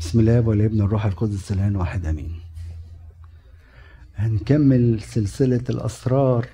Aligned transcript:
بسم 0.00 0.20
الله 0.20 0.40
والابن 0.40 0.80
الروح 0.80 1.04
القدس 1.06 1.52
الآن 1.52 1.76
واحد 1.76 2.06
آمين. 2.06 2.40
هنكمل 4.16 5.02
سلسلة 5.02 5.64
الأسرار 5.70 6.46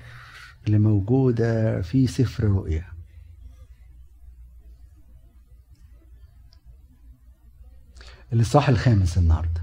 اللي 0.67 0.79
موجودة 0.79 1.81
في 1.81 2.07
سفر 2.07 2.43
رؤيا. 2.43 2.85
الإصحاح 8.33 8.69
الخامس 8.69 9.17
النهارده. 9.17 9.61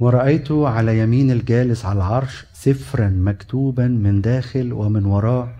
ورأيت 0.00 0.52
على 0.52 0.98
يمين 0.98 1.30
الجالس 1.30 1.84
على 1.84 1.96
العرش 1.96 2.46
سفرا 2.52 3.08
مكتوبا 3.08 3.88
من 3.88 4.20
داخل 4.20 4.72
ومن 4.72 5.04
وراء 5.04 5.59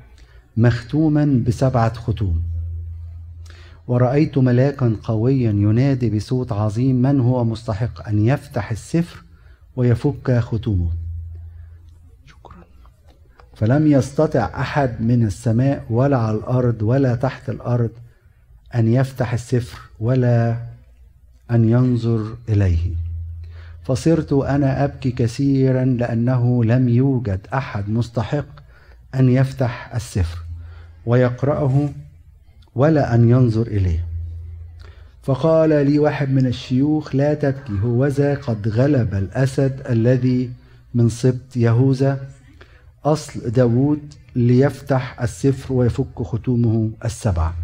مختوما 0.60 1.42
بسبعة 1.46 1.94
ختوم. 1.94 2.42
ورأيت 3.88 4.38
ملاكا 4.38 4.96
قويا 5.02 5.50
ينادي 5.50 6.16
بصوت 6.16 6.52
عظيم 6.52 7.02
من 7.02 7.20
هو 7.20 7.44
مستحق 7.44 8.08
أن 8.08 8.26
يفتح 8.26 8.70
السفر 8.70 9.22
ويفك 9.76 10.38
ختومه. 10.38 10.90
شكرا. 12.26 12.64
فلم 13.54 13.86
يستطع 13.86 14.50
أحد 14.60 15.02
من 15.02 15.26
السماء 15.26 15.84
ولا 15.90 16.18
على 16.18 16.36
الأرض 16.36 16.82
ولا 16.82 17.14
تحت 17.14 17.50
الأرض 17.50 17.90
أن 18.74 18.92
يفتح 18.92 19.32
السفر 19.32 19.78
ولا 20.00 20.56
أن 21.50 21.68
ينظر 21.68 22.36
إليه. 22.48 22.90
فصرت 23.84 24.32
أنا 24.32 24.84
أبكي 24.84 25.10
كثيرا 25.10 25.84
لأنه 25.84 26.64
لم 26.64 26.88
يوجد 26.88 27.46
أحد 27.54 27.90
مستحق 27.90 28.46
أن 29.14 29.28
يفتح 29.28 29.94
السفر. 29.94 30.49
ويقرأه 31.06 31.88
ولا 32.74 33.14
أن 33.14 33.30
ينظر 33.30 33.66
إليه. 33.66 34.04
فقال 35.22 35.86
لي 35.86 35.98
واحد 35.98 36.30
من 36.30 36.46
الشيوخ 36.46 37.14
لا 37.14 37.34
تبكي 37.34 37.72
هوذا 37.82 38.34
قد 38.34 38.68
غلب 38.68 39.14
الأسد 39.14 39.82
الذي 39.90 40.50
من 40.94 41.08
سبط 41.08 41.56
يهوذا. 41.56 42.28
أصل 43.04 43.50
داود 43.50 44.14
ليفتح 44.36 45.22
السفر 45.22 45.72
ويفك 45.72 46.22
ختومه 46.22 46.90
السبعة 47.04 47.54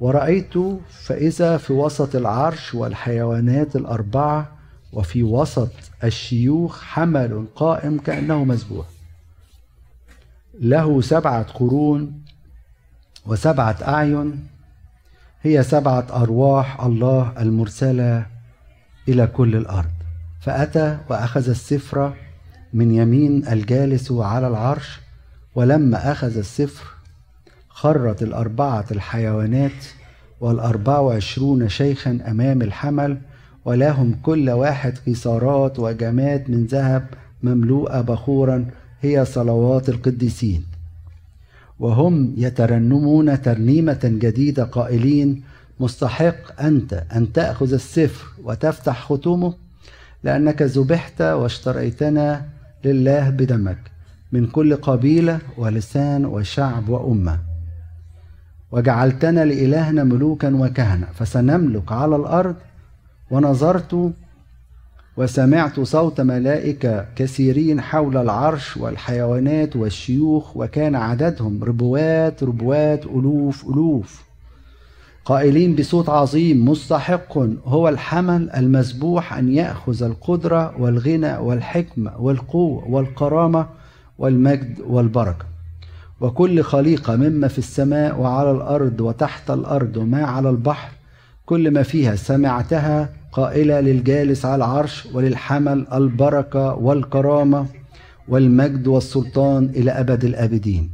ورأيت 0.00 0.54
فإذا 0.90 1.56
في 1.56 1.72
وسط 1.72 2.16
العرش 2.16 2.74
والحيوانات 2.74 3.76
الأربعة 3.76 4.52
وفي 4.92 5.22
وسط 5.22 5.70
الشيوخ 6.04 6.82
حمل 6.82 7.46
قائم 7.54 7.98
كأنه 7.98 8.44
مذبوح. 8.44 8.86
له 10.60 11.00
سبعة 11.00 11.42
قرون 11.42 12.19
وسبعة 13.26 13.76
أعين 13.88 14.46
هي 15.42 15.62
سبعة 15.62 16.06
أرواح 16.12 16.80
الله 16.80 17.32
المرسلة 17.38 18.26
إلى 19.08 19.26
كل 19.26 19.56
الأرض. 19.56 19.90
فأتى 20.40 20.98
وأخذ 21.08 21.48
السفر 21.48 22.12
من 22.72 22.94
يمين 22.94 23.48
الجالس 23.48 24.12
على 24.12 24.48
العرش 24.48 25.00
ولما 25.54 26.12
أخذ 26.12 26.38
السفر 26.38 26.84
خرت 27.68 28.22
الأربعة 28.22 28.84
الحيوانات 28.90 29.84
والأربع 30.40 30.98
وعشرون 30.98 31.68
شيخا 31.68 32.18
أمام 32.28 32.62
الحمل 32.62 33.18
ولهم 33.64 34.14
كل 34.22 34.50
واحد 34.50 34.98
قيصارات 35.06 35.78
وجمات 35.78 36.50
من 36.50 36.66
ذهب 36.66 37.06
مملوءة 37.42 38.00
بخورا 38.00 38.66
هي 39.02 39.24
صلوات 39.24 39.88
القديسين. 39.88 40.64
وهم 41.80 42.34
يترنمون 42.36 43.42
ترنيمة 43.42 44.00
جديدة 44.04 44.64
قائلين 44.64 45.42
مستحق 45.80 46.60
أنت 46.62 47.04
أن 47.16 47.32
تأخذ 47.32 47.72
السفر 47.72 48.26
وتفتح 48.44 49.04
ختومه 49.12 49.54
لأنك 50.24 50.62
ذبحت 50.62 51.22
واشتريتنا 51.22 52.46
لله 52.84 53.30
بدمك 53.30 53.78
من 54.32 54.46
كل 54.46 54.76
قبيلة 54.76 55.38
ولسان 55.56 56.24
وشعب 56.26 56.88
وأمة. 56.88 57.38
وجعلتنا 58.72 59.44
لإلهنا 59.44 60.04
ملوكا 60.04 60.56
وكهنة 60.56 61.06
فسنملك 61.14 61.92
على 61.92 62.16
الأرض 62.16 62.56
ونظرت 63.30 64.12
وسمعت 65.16 65.80
صوت 65.80 66.20
ملائكة 66.20 67.06
كثيرين 67.16 67.80
حول 67.80 68.16
العرش 68.16 68.76
والحيوانات 68.76 69.76
والشيوخ 69.76 70.56
وكان 70.56 70.94
عددهم 70.94 71.64
ربوات 71.64 72.42
ربوات 72.42 73.06
ألوف 73.06 73.64
ألوف. 73.68 74.22
قائلين 75.24 75.76
بصوت 75.76 76.08
عظيم 76.08 76.68
مستحق 76.68 77.38
هو 77.64 77.88
الحمل 77.88 78.50
المذبوح 78.50 79.34
أن 79.34 79.48
يأخذ 79.54 80.02
القدرة 80.02 80.74
والغنى 80.80 81.36
والحكمة 81.36 82.20
والقوة 82.20 82.88
والكرامة 82.88 83.66
والمجد 84.18 84.80
والبركة. 84.80 85.44
وكل 86.20 86.62
خليقة 86.62 87.16
مما 87.16 87.48
في 87.48 87.58
السماء 87.58 88.20
وعلى 88.20 88.50
الأرض 88.50 89.00
وتحت 89.00 89.50
الأرض 89.50 89.96
وما 89.96 90.24
على 90.24 90.50
البحر 90.50 90.92
كل 91.46 91.70
ما 91.70 91.82
فيها 91.82 92.16
سمعتها 92.16 93.19
قائلة 93.32 93.80
للجالس 93.80 94.44
على 94.44 94.56
العرش 94.56 95.06
وللحمل 95.06 95.86
البركة 95.92 96.74
والكرامة 96.74 97.66
والمجد 98.28 98.86
والسلطان 98.86 99.64
إلى 99.64 99.90
أبد 99.90 100.24
الآبدين. 100.24 100.90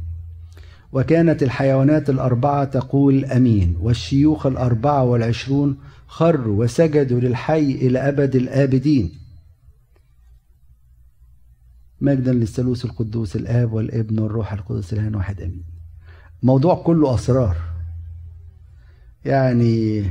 وكانت 0.91 1.43
الحيوانات 1.43 2.09
الأربعة 2.09 2.63
تقول 2.65 3.25
أمين 3.25 3.77
والشيوخ 3.81 4.45
الأربعة 4.45 5.03
والعشرون 5.03 5.77
خروا 6.07 6.63
وسجدوا 6.63 7.19
للحي 7.19 7.71
إلى 7.71 7.99
أبد 7.99 8.35
الآبدين. 8.35 9.11
مجدا 12.01 12.33
للثالوث 12.33 12.85
القدوس 12.85 13.35
الآب 13.35 13.73
والابن 13.73 14.19
والروح 14.19 14.53
القدس 14.53 14.93
الآن 14.93 15.15
واحد 15.15 15.41
أمين. 15.41 15.63
موضوع 16.43 16.75
كله 16.75 17.15
أسرار. 17.15 17.57
يعني 19.25 20.03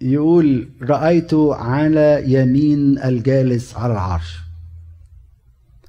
يقول 0.00 0.68
رأيت 0.82 1.34
على 1.34 2.22
يمين 2.26 2.98
الجالس 2.98 3.76
على 3.76 3.92
العرش. 3.92 4.38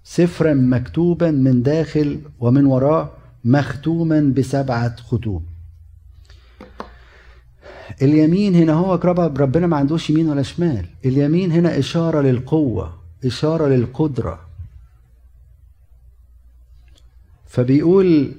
سفرا 0.03 0.53
مكتوبا 0.53 1.31
من 1.31 1.63
داخل 1.63 2.19
ومن 2.39 2.65
وراء 2.65 3.17
مختوما 3.45 4.33
بسبعة 4.37 4.95
ختوم 4.95 5.45
اليمين 8.01 8.55
هنا 8.55 8.73
هو 8.73 8.95
ربنا 9.37 9.67
ما 9.67 9.77
عندوش 9.77 10.09
يمين 10.09 10.29
ولا 10.29 10.41
شمال. 10.41 10.85
اليمين 11.05 11.51
هنا 11.51 11.79
إشارة 11.79 12.21
للقوة 12.21 12.93
إشارة 13.25 13.67
للقدرة. 13.67 14.39
فبيقول 17.47 18.31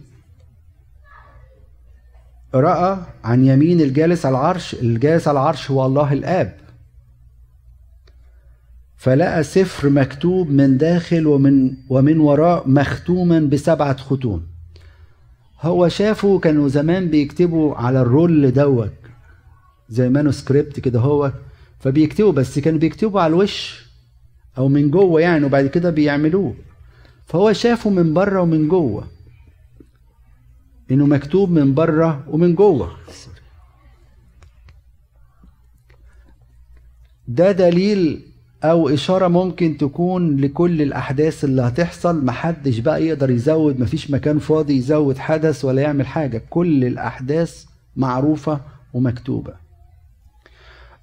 رأى 2.55 2.99
عن 3.25 3.45
يمين 3.45 3.81
الجالس 3.81 4.27
على 4.27 4.39
العرش 4.39 4.75
الجالس 4.75 5.29
على 5.29 5.41
العرش 5.41 5.71
هو 5.71 5.87
الله 5.87 6.13
الآب. 6.13 6.57
فلقى 8.97 9.43
سفر 9.43 9.91
مكتوب 9.91 10.51
من 10.51 10.79
داخل 10.79 11.27
ومن 11.27 11.73
ومن 11.89 12.21
وراء 12.21 12.69
مختوما 12.69 13.41
بسبعة 13.41 13.97
ختوم. 13.97 14.47
هو 15.63 15.89
شافه 15.89 16.39
كانوا 16.39 16.69
زمان 16.69 17.09
بيكتبوا 17.09 17.75
على 17.75 18.01
ال 18.01 18.11
roll 18.11 18.53
دوت 18.53 18.93
زي 19.89 20.09
manuscript 20.09 20.81
كده 20.81 21.01
هو 21.01 21.33
فبيكتبوا 21.81 22.33
بس 22.33 22.59
كانوا 22.59 22.79
بيكتبوا 22.79 23.21
على 23.21 23.31
الوش 23.31 23.87
أو 24.59 24.69
من 24.69 24.91
جوه 24.91 25.21
يعني 25.21 25.45
وبعد 25.45 25.67
كده 25.67 25.91
بيعملوه. 25.91 26.55
فهو 27.27 27.53
شافه 27.53 27.91
من 27.91 28.15
بره 28.15 28.41
ومن 28.41 28.69
جوه. 28.69 29.20
إنه 30.91 31.07
مكتوب 31.07 31.51
من 31.51 31.75
بره 31.75 32.25
ومن 32.29 32.55
جوه. 32.55 32.97
ده 37.29 37.53
دليل 37.53 38.27
أو 38.65 38.89
إشارة 38.89 39.29
ممكن 39.29 39.77
تكون 39.77 40.37
لكل 40.37 40.83
الأحداث 40.83 41.45
اللي 41.45 41.63
هتحصل. 41.63 42.25
محدش 42.25 42.79
بقى 42.79 43.07
يقدر 43.07 43.31
يزود 43.31 43.81
مفيش 43.81 44.11
مكان 44.11 44.39
فاضي 44.39 44.77
يزود 44.77 45.19
حدث 45.19 45.65
ولا 45.65 45.83
يعمل 45.83 46.07
حاجة. 46.07 46.43
كل 46.51 46.85
الأحداث 46.85 47.65
معروفة 47.97 48.61
ومكتوبة. 48.95 49.53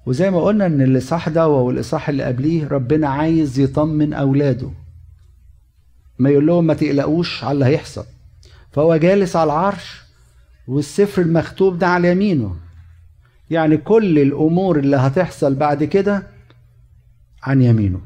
وزي 0.06 0.30
ما 0.30 0.40
قلنا 0.40 0.66
إن 0.66 0.82
الإصحاح 0.82 1.28
ده 1.28 1.48
والإصحاح 1.48 2.08
اللي 2.08 2.22
قبليه 2.24 2.68
ربنا 2.68 3.08
عايز 3.08 3.58
يطمن 3.58 4.12
أولاده. 4.12 4.70
ما 6.18 6.30
يقول 6.30 6.46
لهم 6.46 6.66
ما 6.66 6.74
تقلقوش 6.74 7.44
على 7.44 7.52
اللي 7.52 7.64
هيحصل. 7.64 8.04
فهو 8.72 8.96
جالس 8.96 9.36
على 9.36 9.52
العرش 9.52 10.02
والسفر 10.68 11.22
المكتوب 11.22 11.78
ده 11.78 11.86
على 11.86 12.10
يمينه. 12.10 12.56
يعني 13.50 13.76
كل 13.76 14.18
الأمور 14.18 14.78
اللي 14.78 14.96
هتحصل 14.96 15.54
بعد 15.54 15.84
كده 15.84 16.26
عن 17.42 17.62
يمينه. 17.62 18.00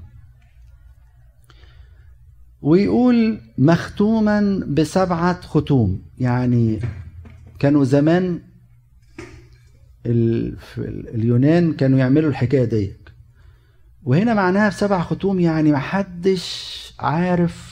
ويقول 2.63 3.41
مختوما 3.59 4.65
بسبعة 4.69 5.41
ختوم. 5.41 6.03
يعني 6.19 6.81
كانوا 7.59 7.85
زمان 7.85 8.41
اليونان 10.07 11.73
كانوا 11.73 11.99
يعملوا 11.99 12.31
الحكاية 12.31 12.65
دي 12.65 12.97
وهنا 14.05 14.35
معناها 14.35 14.69
بسبع 14.69 15.03
ختوم 15.03 15.41
يعني 15.41 15.73
محدش 15.73 16.95
عارف 17.01 17.72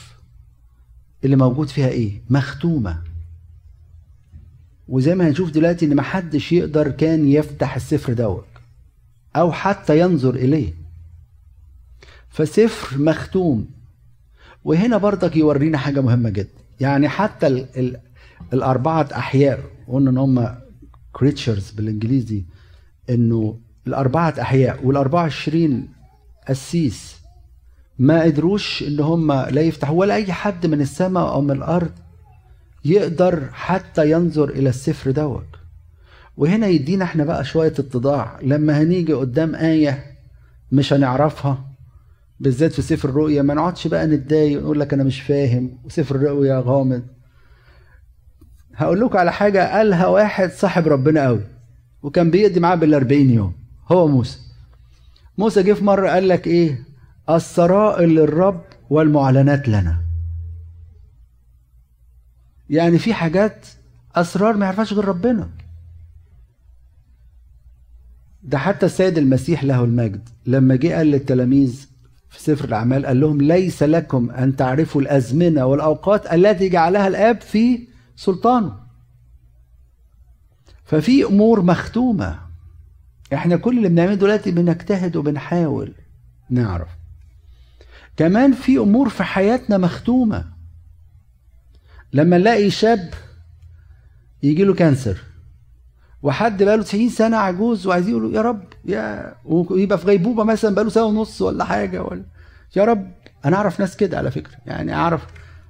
اللي 1.23 1.35
موجود 1.35 1.67
فيها 1.67 1.87
إيه؟ 1.87 2.21
مختومة. 2.29 3.01
وزي 4.87 5.15
ما 5.15 5.27
هنشوف 5.27 5.51
دلوقتي 5.51 5.85
إن 5.85 5.95
محدش 5.95 6.51
يقدر 6.51 6.91
كان 6.91 7.27
يفتح 7.27 7.75
السفر 7.75 8.13
دوت 8.13 8.45
أو 9.35 9.51
حتى 9.51 9.99
ينظر 9.99 10.35
إليه. 10.35 10.73
فسفر 12.29 12.97
مختوم. 12.97 13.67
وهنا 14.63 14.97
برضك 14.97 15.35
يورينا 15.35 15.77
حاجة 15.77 16.01
مهمة 16.01 16.29
جدا. 16.29 16.49
يعني 16.79 17.09
حتى 17.09 17.47
ال 17.47 17.67
ال 17.77 17.99
الأربعة 18.53 19.09
أحياء 19.15 19.63
قلنا 19.87 20.09
إن 20.09 20.17
هم 20.17 20.55
كريتشرز 21.13 21.71
بالإنجليزي 21.71 22.43
إنه 23.09 23.59
الأربعة 23.87 24.35
أحياء 24.41 24.85
والأربعة 24.85 25.21
وعشرين 25.21 25.89
قسيس 26.49 27.20
ما 28.01 28.21
قدروش 28.23 28.83
إن 28.83 28.99
هم 28.99 29.31
لا 29.31 29.61
يفتحوا 29.61 29.99
ولا 29.99 30.15
أي 30.15 30.33
حد 30.33 30.65
من 30.65 30.81
السماء 30.81 31.29
أو 31.33 31.41
من 31.41 31.51
الأرض 31.51 31.91
يقدر 32.85 33.49
حتى 33.53 34.11
ينظر 34.11 34.49
إلى 34.49 34.69
السفر 34.69 35.11
دوت. 35.11 35.45
وهنا 36.37 36.67
يدينا 36.67 37.05
إحنا 37.05 37.23
بقى 37.23 37.45
شوية 37.45 37.67
اتضاع. 37.79 38.39
لما 38.41 38.81
هنيجي 38.81 39.13
قدام 39.13 39.55
آية 39.55 40.03
مش 40.71 40.93
هنعرفها 40.93 41.65
بالذات 42.39 42.73
في 42.73 42.81
سفر 42.81 43.09
الرؤيا 43.09 43.41
ما 43.41 43.53
نقعدش 43.53 43.87
بقى 43.87 44.07
نتضايق 44.07 44.59
ونقول 44.59 44.79
لك 44.79 44.93
أنا 44.93 45.03
مش 45.03 45.21
فاهم 45.21 45.77
وسفر 45.85 46.15
الرؤيا 46.15 46.63
غامض. 46.65 47.03
هقول 48.75 49.01
لكم 49.01 49.17
على 49.17 49.31
حاجة 49.31 49.77
قالها 49.77 50.07
واحد 50.07 50.51
صاحب 50.51 50.87
ربنا 50.87 51.25
قوي 51.25 51.43
وكان 52.03 52.31
بيقضي 52.31 52.59
معاه 52.59 52.75
بال 52.75 52.93
40 52.93 53.29
يوم 53.29 53.53
هو 53.91 54.07
موسى. 54.07 54.39
موسى 55.37 55.63
جه 55.63 55.73
في 55.73 55.83
مرة 55.83 56.09
قال 56.09 56.27
لك 56.27 56.47
إيه؟ 56.47 56.90
السرائر 57.35 58.07
للرب 58.07 58.61
والمعلنات 58.89 59.67
لنا. 59.67 60.01
يعني 62.69 62.99
في 62.99 63.13
حاجات 63.13 63.67
أسرار 64.15 64.57
ما 64.57 64.65
يعرفهاش 64.65 64.93
غير 64.93 65.05
ربنا. 65.05 65.49
ده 68.43 68.57
حتى 68.57 68.85
السيد 68.85 69.17
المسيح 69.17 69.63
له 69.63 69.83
المجد. 69.83 70.29
لما 70.45 70.75
جه 70.75 70.95
قال 70.95 71.07
للتلاميذ 71.07 71.87
في 72.29 72.39
سفر 72.41 72.65
الأعمال 72.65 73.05
قال 73.05 73.19
لهم 73.19 73.41
ليس 73.41 73.83
لكم 73.83 74.31
أن 74.31 74.55
تعرفوا 74.55 75.01
الأزمنة 75.01 75.65
والأوقات 75.65 76.33
التي 76.33 76.69
جعلها 76.69 77.07
الآب 77.07 77.41
في 77.41 77.87
سلطانه. 78.15 78.79
ففي 80.85 81.23
أمور 81.23 81.61
مختومة. 81.61 82.39
إحنا 83.33 83.57
كل 83.57 83.77
اللي 83.77 83.89
بنعمله 83.89 84.15
دلوقتي 84.15 84.51
بنجتهد 84.51 85.15
وبنحاول 85.15 85.93
نعرف. 86.49 87.00
كمان 88.17 88.53
في 88.53 88.77
أمور 88.77 89.09
في 89.09 89.23
حياتنا 89.23 89.77
مختومة. 89.77 90.45
لما 92.13 92.37
نلاقي 92.37 92.69
شاب 92.69 93.13
يجي 94.43 94.63
له 94.63 94.73
كانسر 94.73 95.17
وحد 96.23 96.63
بقاله 96.63 96.83
90 96.83 97.09
سنة 97.09 97.37
عجوز 97.37 97.87
وعايزين 97.87 98.11
يقولوا 98.11 98.31
يا 98.31 98.41
رب 98.41 98.63
يا 98.85 99.35
ويبقى 99.45 99.97
في 99.97 100.05
غيبوبة 100.05 100.43
مثلا 100.43 100.75
بقاله 100.75 100.89
سنة 100.89 101.03
ونص 101.03 101.41
ولا 101.41 101.63
حاجة 101.63 102.03
ولا 102.03 102.23
يا 102.75 102.83
رب 102.85 103.11
أنا 103.45 103.57
أعرف 103.57 103.79
ناس 103.79 103.97
كده 103.97 104.17
على 104.17 104.31
فكرة 104.31 104.55
يعني 104.65 104.93
أعرف 104.93 105.25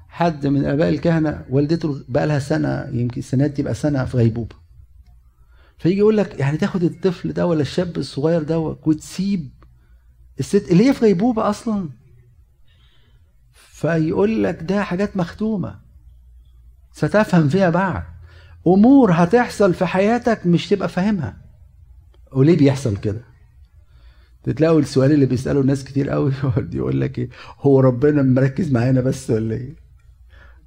حد 0.09 0.47
من 0.47 0.65
آباء 0.65 0.89
الكهنة 0.89 1.45
والدته 1.49 2.03
بقى 2.09 2.27
لها 2.27 2.39
سنة 2.39 2.87
يمكن 2.91 3.19
السنة 3.19 3.47
تبقى 3.47 3.73
سنة 3.73 4.05
في 4.05 4.17
غيبوبة. 4.17 4.55
فيجي 5.77 5.97
يقول 5.97 6.17
لك 6.17 6.39
يعني 6.39 6.57
تاخد 6.57 6.83
الطفل 6.83 7.33
ده 7.33 7.45
ولا 7.47 7.61
الشاب 7.61 7.97
الصغير 7.97 8.43
ده 8.43 8.59
وتسيب 8.59 9.49
الست 10.39 10.71
اللي 10.71 10.89
هي 10.89 10.93
في 10.93 11.05
غيبوبة 11.05 11.49
أصلا؟ 11.49 11.89
فيقول 13.81 14.43
لك 14.43 14.63
ده 14.63 14.83
حاجات 14.83 15.17
مختومة. 15.17 15.79
ستفهم 16.91 17.49
فيها 17.49 17.69
بعد. 17.69 18.03
أمور 18.67 19.11
هتحصل 19.11 19.73
في 19.73 19.85
حياتك 19.85 20.45
مش 20.45 20.69
تبقى 20.69 20.89
فاهمها. 20.89 21.37
وليه 22.31 22.57
بيحصل 22.57 22.97
كده؟ 22.97 23.21
تلاقوا 24.55 24.79
السؤال 24.79 25.11
اللي 25.11 25.25
بيساله 25.25 25.61
الناس 25.61 25.83
كتير 25.83 26.09
قوي 26.09 26.31
يقول 26.73 27.01
لك 27.01 27.19
إيه؟ 27.19 27.29
هو 27.59 27.79
ربنا 27.79 28.21
مركز 28.21 28.71
معانا 28.71 29.01
بس 29.01 29.29
ولا 29.29 29.55
إيه؟ 29.55 29.75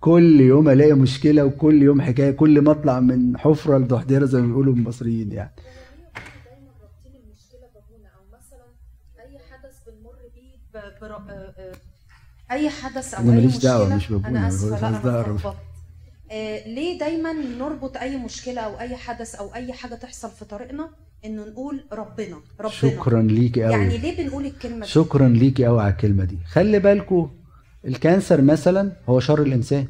كل 0.01 0.41
يوم 0.41 0.69
ألاقي 0.69 0.93
مشكلة 0.93 1.45
وكل 1.45 1.83
يوم 1.83 2.01
حكاية 2.01 2.31
كل 2.31 2.61
ما 2.61 2.71
أطلع 2.71 3.01
من 3.01 3.39
حفرة 3.39 3.79
لضحضيرة 3.79 4.25
زي 4.25 4.41
ما 4.41 4.47
بيقولوا 4.47 4.75
المصريين 4.75 5.33
يعني. 5.33 5.51
أي 12.51 12.71
حدث 12.71 13.15
أو 13.15 13.33
أي 13.33 13.47
مشكلة 13.47 13.97
مش 13.97 14.09
بابونا 14.09 14.29
أنا 14.29 14.49
آسفة 14.49 14.91
لا 14.91 15.55
آه، 16.31 16.69
ليه 16.69 16.99
دايما 16.99 17.33
نربط 17.33 17.97
أي 17.97 18.17
مشكلة 18.17 18.61
أو 18.61 18.81
أي 18.81 18.97
حدث 18.97 19.35
أو 19.35 19.55
أي 19.55 19.73
حاجة 19.73 19.95
تحصل 19.95 20.31
في 20.31 20.45
طريقنا؟ 20.45 20.91
إنه 21.25 21.45
نقول 21.45 21.85
ربنا 21.93 22.37
ربنا. 22.61 22.73
شكرا 22.73 23.23
ليكي 23.23 23.65
قوي. 23.65 23.73
يعني 23.73 23.99
ليه 23.99 24.17
بنقول 24.17 24.47
الكلمة 24.47 24.81
دي؟ 24.81 24.87
شكرا 24.87 25.29
ليكي 25.29 25.67
قوي 25.67 25.83
على 25.83 25.93
الكلمة 25.93 26.25
دي. 26.25 26.39
خلي 26.47 26.79
بالكم 26.79 27.31
الكانسر 27.85 28.41
مثلا 28.41 28.93
هو 29.09 29.21
شر 29.21 29.43
الإنسان. 29.43 29.87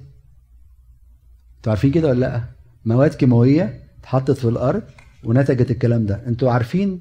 أنتوا 1.56 1.72
عارفين 1.72 1.90
كده 1.92 2.08
ولا 2.08 2.20
لأ؟ 2.20 2.44
مواد 2.84 3.14
كيماوية 3.14 3.80
اتحطت 4.00 4.38
في 4.38 4.44
الأرض 4.44 4.82
ونتجت 5.24 5.70
الكلام 5.70 6.06
ده. 6.06 6.22
أنتوا 6.26 6.50
عارفين 6.50 7.00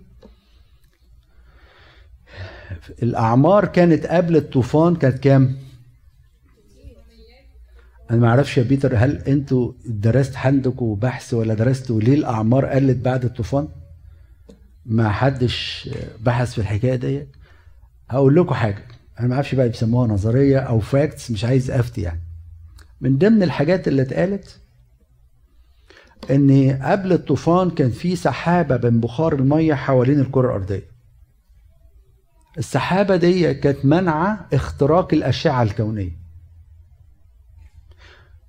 الأعمار 3.03 3.65
كانت 3.65 4.05
قبل 4.05 4.35
الطوفان 4.35 4.95
كانت 4.95 5.19
كام؟ 5.19 5.55
أنا 8.11 8.19
ما 8.19 8.27
أعرفش 8.27 8.57
يا 8.57 8.63
بيتر 8.63 8.95
هل 8.97 9.17
أنتوا 9.17 9.71
درست 9.85 10.37
عندكم 10.37 10.95
بحث 10.95 11.33
ولا 11.33 11.53
درستوا 11.53 12.01
ليه 12.01 12.13
الأعمار 12.13 12.65
قلت 12.65 12.97
بعد 12.97 13.25
الطوفان؟ 13.25 13.67
ما 14.85 15.09
حدش 15.09 15.89
بحث 16.21 16.51
في 16.53 16.57
الحكاية 16.57 16.95
دي 16.95 17.27
هقول 18.09 18.35
لكم 18.35 18.53
حاجة 18.53 18.83
أنا 19.19 19.27
ما 19.27 19.35
أعرفش 19.35 19.55
بقى 19.55 19.67
بيسموها 19.69 20.07
نظرية 20.07 20.59
أو 20.59 20.79
facts 20.79 21.31
مش 21.31 21.45
عايز 21.45 21.71
أفتي 21.71 22.01
يعني. 22.01 22.19
من 23.01 23.17
ضمن 23.17 23.43
الحاجات 23.43 23.87
اللي 23.87 24.01
اتقالت 24.01 24.59
إن 26.31 26.79
قبل 26.81 27.13
الطوفان 27.13 27.69
كان 27.69 27.89
في 27.89 28.15
سحابة 28.15 28.89
من 28.89 28.99
بخار 28.99 29.33
المية 29.33 29.73
حوالين 29.73 30.19
الكرة 30.19 30.47
الأرضية. 30.47 30.92
السحابة 32.57 33.15
دي 33.15 33.53
كانت 33.53 33.85
منعه 33.85 34.47
اختراق 34.53 35.13
الأشعة 35.13 35.63
الكونية. 35.63 36.23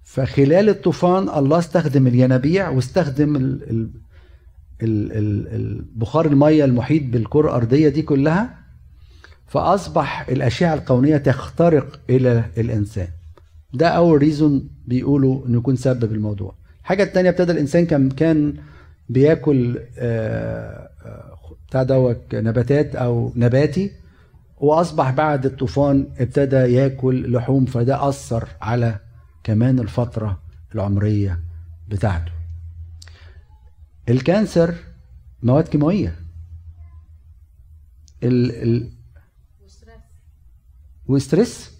فخلال 0.05 0.69
الطوفان 0.69 1.29
الله 1.29 1.59
استخدم 1.59 2.07
الينابيع 2.07 2.69
واستخدم 2.69 3.37
ال 3.37 3.63
ال 4.83 5.13
ال 5.13 5.49
البخار 5.49 6.27
المية 6.27 6.65
المحيط 6.65 7.03
بالكرة 7.03 7.49
الأرضية 7.49 7.89
دي 7.89 8.03
كلها 8.03 8.59
فأصبح 9.47 10.29
الأشعة 10.29 10.75
الكونية 10.75 11.17
تخترق 11.17 12.01
إلى 12.11 12.45
الإنسان. 12.59 13.09
ده 13.75 13.89
أول 13.89 14.19
ريزون 14.19 14.69
بيقولوا 14.87 15.47
إنه 15.47 15.59
يكون 15.59 15.77
سبب 15.77 16.13
الموضوع. 16.13 16.55
الحاجة 16.81 17.03
الثانية 17.03 17.31
ابتدى 17.31 17.53
الإنسان 17.53 17.87
كان 17.87 18.11
كان 18.11 18.55
بياكل 19.09 19.79
آه، 19.99 20.89
آه، 21.05 21.34
بتاع 21.69 21.83
دوت 21.83 22.35
نباتات 22.35 22.97
أو 22.97 23.33
نباتي 23.37 23.91
وأصبح 24.57 25.11
بعد 25.11 25.47
الطوفان 25.47 26.07
ابتدى 26.19 26.57
يأكل 26.57 27.33
لحوم 27.33 27.67
فده 27.67 28.09
أثر 28.09 28.49
على 28.63 28.99
كمان 29.45 29.79
الفترة 29.81 30.41
العمرية 30.75 31.41
بتاعته. 31.89 32.33
ال 34.09 34.18
cancer 34.18 34.75
مواد 35.43 35.69
كيماوية 35.69 36.17
ال 38.23 38.51
ال 38.63 38.91
و 41.09 41.18
stress 41.18 41.71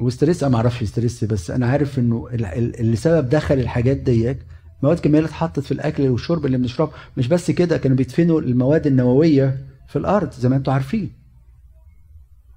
و 0.00 0.06
stress 0.06 0.42
أنا 0.42 0.52
ما 0.52 0.56
أعرفش 0.56 0.84
stress 0.84 1.24
بس 1.24 1.50
أنا 1.50 1.66
عارف 1.66 1.98
إنه 1.98 2.28
اللي 2.32 2.96
سبب 2.96 3.28
دخل 3.28 3.54
الحاجات 3.54 3.96
ديت 3.96 4.38
مواد 4.82 4.98
كيماويه 4.98 5.26
اتحطت 5.26 5.60
في 5.60 5.72
الأكل 5.72 6.08
والشرب 6.08 6.46
اللي 6.46 6.58
بنشربه 6.58 6.90
مش 7.16 7.28
بس 7.28 7.50
كده 7.50 7.78
كانوا 7.78 7.96
بيدفنوا 7.96 8.40
المواد 8.40 8.86
النووية 8.86 9.58
في 9.88 9.96
الأرض 9.96 10.32
زي 10.32 10.48
ما 10.48 10.56
أنتم 10.56 10.72
عارفين. 10.72 11.10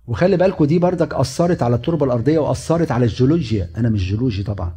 وخلي 0.08 0.38
بالكوا 0.38 0.66
دي 0.66 0.80
بردك 0.80 1.14
أثرت 1.14 1.64
على 1.64 1.76
التربة 1.76 2.06
الأرضية 2.06 2.40
وأثرت 2.40 2.92
على 2.92 3.06
الجيولوجيا. 3.06 3.70
أنا 3.78 3.90
مش 3.90 4.04
جيولوجي 4.10 4.44
طبعا 4.44 4.74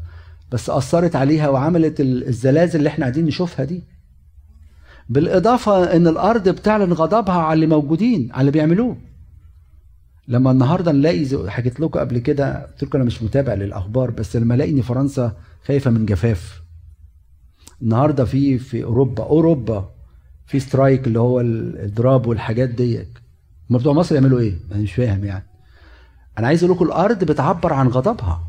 بس 0.52 0.71
أثرت 0.71 1.17
عليها 1.17 1.49
وعملت 1.49 2.00
الزلازل 2.00 2.78
اللي 2.78 2.88
إحنا 2.88 3.05
قاعدين 3.05 3.25
نشوفها 3.26 3.64
دي. 3.64 3.83
بالإضافة 5.09 5.97
إن 5.97 6.07
الأرض 6.09 6.49
بتعلن 6.49 6.93
غضبها 6.93 7.35
على 7.35 7.55
اللي 7.55 7.67
موجودين 7.67 8.28
على 8.33 8.40
اللي 8.40 8.50
بيعملوه. 8.52 8.97
لما 10.28 10.50
النهارده 10.50 10.93
نلاقي 10.93 11.50
حكيت 11.50 11.81
لكم 11.81 12.00
قبل 12.00 12.19
كده 12.19 12.62
قلت 12.67 12.85
لكم 12.85 12.99
أنا 12.99 13.07
مش 13.07 13.23
متابع 13.23 13.55
للأخبار 13.55 14.11
بس 14.11 14.37
لما 14.37 14.55
ألاقي 14.55 14.71
إن 14.71 14.83
فرنسا 14.83 15.33
خايفة 15.67 15.90
من 15.90 16.07
جفاف 16.07 16.62
النهارده 17.83 18.25
في 18.25 18.59
في 18.59 18.85
أوروبا 18.85 19.25
أوروبا 19.25 19.91
في 20.47 20.61
strike 20.61 21.07
اللي 21.07 21.19
هو 21.21 21.41
الاضراب 21.41 22.27
والحاجات 22.27 22.69
ديت. 22.69 23.19
هم 23.71 23.79
بتوع 23.79 23.93
مصر 23.93 24.15
يعملوا 24.15 24.41
إيه؟ 24.41 24.55
أنا 24.73 24.83
مش 24.83 24.93
فاهم 24.93 25.25
يعني. 25.25 25.45
أنا 26.39 26.47
عايز 26.47 26.65
أقول 26.65 26.77
لكم 26.77 26.85
الأرض 26.85 27.25
بتعبر 27.25 27.73
عن 27.73 27.89
غضبها. 27.89 28.45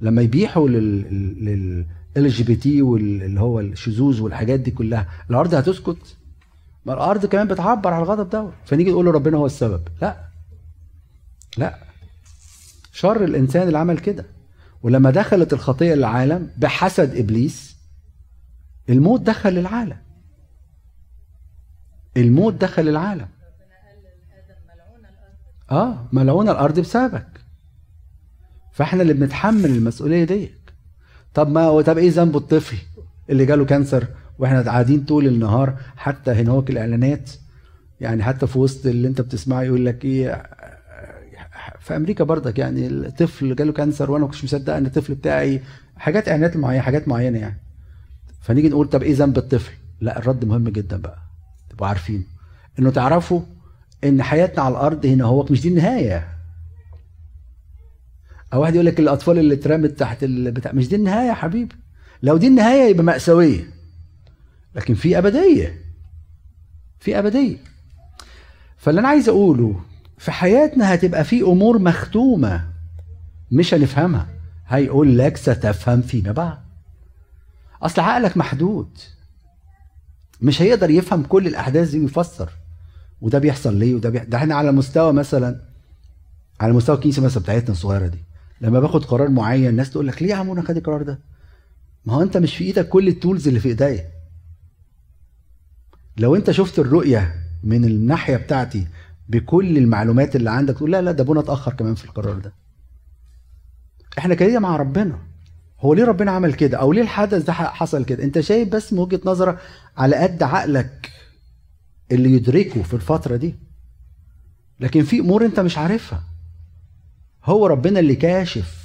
لما 0.00 0.22
يبيحوا 0.22 0.68
لل 0.68 1.86
LGBT 2.16 2.82
واللي 2.82 3.40
هو 3.40 3.60
الشذوذ 3.60 4.22
والحاجات 4.22 4.60
دي 4.60 4.70
كلها 4.70 5.08
الأرض 5.30 5.54
هتسكت. 5.54 6.16
ما 6.86 6.92
الأرض 6.92 7.26
كمان 7.26 7.48
بتعبر 7.48 7.92
عن 7.92 8.02
الغضب 8.02 8.30
ده. 8.30 8.50
فنيجي 8.64 8.90
نقول 8.90 9.06
ربنا 9.06 9.36
هو 9.36 9.46
السبب. 9.46 9.82
لا. 10.02 10.16
لا. 11.56 11.78
شر 12.92 13.24
الإنسان 13.24 13.66
اللي 13.66 13.78
عمل 13.78 13.98
كده. 13.98 14.26
ولما 14.82 15.10
دخلت 15.10 15.52
الخطية 15.52 15.94
للعالم 15.94 16.50
بحسد 16.56 17.16
إبليس 17.16 17.73
الموت 18.88 19.20
دخل 19.20 19.50
للعالم 19.52 19.96
الموت 22.16 22.54
دخل 22.54 22.88
العالم. 22.88 23.28
آه 25.70 26.08
ملعون 26.12 26.48
الأرض 26.48 26.80
بسببك. 26.80 27.26
فإحنا 28.72 29.02
اللي 29.02 29.12
بنتحمل 29.12 29.64
المسؤولية 29.66 30.24
ديت 30.24 30.58
طب 31.34 31.48
ما 31.48 31.82
طب 31.82 31.98
إيه 31.98 32.10
ذنب 32.10 32.36
الطفل 32.36 32.76
اللي 33.30 33.46
جاله 33.46 33.64
كانسر 33.64 34.06
وإحنا 34.38 34.62
قاعدين 34.62 35.04
طول 35.04 35.26
النهار 35.26 35.76
حتى 35.96 36.30
هنا 36.30 36.50
هو 36.50 36.60
الاعلانات 36.60 37.30
يعني 38.00 38.22
حتى 38.22 38.46
في 38.46 38.58
وسط 38.58 38.86
اللي 38.86 39.08
أنت 39.08 39.20
بتسمعه 39.20 39.62
يقول 39.62 39.86
لك 39.86 40.04
إيه 40.04 40.42
في 41.80 41.96
أمريكا 41.96 42.24
برضك 42.24 42.58
يعني 42.58 42.86
الطفل 42.86 43.56
جاله 43.56 43.72
كانسر 43.72 44.10
وأنا 44.10 44.26
مش 44.26 44.44
مصدق 44.44 44.74
إن 44.74 44.86
الطفل 44.86 45.14
بتاعي 45.14 45.62
حاجات 45.96 46.28
إعلانات 46.28 46.56
معينة 46.56 46.82
حاجات 46.82 47.08
معينة 47.08 47.38
يعني. 47.38 47.60
فنيجي 48.44 48.68
نقول 48.68 48.88
طب 48.88 49.02
إيه 49.02 49.14
ذنب 49.14 49.38
الطفل؟ 49.38 49.72
لا 50.00 50.18
الرد 50.18 50.44
مهم 50.44 50.68
جدا 50.68 50.96
بقى. 50.96 51.18
تبقوا 51.70 51.86
عارفين. 51.86 52.26
إنه 52.78 52.90
تعرفوا 52.90 53.40
إن 54.04 54.22
حياتنا 54.22 54.62
على 54.62 54.72
الأرض 54.72 55.06
هنا 55.06 55.24
هو 55.24 55.46
مش 55.50 55.60
دي 55.60 55.68
النهاية. 55.68 56.28
أو 58.52 58.60
واحد 58.60 58.74
يقول 58.74 58.86
لك 58.86 59.00
الأطفال 59.00 59.38
اللي 59.38 59.54
اترمت 59.54 59.90
تحت 59.90 60.24
البتاع 60.24 60.72
مش 60.72 60.88
دي 60.88 60.96
النهاية 60.96 61.28
يا 61.28 61.34
حبيبي. 61.34 61.74
لو 62.22 62.36
دي 62.36 62.46
النهاية 62.46 62.90
يبقى 62.90 63.04
مأساوية. 63.04 63.64
لكن 64.74 64.94
في 64.94 65.18
أبدية. 65.18 65.80
في 67.00 67.18
أبدية. 67.18 67.56
فاللي 68.76 69.00
أنا 69.00 69.08
عايز 69.08 69.28
أقوله 69.28 69.80
في 70.18 70.32
حياتنا 70.32 70.94
هتبقى 70.94 71.24
في 71.24 71.42
أمور 71.42 71.78
مختومة 71.78 72.68
مش 73.50 73.74
هنفهمها. 73.74 74.26
هيقول 74.66 75.18
لك 75.18 75.36
ستفهم 75.36 76.02
فيما 76.02 76.32
بعد. 76.32 76.63
أصل 77.82 78.00
عقلك 78.02 78.36
محدود. 78.36 78.98
مش 80.42 80.62
هيقدر 80.62 80.90
يفهم 80.90 81.22
كل 81.22 81.46
الأحداث 81.46 81.90
دي 81.90 82.00
ويفسر. 82.00 82.50
وده 83.20 83.38
بيحصل 83.38 83.76
ليه؟ 83.76 83.94
وده 83.94 84.10
بيحصل 84.10 84.30
ده 84.30 84.38
إحنا 84.38 84.54
على 84.54 84.72
مستوى 84.72 85.12
مثلا 85.12 85.60
على 86.60 86.72
مستوى 86.72 86.96
الكنيسة 86.96 87.22
مثلا 87.22 87.42
بتاعتنا 87.42 87.70
الصغيرة 87.70 88.06
دي. 88.06 88.18
لما 88.60 88.80
باخد 88.80 89.04
قرار 89.04 89.28
معين 89.28 89.68
الناس 89.68 89.90
تقول 89.90 90.06
لك 90.08 90.22
ليه 90.22 90.30
يا 90.30 90.34
عم 90.34 90.50
أنا 90.50 90.62
خد 90.62 90.76
القرار 90.76 91.02
ده؟ 91.02 91.18
ما 92.06 92.14
هو 92.14 92.22
أنت 92.22 92.36
مش 92.36 92.56
في 92.56 92.64
إيدك 92.64 92.88
كل 92.88 93.08
التولز 93.08 93.48
اللي 93.48 93.60
في 93.60 93.68
إيديا. 93.68 94.10
لو 96.16 96.36
أنت 96.36 96.50
شفت 96.50 96.78
الرؤية 96.78 97.34
من 97.62 97.84
الناحية 97.84 98.36
بتاعتي 98.36 98.86
بكل 99.28 99.78
المعلومات 99.78 100.36
اللي 100.36 100.50
عندك 100.50 100.74
تقول 100.74 100.92
لا 100.92 101.02
لا 101.02 101.12
ده 101.12 101.22
ابونا 101.22 101.40
اتأخر 101.40 101.72
كمان 101.72 101.94
في 101.94 102.04
القرار 102.04 102.38
ده. 102.38 102.52
إحنا 104.18 104.34
كده 104.34 104.58
مع 104.58 104.76
ربنا. 104.76 105.18
هو 105.80 105.94
ليه 105.94 106.04
ربنا 106.04 106.30
عمل 106.30 106.54
كده؟ 106.54 106.78
أو 106.78 106.92
ليه 106.92 107.02
الحدث 107.02 107.42
ده 107.44 107.52
حصل 107.52 108.04
كده؟ 108.04 108.24
أنت 108.24 108.40
شايف 108.40 108.68
بس 108.68 108.92
من 108.92 108.98
وجهة 108.98 109.20
نظرك 109.24 109.58
على 109.96 110.16
قد 110.16 110.42
عقلك 110.42 111.12
اللي 112.12 112.32
يدركه 112.32 112.82
في 112.82 112.94
الفترة 112.94 113.36
دي. 113.36 113.54
لكن 114.80 115.04
في 115.04 115.18
أمور 115.20 115.44
أنت 115.44 115.60
مش 115.60 115.78
عارفها. 115.78 116.24
هو 117.44 117.66
ربنا 117.66 118.00
اللي 118.00 118.16
كاشف 118.16 118.84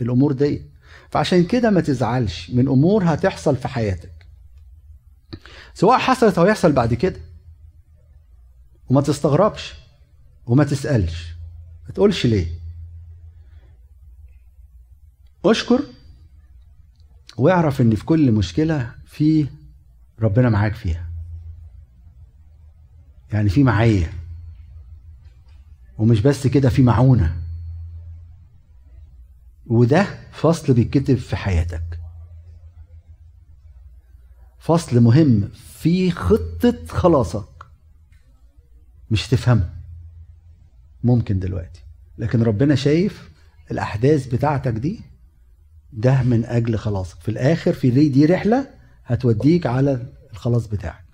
الأمور 0.00 0.32
دي. 0.32 0.62
فعشان 1.10 1.44
كده 1.44 1.70
ما 1.70 1.80
تزعلش 1.80 2.50
من 2.50 2.68
أمور 2.68 3.04
هتحصل 3.04 3.56
في 3.56 3.68
حياتك. 3.68 4.26
سواء 5.74 5.98
حصلت 5.98 6.38
أو 6.38 6.46
يحصل 6.46 6.72
بعد 6.72 6.94
كده. 6.94 7.20
وما 8.88 9.00
تستغربش 9.00 9.74
وما 10.46 10.64
تسألش. 10.64 11.26
ما 11.88 11.94
تقولش 11.94 12.26
ليه. 12.26 12.46
أشكر 15.44 15.80
واعرف 17.40 17.80
إن 17.80 17.94
في 17.94 18.04
كل 18.04 18.32
مشكلة 18.32 18.94
في 19.04 19.46
ربنا 20.20 20.48
معاك 20.48 20.74
فيها. 20.74 21.10
يعني 23.32 23.48
في 23.48 23.64
معيه 23.64 24.12
ومش 25.98 26.20
بس 26.20 26.46
كده 26.46 26.68
في 26.68 26.82
معونة. 26.82 27.42
وده 29.66 30.06
فصل 30.32 30.74
بيتكتب 30.74 31.14
في 31.14 31.36
حياتك. 31.36 32.00
فصل 34.58 35.00
مهم 35.00 35.48
في 35.54 36.10
خطة 36.10 36.86
خلاصك. 36.88 37.66
مش 39.10 39.28
تفهمه 39.28 39.70
ممكن 41.04 41.38
دلوقتي. 41.38 41.82
لكن 42.18 42.42
ربنا 42.42 42.74
شايف 42.74 43.30
الأحداث 43.70 44.26
بتاعتك 44.26 44.72
دي 44.72 45.00
ده 45.92 46.22
من 46.22 46.44
أجل 46.44 46.78
خلاصك. 46.78 47.20
في 47.20 47.28
الآخر 47.30 47.72
في 47.72 47.90
دي, 47.90 48.26
رحلة 48.26 48.66
هتوديك 49.04 49.66
على 49.66 50.06
الخلاص 50.32 50.66
بتاعك. 50.66 51.04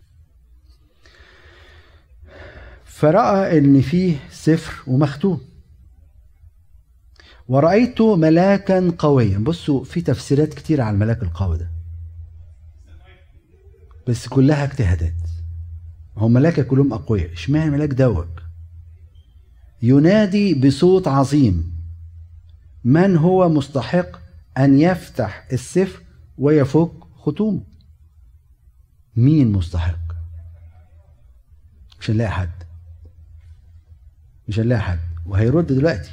فرأى 2.84 3.58
إن 3.58 3.80
فيه 3.80 4.16
سفر 4.30 4.82
ومختوم. 4.86 5.40
ورأيت 7.48 8.00
ملاكا 8.00 8.92
قويا. 8.98 9.38
بصوا 9.38 9.84
في 9.84 10.00
تفسيرات 10.00 10.54
كتير 10.54 10.80
على 10.80 10.94
الملاك 10.94 11.22
القوي 11.22 11.58
ده. 11.58 11.70
بس 14.08 14.28
كلها 14.28 14.64
اجتهادات. 14.64 15.14
هم 16.16 16.32
ملاكة 16.32 16.62
كلهم 16.62 16.92
أقوياء. 16.92 17.32
اشمعنى 17.32 17.70
ملاك 17.70 17.88
دوك 17.88 18.42
ينادي 19.82 20.54
بصوت 20.54 21.08
عظيم. 21.08 21.76
من 22.84 23.16
هو 23.16 23.48
مستحق 23.48 24.25
أن 24.58 24.78
يفتح 24.80 25.46
السفر 25.52 26.02
ويفك 26.38 26.90
ختومه 27.22 27.60
مين 29.16 29.52
مستحق؟ 29.52 29.98
مش 32.00 32.10
هنلاقي 32.10 32.30
حد. 32.30 32.50
مش 34.48 34.58
هنلاقي 34.60 34.80
حد. 34.82 34.98
وهيرد 35.26 35.66
دلوقتي. 35.66 36.10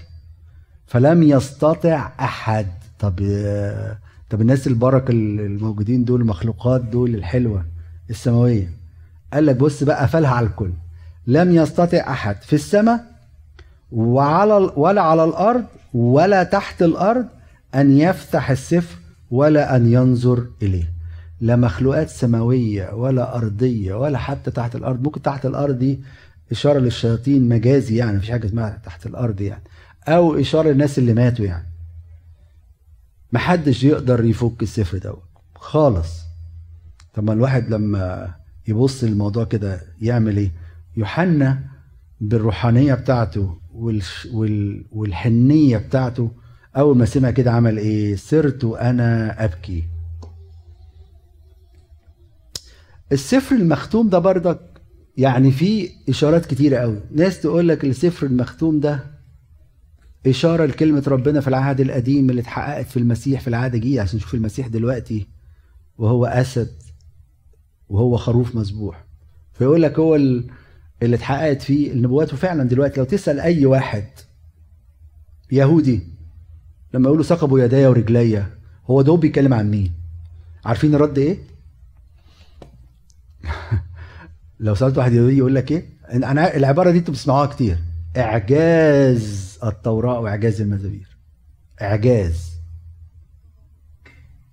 فلم 0.88 1.24
يستطع 1.24 2.12
أحد. 2.20 2.68
طب 3.00 3.16
طب 4.30 4.42
الناس 4.42 4.68
البركة 4.68 5.12
الموجودين 5.12 6.06
دول 6.06 6.22
المخلوقات 6.22 6.82
دول 6.82 7.16
الحلوة 7.16 7.66
السماوية. 8.10 8.70
قال 9.34 9.46
لك 9.46 9.56
بص 9.56 9.84
بقى 9.84 10.04
قفلها 10.04 10.32
على 10.32 10.48
الكل. 10.48 10.72
لم 11.28 11.56
يستطع 11.56 11.98
أحد 12.12 12.42
في 12.42 12.54
السماء 12.54 13.06
وعلى 13.92 14.54
ولا 14.76 15.02
على 15.02 15.24
الأرض 15.24 15.66
ولا 15.94 16.44
تحت 16.44 16.82
الأرض 16.82 17.28
أن 17.76 17.98
يفتح 17.98 18.52
السفر 18.52 18.98
ولا 19.32 19.76
أن 19.76 19.94
ينظر 19.94 20.48
إليه. 20.62 20.94
لا 21.42 21.56
مخلوقات 21.56 22.10
سماوية 22.10 22.94
ولا 22.94 23.36
أرضية 23.36 23.94
ولا 23.94 24.18
حتى 24.18 24.52
تحت 24.52 24.76
الأرض. 24.76 25.04
ممكن 25.04 25.22
تحت 25.22 25.46
الأرض 25.46 25.78
دي 25.80 26.00
إشارة 26.52 26.80
للشياطين 26.80 27.50
مجازي 27.50 27.96
يعني 27.96 28.18
مفيش 28.18 28.32
حاجة 28.32 28.46
اسمها 28.46 28.82
تحت 28.86 29.06
الأرض 29.06 29.42
يعني. 29.42 29.64
أو 30.08 30.40
إشارة 30.40 30.72
الناس 30.72 31.00
اللي 31.00 31.14
ماتوا 31.14 31.46
يعني. 31.46 31.68
محدش 33.34 33.84
يقدر 33.84 34.26
يفك 34.26 34.62
السفر 34.64 34.98
ده. 34.98 35.16
خالص. 35.56 36.20
طب 37.14 37.24
ما 37.24 37.34
الواحد 37.34 37.70
لما 37.70 38.34
يبص 38.68 39.04
للموضوع 39.04 39.44
كده 39.44 39.82
يعمل 40.02 40.38
إيه؟ 40.38 40.52
يوحنا 40.98 41.60
بالروحانية 42.22 42.94
بتاعته 42.94 43.58
والحنية 44.92 45.78
بتاعته 45.78 46.32
أول 46.78 46.98
ما 46.98 47.06
سمع 47.06 47.32
كده 47.32 47.52
عمل 47.52 47.78
إيه؟ 47.78 48.16
سرت 48.16 48.64
أنا 48.64 49.44
أبكي. 49.46 49.84
السفر 53.12 53.56
المختوم 53.56 54.10
ده 54.10 54.20
بردك 54.20 54.60
يعني 55.18 55.52
فيه 55.52 55.90
إشارات 56.10 56.46
كتيرة 56.46 56.78
قوي 56.78 57.00
ناس 57.12 57.42
تقول 57.42 57.68
لك 57.68 57.86
السفر 57.86 58.26
المختوم 58.26 58.80
ده 58.80 59.14
إشارة 60.28 60.66
لكلمة 60.66 61.04
ربنا 61.08 61.42
في 61.42 61.48
العهد 61.48 61.82
القديم 61.82 62.30
اللي 62.30 62.42
اتحققت 62.42 62.88
في 62.88 62.98
المسيح 62.98 63.42
في 63.42 63.48
العهد 63.48 63.76
الجديد 63.76 64.00
عشان 64.00 64.18
نشوف 64.18 64.34
المسيح 64.34 64.68
دلوقتي 64.68 65.28
وهو 65.98 66.26
أسد 66.26 66.72
وهو 67.90 68.18
خروف 68.18 68.56
مسبوح 68.56 69.06
فيقول 69.54 69.82
لك 69.82 70.00
هو 70.00 70.16
اللي 70.16 70.46
اتحققت 71.04 71.62
فيه 71.62 71.92
النبوات. 71.92 72.34
وفعلا 72.34 72.64
دلوقتي 72.64 73.00
لو 73.00 73.06
تسأل 73.06 73.40
أي 73.40 73.66
واحد 73.66 74.06
يهودي 75.52 76.13
لما 76.94 77.06
يقولوا 77.08 77.24
ثقبوا 77.24 77.60
يدايا 77.60 77.88
ورجليا 77.88 78.50
هو 78.86 79.02
ده 79.02 79.16
بيتكلم 79.16 79.54
عن 79.54 79.72
مين؟ 79.72 79.94
عارفين 80.66 80.96
الرد 80.96 81.18
إيه؟ 81.18 81.38
لو 84.60 84.76
سألت 84.76 84.98
واحد 84.98 85.14
يهودي 85.14 85.38
يقول 85.38 85.56
لك 85.56 85.72
إيه؟ 85.72 85.90
أنا 86.10 86.56
العبارة 86.56 86.92
دي 86.92 86.98
أنتوا 86.98 87.14
بتسمعوها 87.14 87.46
كتير. 87.46 87.78
إعجاز 88.18 89.60
التوراه 89.64 90.20
وإعجاز 90.20 90.62
المزامير. 90.62 91.18
إعجاز. 91.82 92.54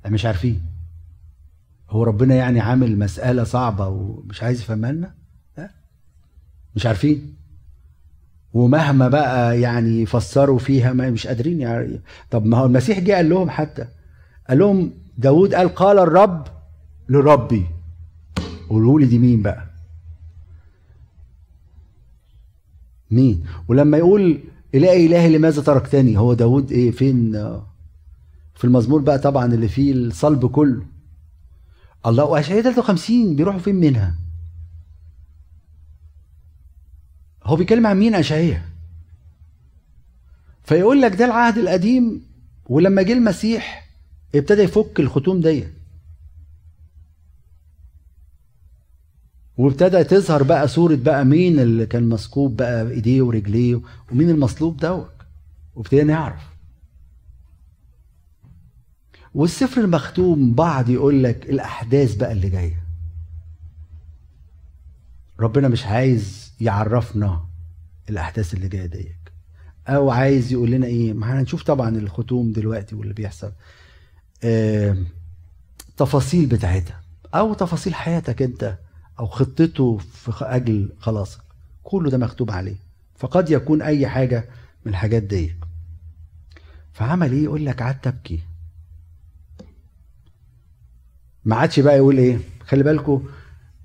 مش 0.07 0.25
عارفين. 0.25 0.63
هو 1.91 2.03
ربنا 2.03 2.35
يعني 2.35 2.61
عامل 2.61 2.99
مسألة 2.99 3.45
صعبة 3.45 3.89
ومش 3.89 4.43
عايز 4.43 4.61
يفهمها 4.61 4.93
لنا؟ 4.93 5.15
مش 6.77 6.87
عارفين. 6.87 7.40
ومهما 8.55 9.09
بقى 9.09 9.61
يعني 9.61 10.03
يفسروا 10.03 10.59
فيها 10.59 10.93
ما 10.93 11.11
مش 11.11 11.27
قادرين 11.27 11.61
يعني 11.61 12.01
طب 12.31 12.45
ما 12.47 12.57
هو 12.59 12.67
المسيح 12.67 12.99
جه 12.99 13.13
قال 13.13 13.29
لهم 13.29 13.51
حتى 13.51 13.87
قال 14.49 14.59
لهم 14.59 14.93
داود 15.19 15.55
قال 15.55 15.69
قال 15.75 15.99
الرب 15.99 16.47
لربي. 17.09 17.67
قولوا 18.69 19.01
لي 19.01 19.07
دي 19.07 19.19
مين 19.19 19.43
بقى؟ 19.43 19.67
مين؟ 23.11 23.45
ولما 23.69 23.99
يقول 23.99 24.41
إلهي 24.75 25.07
إلهي 25.07 25.39
لماذا 25.39 25.63
تركتني 25.63 26.19
هو 26.19 26.35
داود 26.35 26.73
إيه؟ 26.73 26.91
فين؟ 26.91 27.33
في 28.55 28.65
المزمور 28.65 29.01
بقى 29.01 29.19
طبعا 29.19 29.55
اللي 29.55 29.69
فيه 29.69 29.93
الصلب 29.93 30.47
كله. 30.47 30.83
الله 32.07 32.25
واشعياء 32.25 32.63
53 32.63 33.37
بيروحوا 33.37 33.61
فين 33.61 33.75
منها؟ 33.75 34.15
هو 37.45 37.57
بيتكلم 37.57 37.87
عن 37.87 37.99
مين؟ 37.99 38.15
اشعياء 38.15 38.63
فيقول 40.65 41.03
لك 41.03 41.15
ده 41.17 41.25
العهد 41.25 41.59
القديم 41.59 42.23
ولما 42.67 43.03
جه 43.03 43.13
المسيح 43.13 43.89
ابتدى 44.35 44.63
يفك 44.63 45.01
الختوم 45.01 45.41
دي 45.41 45.65
وابتدى 49.59 50.05
تظهر 50.05 50.43
بقى 50.43 50.69
صورة 50.69 50.95
بقى 50.97 51.25
مين 51.25 51.59
اللي 51.61 51.87
كان 51.87 52.09
مسكوب 52.09 52.57
بقى 52.57 52.91
إيديه 52.91 53.23
ورجليه 53.23 53.81
ومين 54.13 54.31
المصلوب 54.31 54.77
دوت. 54.77 55.11
وابتدينا 55.75 56.13
نعرف. 56.13 56.43
والسفر 59.35 59.81
المختوم 59.81 60.55
بعض 60.55 60.91
يقول 60.91 61.25
لك 61.25 61.51
الأحداث 61.51 62.15
بقى 62.15 62.33
اللي 62.33 62.49
جاية. 62.49 62.83
ربنا 65.41 65.69
مش 65.69 65.87
عايز 65.87 66.50
يعرفنا 66.61 67.45
الأحداث 68.11 68.55
اللي 68.55 68.69
جاية 68.69 68.87
ديك. 68.87 69.17
أو 69.89 70.11
عايز 70.11 70.53
يقول 70.53 70.71
لنا 70.71 70.87
إيه؟ 70.87 71.13
ما 71.13 71.41
هنشوف 71.41 71.63
طبعا 71.63 71.89
الختوم 71.97 72.53
دلوقتي 72.53 72.95
واللي 72.95 73.15
بيحصل. 73.15 73.53
آه 74.45 74.97
تفاصيل 75.97 76.47
بتاعتها. 76.47 77.01
أو 77.35 77.55
تفاصيل 77.55 77.95
حياتك 77.95 78.43
أنت 78.43 78.79
أو 79.19 79.27
خطته 79.27 79.99
في 79.99 80.33
أجل 80.45 80.93
خلاصك 80.99 81.41
كله 81.83 82.11
ده 82.11 82.19
مكتوب 82.19 82.51
عليه. 82.51 82.77
فقد 83.17 83.51
يكون 83.51 83.83
أي 83.83 84.09
حاجة 84.09 84.49
من 84.85 84.93
الحاجات 84.93 85.23
دي 85.23 85.55
فعمل 86.93 87.33
إيه؟ 87.33 87.45
يقول 87.45 87.67
لك 87.67 87.83
قعدت 87.83 88.07
ابكي 88.07 88.41
ما 91.45 91.57
عادش 91.57 91.81
بقى 91.81 91.97
يقول 91.97 92.19
إيه؟ 92.19 92.39
خلي 92.67 92.83
بالكم 92.83 93.29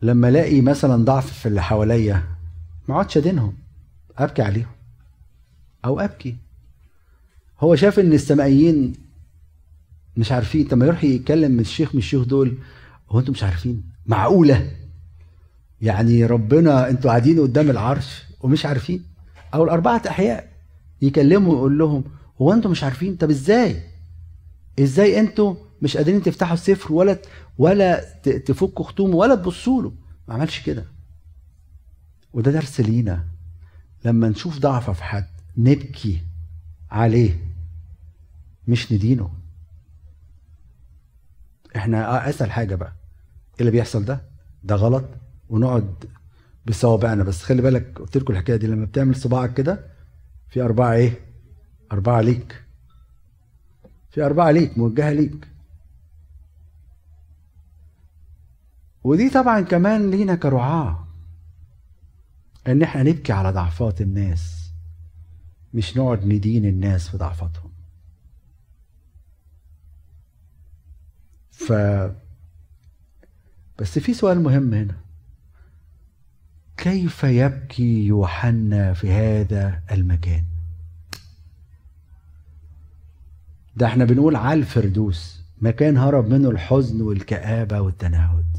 لما 0.01 0.29
ألاقي 0.29 0.62
مثلا 0.62 1.05
ضعف 1.05 1.34
في 1.34 1.46
اللي 1.46 1.62
حواليا 1.63 2.24
ما 2.88 2.96
اقعدش 2.96 3.18
ادينهم 3.18 3.54
أبكي 4.18 4.42
عليهم. 4.42 4.72
أو 5.86 6.00
أبكي. 6.00 6.36
هو 7.60 7.75
شاف 7.75 8.00
إن 8.00 8.13
السمائيين 8.13 8.94
مش 10.18 10.32
عارفين. 10.32 10.68
طب 10.68 10.77
ما 10.77 10.86
يروح 10.86 11.04
يتكلم 11.04 11.51
من 11.51 11.60
الشيخ 11.60 11.96
من 11.96 12.00
الشيوخ 12.00 12.25
دول. 12.25 12.58
هو 13.10 13.20
أنتوا 13.20 13.34
مش 13.34 13.44
عارفين. 13.44 13.84
معقولة. 14.06 14.71
يعني 15.82 16.26
ربنا 16.26 16.89
أنتوا 16.89 17.10
قاعدين 17.10 17.39
قدام 17.39 17.69
العرش 17.69 18.24
ومش 18.41 18.65
عارفين. 18.65 19.04
أو 19.54 19.63
الأربعة 19.63 20.02
أحياء 20.08 20.52
يكلموا 21.02 21.54
ويقول 21.54 21.78
لهم 21.78 22.04
هو 22.41 22.54
أنتوا 22.54 22.71
مش 22.71 22.84
عارفين؟ 22.84 23.15
طب 23.15 23.30
إزاي؟ 23.30 23.82
إزاي 24.80 25.19
أنتوا 25.19 25.56
مش 25.82 25.98
قادرين 25.98 26.24
تفتحوا 26.24 26.54
السفر 26.54 26.93
ولا 26.93 27.17
ولا 27.58 28.04
تفكوا 28.24 28.86
ختومه 28.86 29.15
ولا 29.15 29.36
تبصوا 29.36 29.82
له؟ 29.82 29.93
ما 30.28 30.34
عملش 30.34 30.60
كده. 30.62 30.86
وده 32.36 32.52
درس 32.52 32.80
لينا. 32.80 33.28
لما 34.06 34.30
نشوف 34.30 34.60
ضعفه 34.60 34.93
في 34.93 35.04
حد 35.04 35.28
نبكي 35.58 36.21
عليه 36.91 37.39
مش 38.67 38.91
ندينه. 38.91 39.32
إحنا 41.76 42.30
اسهل 42.30 42.52
حاجة 42.52 42.76
بقى. 42.76 42.93
إيه 43.54 43.60
اللي 43.60 43.71
بيحصل 43.71 44.06
ده؟ 44.06 44.21
ده 44.63 44.76
غلط. 44.76 45.06
ونقعد 45.50 46.06
بصوابعنا. 46.65 47.24
بس 47.24 47.43
خلي 47.43 47.62
بالك 47.62 48.00
قلت 48.00 48.17
لكم 48.17 48.34
الحكاية 48.34 48.56
دي 48.56 48.67
لما 48.67 48.86
بتعمل 48.86 49.15
صباعك 49.15 49.54
كده 49.54 49.86
في 50.50 50.62
أربعة 50.62 50.93
إيه؟ 50.93 51.19
أربعة 51.91 52.21
ليك. 52.21 52.63
في 54.12 54.26
أربعة 54.26 54.52
ليك 54.52 54.78
موجهة 54.78 55.12
ليك. 55.12 55.48
ودي 59.04 59.30
طبعا 59.30 59.62
كمان 59.62 60.12
لينا 60.12 60.36
كرعاة. 60.36 61.05
إن 62.67 62.82
إحنا 62.82 63.04
نبكي 63.04 63.34
على 63.34 63.51
ضعفات 63.51 64.01
الناس 64.01 64.71
مش 65.73 65.97
نقعد 65.97 66.25
ندين 66.25 66.65
الناس 66.65 67.10
في 67.10 67.17
ضعفاتهم. 67.17 67.71
ف 71.51 71.73
بس 73.80 73.99
في 73.99 74.13
سؤال 74.13 74.39
مهم 74.43 74.73
هنا. 74.73 74.95
كيف 76.78 77.23
يبكي 77.23 78.06
يوحنا 78.06 78.93
في 78.93 79.12
هذا 79.12 79.84
المكان؟ 79.91 80.45
ده 83.75 83.86
إحنا 83.88 84.06
بنقول 84.06 84.36
على 84.36 84.60
الفردوس 84.60 85.41
مكان 85.62 85.97
هرب 85.97 86.28
منه 86.30 86.49
الحزن 86.49 87.01
والكآبة 87.01 87.82
والتنهد. 87.82 88.58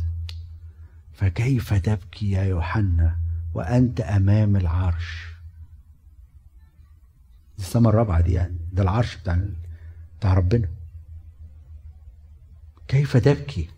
فكيف 1.13 1.75
تبكي 1.75 2.31
يا 2.31 2.43
يوحنا 2.43 3.19
وأنت 3.57 4.01
أمام 4.01 4.57
العرش. 4.57 5.27
دي 7.59 7.63
السماء 7.65 7.91
الرابعة 7.93 8.21
دي 8.21 8.33
يعني 8.33 8.57
ده 8.73 8.83
العرش 8.83 9.17
بتاع 9.17 9.41
بتاع 10.19 10.35
ربنا. 10.35 10.69
كيف 12.89 13.17
تبكي 13.17 13.69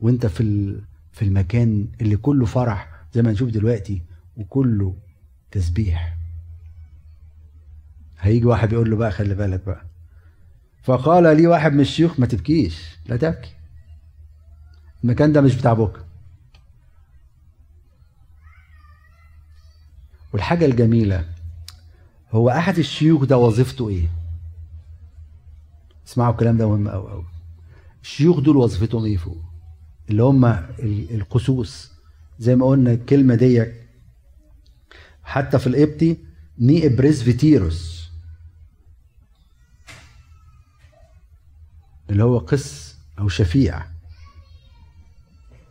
وأنت 0.00 0.26
في 0.26 0.76
في 1.12 1.24
المكان 1.24 1.88
اللي 2.00 2.16
كله 2.16 2.46
فرح 2.46 3.02
زي 3.12 3.22
ما 3.22 3.32
نشوف 3.32 3.50
دلوقتي 3.50 4.02
وكله 4.36 4.96
تسبيح؟ 5.50 6.16
هيجي 8.18 8.44
واحد 8.46 8.72
يقول 8.72 8.90
له 8.90 8.96
بقى 8.96 9.10
خلي 9.12 9.34
بالك 9.34 9.64
بقى. 9.66 9.84
فقال 10.82 11.36
لي 11.36 11.46
واحد 11.46 11.72
من 11.72 11.80
الشيوخ 11.80 12.20
ما 12.20 12.26
تبكيش 12.26 12.96
لا 13.06 13.16
تبكي. 13.16 13.54
المكان 15.04 15.32
ده 15.32 15.40
مش 15.40 15.54
بتاع 15.54 15.72
بكرة. 15.72 16.06
والحاجة 20.32 20.64
الجميلة 20.66 21.28
هو 22.30 22.50
أحد 22.50 22.78
الشيوخ 22.78 23.24
ده 23.24 23.38
وظيفته 23.38 23.88
إيه؟ 23.88 24.08
اسمعوا 26.06 26.32
الكلام 26.32 26.56
ده 26.56 26.68
مهم 26.68 26.88
أوي 26.88 27.12
أوي 27.12 27.24
الشيوخ 28.02 28.40
دول 28.40 28.56
وظيفتهم 28.56 29.04
إيه 29.04 29.16
فوق؟ 29.16 29.38
اللي 30.10 30.22
هم 30.22 30.44
القسوس 31.10 31.92
زي 32.38 32.56
ما 32.56 32.66
قلنا 32.66 32.92
الكلمة 32.92 33.34
دي 33.34 33.66
حتى 35.24 35.58
في 35.58 35.66
القبطي 35.66 36.16
ني 36.58 36.88
بريسفيتيروس 36.88 38.08
اللي 42.10 42.24
هو 42.24 42.38
قس 42.38 42.96
أو 43.18 43.28
شفيع 43.28 43.82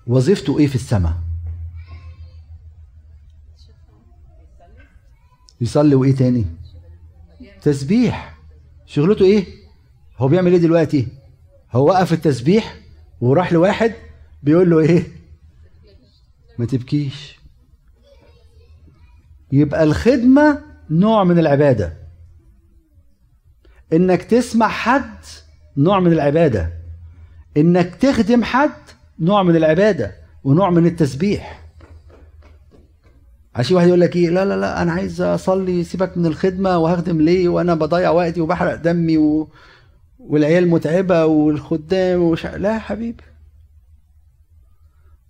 وظيفته 0.07 0.59
إيه 0.59 0.67
في 0.67 0.75
السماء؟ 0.75 1.24
يصلي 5.65 5.95
وإيه 5.95 6.15
تاني؟ 6.15 6.45
تسبيح. 7.61 8.37
شغلته 8.85 9.25
إيه؟ 9.25 9.45
هو 10.17 10.27
بيعمل 10.27 10.51
إيه 10.51 10.59
دلوقتي؟ 10.59 11.07
هو 11.71 11.85
وقف 11.87 12.13
التسبيح 12.13 12.79
وراح 13.21 13.53
لواحد 13.53 13.93
بيقول 14.43 14.69
له 14.69 14.79
إيه؟ 14.79 15.03
ما 16.57 16.65
تبكيش. 16.65 17.39
يبقى 19.51 19.83
الخدمة 19.83 20.61
نوع 20.89 21.23
من 21.23 21.39
العبادة. 21.39 21.93
إنك 23.93 24.23
تسمع 24.23 24.67
حد 24.67 25.19
نوع 25.77 25.99
من 25.99 26.11
العبادة. 26.13 26.73
إنك 27.57 27.95
تخدم 27.95 28.43
حد 28.43 28.71
نوع 29.19 29.43
من 29.43 29.55
العبادة 29.55 30.15
ونوع 30.43 30.69
من 30.69 30.85
التسبيح. 30.85 31.64
عشان 33.55 33.75
واحد 33.75 33.87
يقول 33.87 34.01
لك 34.01 34.15
إيه؟ 34.15 34.29
لا 34.29 34.45
لا 34.45 34.57
لا 34.57 34.81
أنا 34.81 34.91
عايز 34.91 35.21
أصلي 35.21 35.83
سيبك 35.83 36.17
من 36.17 36.25
الخدمة 36.25 36.77
وهخدم 36.77 37.21
ليه؟ 37.21 37.49
وأنا 37.49 37.75
بضيع 37.75 38.09
وقتي 38.09 38.41
وبحرق 38.41 38.75
دمي 38.75 39.17
و... 39.17 39.49
والعيال 40.19 40.67
متعبة 40.67 41.25
والخدام 41.25 42.21
وش... 42.21 42.45
لا 42.45 42.73
يا 42.73 42.79
حبيبي. 42.79 43.23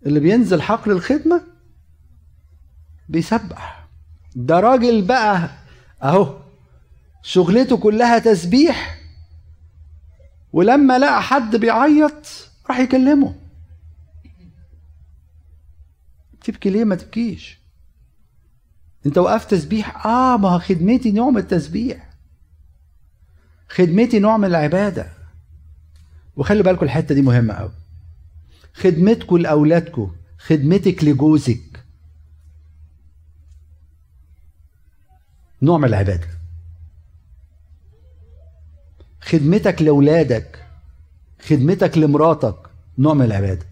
اللي 0.05 0.19
بينزل 0.19 0.61
حقل 0.61 0.91
الخدمة 0.91 1.41
بيسبح. 3.09 3.87
ده 4.35 4.59
راجل 4.59 5.01
بقى 5.01 5.49
أهو 6.03 6.37
شغلته 7.21 7.77
كلها 7.77 8.19
تسبيح 8.19 9.01
ولما 10.53 10.99
لقى 10.99 11.21
حد 11.21 11.55
بيعيط 11.55 12.49
راح 12.69 12.79
يكلمه. 12.79 13.35
تبكي 16.43 16.69
ليه؟ 16.69 16.83
ما 16.83 16.95
تبكيش. 16.95 17.64
انت 19.05 19.17
وقفت 19.17 19.51
تسبيح؟ 19.51 20.05
آه 20.05 20.37
ما 20.37 20.57
خدمتي 20.57 21.11
نوع 21.11 21.29
من 21.29 21.37
التسبيح. 21.37 22.09
خدمتي 23.69 24.19
نوع 24.19 24.37
من 24.37 24.45
العبادة. 24.45 25.07
وخلي 26.35 26.63
بالكم 26.63 26.85
الحتة 26.85 27.15
دي 27.15 27.21
مهمة 27.21 27.53
قوي 27.53 27.71
خدمتكم 28.73 29.37
لأولادكم 29.37 30.15
خدمتك 30.37 31.03
لجوزك. 31.03 31.83
نوع 35.61 35.77
من 35.77 35.85
العبادة. 35.85 36.27
خدمتك 39.21 39.81
لأولادك 39.81 40.65
خدمتك 41.49 41.97
لمراتك 41.97 42.55
نوع 42.97 43.13
من 43.13 43.25
العبادة. 43.25 43.65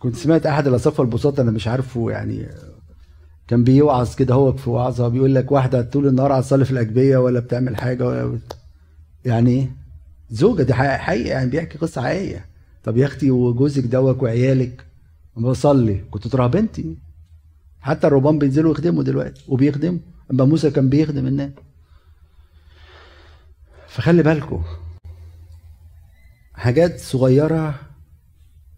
كنت 0.00 0.16
سمعت 0.16 0.46
أحد 0.46 0.66
الاساقفه 0.66 1.02
البساط 1.02 1.40
أنا 1.40 1.50
مش 1.50 1.68
عارفه 1.68 2.10
يعني 2.10 2.48
كان 3.48 3.64
بيوعظ 3.64 4.14
كده 4.14 4.34
هو 4.34 4.52
في 4.52 4.70
وعظه 4.70 5.08
بيقول 5.08 5.34
لك 5.34 5.52
واحدة 5.52 5.82
طول 5.82 6.06
النهار 6.06 6.32
على 6.32 6.42
في 6.42 6.70
الأجبية 6.70 7.16
ولا 7.16 7.40
بتعمل 7.40 7.76
حاجة 7.76 8.06
ولا 8.06 8.38
يعني 9.24 9.70
زوجة 10.30 10.62
دي 10.62 10.74
حقيقة 10.74 11.30
يعني 11.30 11.50
بيحكي 11.50 11.78
قصة 11.78 12.02
حقيقية. 12.02 12.46
طب 12.84 12.96
يا 12.96 13.06
أختي 13.06 13.30
وجوزك 13.30 13.82
دوك 13.84 14.22
وعيالك 14.22 14.86
بصلي 15.36 16.04
كنت 16.10 16.28
ترى 16.28 16.48
بنتي؟ 16.48 16.96
حتى 17.80 18.06
الرهبان 18.06 18.38
بينزلوا 18.38 18.72
يخدموا 18.72 19.02
دلوقتي 19.02 19.44
وبيخدموا 19.48 19.98
أما 20.30 20.44
موسى 20.44 20.70
كان 20.70 20.88
بيخدم 20.88 21.26
الناس. 21.26 21.50
فخلي 23.88 24.22
بالكم 24.22 24.62
حاجات 26.54 27.00
صغيرة 27.00 27.89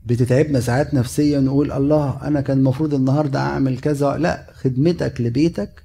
بتتعبنا 0.06 0.60
ساعات 0.60 0.94
نفسيا 0.94 1.40
نقول 1.40 1.72
الله 1.72 2.26
أنا 2.26 2.40
كان 2.40 2.58
المفروض 2.58 2.94
النهارده 2.94 3.40
أعمل 3.40 3.78
كذا. 3.78 4.16
لا 4.16 4.52
خدمتك 4.54 5.20
لبيتك 5.20 5.82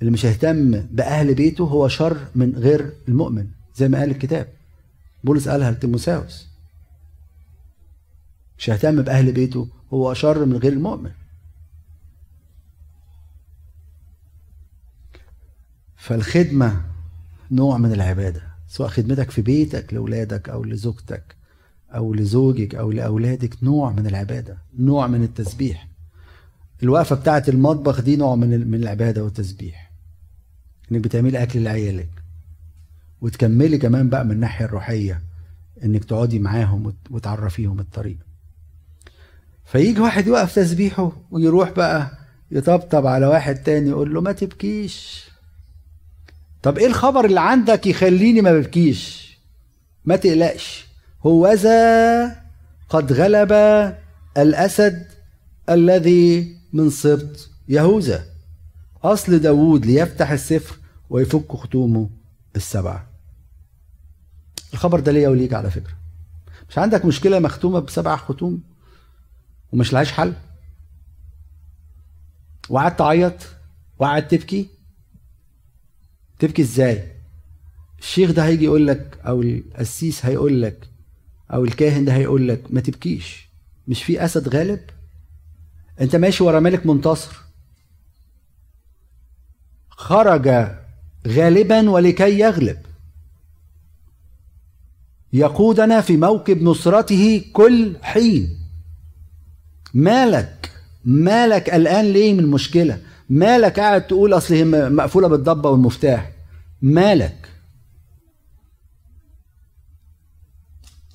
اللي 0.00 0.12
مش 0.12 0.26
هيهتم 0.26 0.80
بأهل 0.80 1.34
بيته 1.34 1.64
هو 1.64 1.88
شر 1.88 2.18
من 2.34 2.56
غير 2.56 2.92
المؤمن 3.08 3.46
زي 3.76 3.88
ما 3.88 3.98
قال 3.98 4.10
الكتاب. 4.10 4.48
بولس 5.24 5.48
قالها 5.48 5.70
لتيموساوس 5.70 6.46
مش 8.58 8.70
هيهتم 8.70 9.02
بأهل 9.02 9.32
بيته 9.32 9.68
هو 9.92 10.14
شر 10.14 10.44
من 10.44 10.56
غير 10.56 10.72
المؤمن. 10.72 11.10
فالخدمة 15.96 16.84
نوع 17.50 17.78
من 17.78 17.92
العبادة 17.92 18.42
سواء 18.68 18.88
خدمتك 18.88 19.30
في 19.30 19.42
بيتك 19.42 19.94
لأولادك 19.94 20.48
أو 20.48 20.64
لزوجتك. 20.64 21.37
أو 21.94 22.14
لزوجك 22.14 22.74
أو 22.74 22.92
لأولادك 22.92 23.62
نوع 23.62 23.92
من 23.92 24.06
العبادة 24.06 24.58
نوع 24.78 25.06
من 25.06 25.22
التسبيح. 25.22 25.88
الوقفة 26.82 27.16
بتاعة 27.16 27.44
المطبخ 27.48 28.00
دي 28.00 28.16
نوع 28.16 28.34
من 28.36 28.70
من 28.70 28.82
العبادة 28.82 29.24
والتسبيح. 29.24 29.90
إنك 30.92 31.00
بتعملي 31.00 31.42
أكل 31.42 31.62
لعيالك. 31.62 32.08
وتكملي 33.20 33.78
كمان 33.78 34.08
بقى 34.08 34.24
من 34.24 34.30
الناحية 34.32 34.64
الروحية 34.64 35.22
إنك 35.84 36.04
تقعدي 36.04 36.38
معاهم 36.38 36.94
وتعرفيهم 37.10 37.80
الطريق. 37.80 38.16
فيجي 39.64 40.00
واحد 40.00 40.26
يوقف 40.26 40.54
تسبيحه 40.54 41.12
ويروح 41.30 41.70
بقى 41.70 42.10
يطبطب 42.50 43.06
على 43.06 43.26
واحد 43.26 43.54
تاني 43.56 43.88
يقول 43.90 44.14
له 44.14 44.20
ما 44.20 44.32
تبكيش. 44.32 45.28
طب 46.62 46.78
إيه 46.78 46.86
الخبر 46.86 47.24
اللي 47.24 47.40
عندك 47.40 47.86
يخليني 47.86 48.40
ما 48.40 48.52
ببكيش؟ 48.52 49.28
ما 50.04 50.16
تقلقش. 50.16 50.87
هوذا 51.26 52.42
قد 52.88 53.12
غلب 53.12 53.52
الأسد 54.38 55.06
الذي 55.70 56.56
من 56.72 56.90
سبط 56.90 57.50
يهوذا. 57.68 58.24
أصل 59.02 59.38
داوود 59.38 59.86
ليفتح 59.86 60.30
السفر 60.30 60.76
ويفك 61.10 61.52
ختومه 61.52 62.10
السبعة 62.56 63.06
الخبر 64.72 65.00
ده 65.00 65.12
ليا 65.12 65.28
وليك 65.28 65.54
على 65.54 65.70
فكرة. 65.70 65.94
مش 66.70 66.78
عندك 66.78 67.04
مشكلة 67.04 67.38
مختومة 67.38 67.78
بسبع 67.78 68.16
ختوم 68.16 68.62
ومش 69.72 69.92
لهاش 69.92 70.12
حل؟ 70.12 70.34
وقعدت 72.68 72.98
تعيط؟ 72.98 73.34
وقعدت 73.98 74.30
تبكي؟ 74.34 74.68
تبكي 76.38 76.62
إزاي؟ 76.62 77.12
الشيخ 77.98 78.30
ده 78.30 78.44
هيجي 78.46 78.64
يقول 78.64 78.86
لك 78.86 79.18
أو 79.26 79.42
القسيس 79.42 80.26
هيقول 80.26 80.62
لك 80.62 80.88
أو 81.52 81.64
الكاهن 81.64 82.04
ده 82.04 82.14
هيقول 82.14 82.48
لك 82.48 82.62
ما 82.70 82.80
تبكيش. 82.80 83.48
مش 83.88 84.02
في 84.02 84.24
أسد 84.24 84.48
غالب؟ 84.48 84.80
أنت 86.00 86.16
ماشي 86.16 86.44
ورا 86.44 86.60
ملك 86.60 86.86
منتصر. 86.86 87.36
خرج 89.90 90.48
غالبا 91.26 91.90
ولكي 91.90 92.38
يغلب. 92.38 92.78
يقودنا 95.32 96.00
في 96.00 96.16
موكب 96.16 96.62
نصرته 96.62 97.44
كل 97.52 97.96
حين. 98.02 98.58
مالك 99.94 100.70
مالك 101.04 101.70
قلقان 101.70 102.04
ليه 102.04 102.34
من 102.34 102.46
مشكلة؟ 102.46 103.00
مالك 103.30 103.80
قاعد 103.80 104.06
تقول 104.06 104.32
أصل 104.32 104.54
هي 104.54 104.64
مقفولة 104.64 105.28
بالضبة 105.28 105.70
والمفتاح. 105.70 106.32
مالك. 106.82 107.48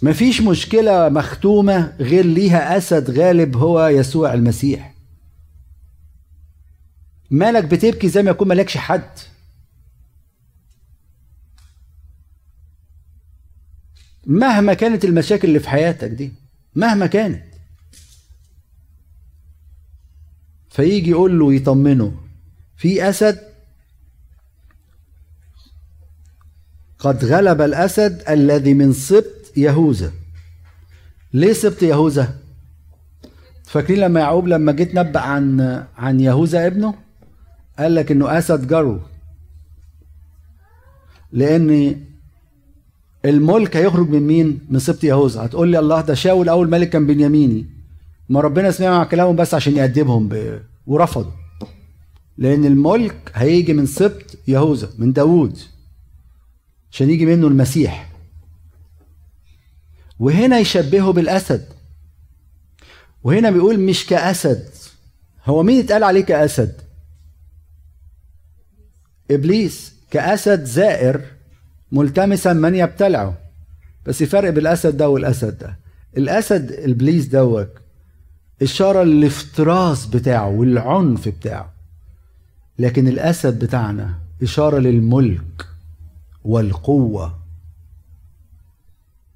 مفيش 0.03 0.41
مشكلة 0.41 1.09
مختومة 1.09 1.95
غير 1.99 2.25
ليها 2.25 2.77
أسد 2.77 3.19
غالب 3.19 3.57
هو 3.57 3.87
يسوع 3.87 4.33
المسيح. 4.33 4.93
مالك 7.31 7.63
بتبكي 7.63 8.09
زي 8.09 8.23
ما 8.23 8.31
يكون 8.31 8.47
مالكش 8.47 8.77
حد. 8.77 9.09
مهما 14.25 14.73
كانت 14.73 15.05
المشاكل 15.05 15.47
اللي 15.47 15.59
في 15.59 15.69
حياتك 15.69 16.09
دي 16.09 16.31
مهما 16.75 17.07
كانت. 17.07 17.43
فيجي 20.69 21.09
يقول 21.09 21.39
له 21.39 21.53
يطمنه 21.53 22.21
في 22.77 23.09
أسد 23.09 23.39
قد 26.99 27.25
غلب 27.25 27.61
الأسد 27.61 28.23
الذي 28.29 28.73
من 28.73 28.93
سبط 28.93 29.42
يهوذا. 29.57 30.11
ليه 31.33 31.53
سبط 31.53 31.83
يهوذا؟ 31.83 32.39
فاكرين 33.65 33.99
لما 33.99 34.19
يعقوب 34.19 34.47
لما 34.47 34.71
جيت 34.71 34.95
نبأ 34.95 35.19
عن 35.19 35.61
عن 35.97 36.19
يهوذا 36.19 36.67
ابنه؟ 36.67 36.93
قال 37.79 37.95
لك 37.95 38.11
إنه 38.11 38.37
أسد 38.37 38.67
جرو 38.67 38.99
لأن 41.31 41.95
الملك 43.25 43.77
هيخرج 43.77 44.09
من 44.09 44.27
مين؟ 44.27 44.59
من 44.69 44.79
سبط 44.79 45.03
يهوذا. 45.03 45.45
هتقول 45.45 45.69
لي 45.69 45.79
الله 45.79 46.01
ده 46.01 46.13
شاول 46.13 46.49
أول 46.49 46.69
ملك 46.69 46.89
كان 46.89 47.07
بنياميني. 47.07 47.65
ما 48.29 48.41
ربنا 48.41 48.71
سمع 48.71 49.03
كلامهم 49.03 49.35
بس 49.35 49.53
عشان 49.53 49.75
يأدبهم 49.75 50.29
ب... 50.29 50.59
ورفضوا 50.87 51.31
لأن 52.37 52.65
الملك 52.65 53.31
هيجي 53.33 53.73
من 53.73 53.85
سبط 53.85 54.37
يهوذا 54.47 54.89
من 54.97 55.13
داوود 55.13 55.57
عشان 56.91 57.09
يجي 57.09 57.25
منه 57.25 57.47
المسيح. 57.47 58.12
وهنا 60.23 60.59
يشبهه 60.59 61.11
بالأسد. 61.11 61.65
وهنا 63.23 63.51
بيقول 63.51 63.79
مش 63.79 64.05
كأسد. 64.05 64.69
هو 65.45 65.63
مين 65.63 65.79
اتقال 65.79 66.03
عليه 66.03 66.21
كأسد؟ 66.21 66.81
إبليس. 69.31 69.93
كأسد 70.11 70.63
زائر 70.63 71.21
ملتمسا 71.91 72.53
من 72.53 72.75
يبتلعه. 72.75 73.37
بس 74.05 74.23
فرق 74.23 74.49
بالاسد 74.49 74.97
ده 74.97 75.09
والأسد 75.09 75.57
ده. 75.57 75.79
الأسد 76.17 76.71
إبليس 76.71 77.25
دوت 77.25 77.69
إشارة 78.61 79.03
للافتراس 79.03 80.05
بتاعه 80.05 80.49
والعنف 80.49 81.27
بتاعه. 81.27 81.73
لكن 82.79 83.07
الأسد 83.07 83.59
بتاعنا 83.59 84.19
إشارة 84.43 84.79
للملك 84.79 85.65
والقوة. 86.43 87.42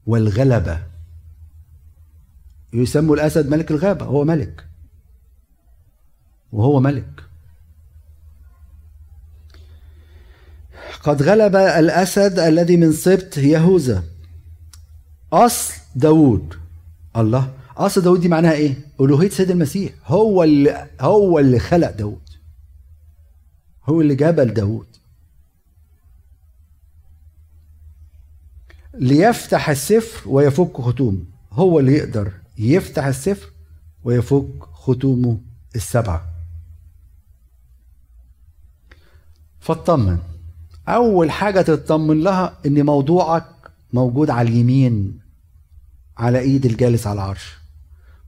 والغلبة. 0.08 0.84
يسموا 2.74 3.16
الأسد 3.16 3.50
ملك 3.50 3.72
الغابة 3.72 4.06
هو 4.06 4.24
ملك. 4.24 4.68
وهو 6.52 6.80
ملك. 6.80 7.24
قد 11.04 11.24
غلب 11.24 11.56
الأسد 11.56 12.40
الذي 12.40 12.78
من 12.78 12.92
سبط 12.92 13.38
يهوذا. 13.38 14.04
أصل 15.34 15.74
داوود. 15.96 16.54
الله 17.18 17.54
أصل 17.78 18.02
داوود 18.02 18.22
دي 18.22 18.28
معناها 18.28 18.54
إيه؟ 18.54 18.76
ألوهية 19.02 19.30
سيد 19.30 19.52
المسيح. 19.52 19.92
هو 20.06 20.44
اللي 20.44 20.88
هو 21.02 21.40
اللي 21.40 21.60
خلق 21.60 21.92
داوود. 21.92 22.30
هو 23.86 24.02
اللي 24.02 24.16
جبل 24.16 24.54
داوود. 24.54 24.88
ليفتح 29.00 29.70
السفر 29.70 30.30
ويفك 30.30 30.82
ختومه. 30.82 31.24
هو 31.52 31.80
اللي 31.80 31.94
يقدر 31.94 32.32
يفتح 32.58 33.06
السفر 33.06 33.50
ويفك 34.04 34.64
ختومه 34.74 35.38
السبعة. 35.76 36.26
فاطمن. 39.60 40.18
أول 40.88 41.32
حاجة 41.32 41.62
تطمن 41.62 42.22
لها 42.22 42.58
إن 42.66 42.86
موضوعك 42.86 43.46
موجود 43.94 44.30
على 44.30 44.50
اليمين 44.50 45.20
على 46.18 46.40
إيد 46.40 46.66
الجالس 46.66 47.08
على 47.08 47.16
العرش. 47.16 47.58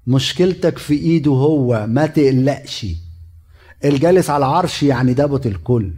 مشكلتك 0.07 0.77
في 0.77 0.93
إيده 0.93 1.31
هو 1.31 1.87
ما 1.87 2.05
تقلقش. 2.05 2.85
الجالس 3.85 4.29
على 4.29 4.45
العرش 4.45 4.83
يعني 4.83 5.13
دابت 5.13 5.45
الكل 5.45 5.93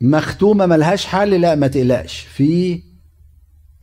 مختومة 0.00 0.66
ملهاش 0.66 1.06
حل 1.06 1.40
لا 1.40 1.54
ما 1.54 1.66
تقلقش. 1.66 2.20
في 2.20 2.82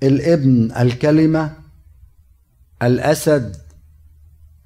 الابن 0.03 0.71
الكلمة 0.79 1.53
الأسد 2.83 3.55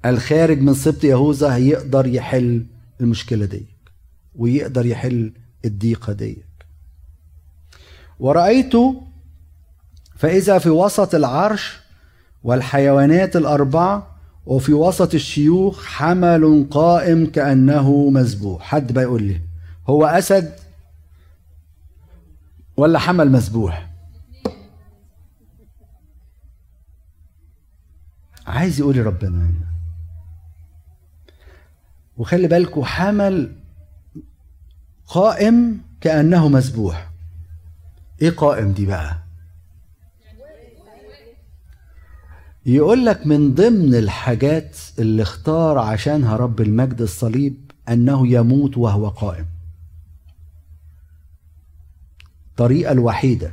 الخارج 0.06 0.60
من 0.60 0.74
سبط 0.74 1.04
يهوذا 1.04 1.54
هيقدر 1.54 2.06
يحل 2.06 2.66
المشكلة 3.00 3.44
دي 3.46 3.66
ويقدر 4.34 4.86
يحل 4.86 5.32
الضيقة 5.64 6.12
دي 6.12 6.38
ورأيت 8.20 8.72
فإذا 10.16 10.58
في 10.58 10.70
وسط 10.70 11.14
العرش 11.14 11.76
والحيوانات 12.44 13.36
الأربعة 13.36 14.16
وفي 14.46 14.72
وسط 14.72 15.14
الشيوخ 15.14 15.84
حمل 15.84 16.66
قائم 16.70 17.26
كأنه 17.26 18.10
مذبوح. 18.10 18.62
حد 18.62 18.92
بقى 18.92 19.04
يقول 19.04 19.22
لي 19.22 19.40
هو 19.88 20.06
أسد؟ 20.06 20.52
ولا 22.76 22.98
حمل 22.98 23.30
مذبوح 23.32 23.90
عايز 28.46 28.80
يقول 28.80 29.06
ربنا 29.06 29.50
وخلي 32.16 32.48
بالكم 32.48 32.84
حمل 32.84 33.56
قائم 35.06 35.80
كأنه 36.00 36.48
مذبوح 36.48 37.10
إيه 38.22 38.30
قائم 38.30 38.72
دي 38.72 38.86
بقى؟ 38.86 39.16
يقول 42.66 43.06
لك 43.06 43.26
من 43.26 43.54
ضمن 43.54 43.94
الحاجات 43.94 44.76
اللي 44.98 45.22
اختار 45.22 45.78
عشانها 45.78 46.36
رب 46.36 46.60
المجد 46.60 47.00
الصليب 47.00 47.70
أنه 47.88 48.28
يموت 48.28 48.76
وهو 48.78 49.08
قائم. 49.08 49.46
الطريقة 52.56 52.92
الوحيدة 52.92 53.52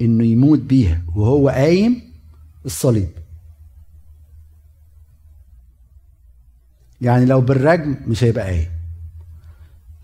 إنه 0.00 0.24
يموت 0.24 0.58
بيها 0.58 1.02
وهو 1.14 1.48
قايم 1.48 2.12
الصليب. 2.64 3.08
يعني 7.00 7.24
لو 7.24 7.40
بالرجم 7.40 7.96
مش 8.06 8.24
هيبقى 8.24 8.44
قايم. 8.44 8.70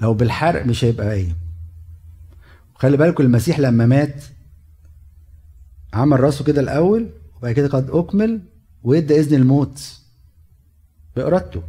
لو 0.01 0.15
بالحرق 0.15 0.67
مش 0.67 0.85
هيبقى 0.85 1.07
قايم. 1.09 1.37
خلي 2.75 2.97
بالكم 2.97 3.25
المسيح 3.25 3.59
لما 3.59 3.87
مات 3.87 4.25
عمل 5.93 6.21
راسه 6.21 6.45
كده 6.45 6.61
الأول 6.61 7.11
وبعد 7.39 7.53
كده 7.53 7.69
قد 7.69 7.91
أكمل 7.91 8.41
وادى 8.83 9.21
إذن 9.21 9.37
الموت. 9.37 10.01
بإرادته. 11.17 11.63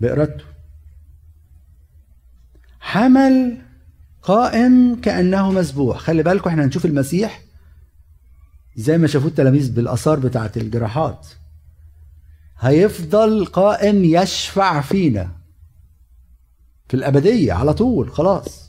بإرادته. 0.00 0.44
حمل 2.80 3.67
قائم 4.28 5.00
كأنه 5.00 5.52
مسبوح. 5.52 5.98
خلي 5.98 6.22
بالكم 6.22 6.50
إحنا 6.50 6.64
هنشوف 6.64 6.84
المسيح 6.84 7.42
زي 8.76 8.98
ما 8.98 9.06
شافوه 9.06 9.28
التلاميذ 9.28 9.72
بالآثار 9.72 10.18
بتاعه 10.18 10.52
الجراحات. 10.56 11.26
هيفضل 12.58 13.46
قائم 13.46 14.04
يشفع 14.04 14.80
فينا 14.80 15.30
في 16.88 16.94
الأبدية 16.94 17.52
على 17.52 17.74
طول 17.74 18.10
خلاص. 18.12 18.68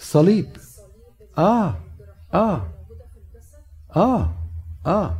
الصليب 0.00 0.46
آه 1.38 1.76
آه 2.34 2.68
آه 3.96 4.34
آه. 4.86 5.18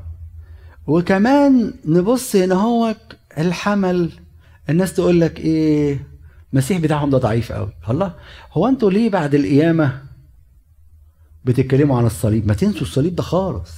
وكمان 0.86 1.74
نبص 1.84 2.36
هنا 2.36 2.54
هو 2.54 2.96
الحمل. 3.38 4.21
الناس 4.70 4.94
تقول 4.94 5.20
لك 5.20 5.40
إيه 5.40 6.06
المسيح 6.52 6.78
بتاعهم 6.78 7.10
ده 7.10 7.18
ضعيف 7.18 7.52
قوي. 7.52 7.72
الله 7.90 8.14
هو 8.52 8.68
أنتوا 8.68 8.90
ليه 8.90 9.10
بعد 9.10 9.34
القيامة 9.34 10.02
بتتكلموا 11.44 11.98
عن 11.98 12.06
الصليب؟ 12.06 12.46
ما 12.46 12.54
تنسوا 12.54 12.82
الصليب 12.82 13.16
ده 13.16 13.22
خالص. 13.22 13.72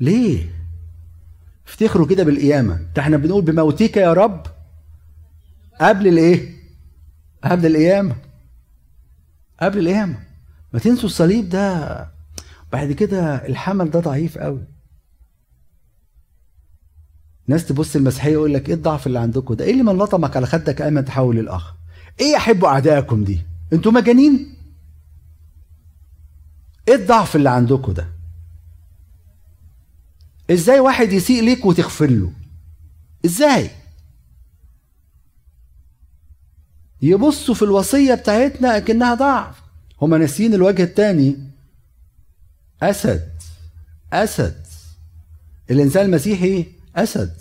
ليه؟ 0.00 0.48
افتخروا 1.68 2.06
كده 2.06 2.24
بالقيامة. 2.24 2.86
ده 2.96 3.02
إحنا 3.02 3.16
بنقول 3.16 3.44
بموتك 3.44 3.96
يا 3.96 4.12
رب 4.12 4.46
قبل 5.80 6.08
الايه؟ 6.08 6.56
قبل 7.44 7.66
القيامة. 7.66 8.16
قبل 9.60 9.78
القيامة. 9.78 10.18
ما 10.72 10.78
تنسوا 10.78 11.04
الصليب 11.08 11.48
ده. 11.48 12.08
بعد 12.72 12.92
كده 12.92 13.34
الحمل 13.46 13.90
ده 13.90 14.00
ضعيف 14.00 14.38
قوي. 14.38 14.64
ناس 17.46 17.66
تبص 17.66 17.96
المسيحيه 17.96 18.32
يقول 18.32 18.54
لك 18.54 18.68
إيه 18.68 18.74
الضعف 18.74 19.06
اللي 19.06 19.18
عندكم 19.18 19.54
ده؟ 19.54 19.64
إيه 19.64 19.72
اللي 19.72 19.82
من 19.82 19.98
لطمك 19.98 20.36
على 20.36 20.46
خدك 20.46 20.82
ايمن 20.82 21.04
تحول 21.04 21.36
للاخ 21.36 21.74
إيه 22.20 22.32
يحبوا 22.32 22.68
أعدائكم 22.68 23.24
دي؟ 23.24 23.40
أنتوا 23.72 23.92
مجانين؟ 23.92 24.54
إيه 26.88 26.94
الضعف 26.94 27.36
اللي 27.36 27.50
عندكم 27.50 27.92
ده؟ 27.92 28.08
إزاي 30.50 30.80
واحد 30.80 31.12
يسيء 31.12 31.42
ليك 31.42 31.64
وتغفر 31.64 32.10
له؟ 32.10 32.32
إزاي؟ 33.24 33.70
يبصوا 37.02 37.54
في 37.54 37.62
الوصية 37.62 38.14
بتاعتنا 38.14 38.76
أكنها 38.76 39.14
ضعف. 39.14 39.62
هما 40.02 40.18
ناسيين 40.18 40.54
الوجه 40.54 40.82
الثاني 40.82 41.36
أسد. 42.82 43.28
أسد. 44.12 44.62
الإنسان 45.70 46.04
المسيحي 46.04 46.66
أسد. 46.96 47.34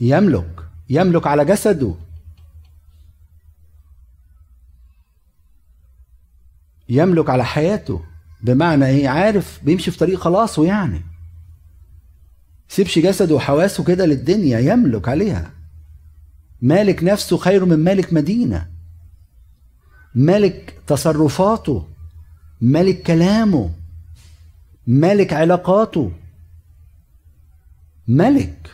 يملك. 0.00 0.68
يملك 0.90 1.26
على 1.26 1.44
جسده. 1.44 1.94
يملك 6.88 7.30
على 7.30 7.44
حياته. 7.44 8.04
بمعنى 8.42 8.86
إيه؟ 8.86 9.08
عارف 9.08 9.60
بيمشي 9.64 9.90
في 9.90 9.98
طريق 9.98 10.18
خلاصه 10.18 10.64
يعني. 10.66 11.02
سيبش 12.68 12.98
جسده 12.98 13.34
وحواسه 13.34 13.84
كده 13.84 14.06
للدنيا 14.06 14.58
يملك 14.58 15.08
عليها. 15.08 15.50
مالك 16.62 17.04
نفسه 17.04 17.36
خير 17.36 17.64
من 17.64 17.76
مالك 17.84 18.12
مدينة. 18.12 18.70
مالك 20.14 20.74
تصرفاته. 20.86 21.88
مالك 22.60 23.02
كلامه. 23.02 23.70
مالك 24.86 25.32
علاقاته. 25.32 26.12
ملك. 28.08 28.70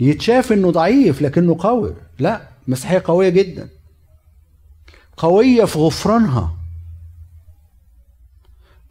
يتشاف 0.00 0.52
إنه 0.52 0.70
ضعيف 0.70 1.22
لكنه 1.22 1.56
قوي. 1.60 1.94
لا 2.18 2.48
مسيحية 2.68 3.02
قوية 3.04 3.28
جدا. 3.28 3.68
قوية 5.16 5.64
في 5.64 5.78
غفرانها. 5.78 6.58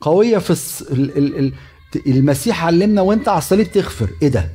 قوية 0.01 0.37
في 0.37 0.49
الس... 0.49 0.81
ال... 0.81 1.17
ال... 1.17 1.37
ال... 1.37 1.53
المسيح 2.07 2.65
علمنا 2.65 3.01
وانت 3.01 3.27
على 3.27 3.37
الصليب 3.37 3.71
تغفر. 3.71 4.09
إيه 4.21 4.27
ده؟ 4.27 4.49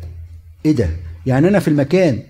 إيه 0.66 0.72
ده؟ 0.72 0.90
يعني 1.26 1.48
أنا 1.48 1.58
في 1.58 1.68
المكان 1.68 2.22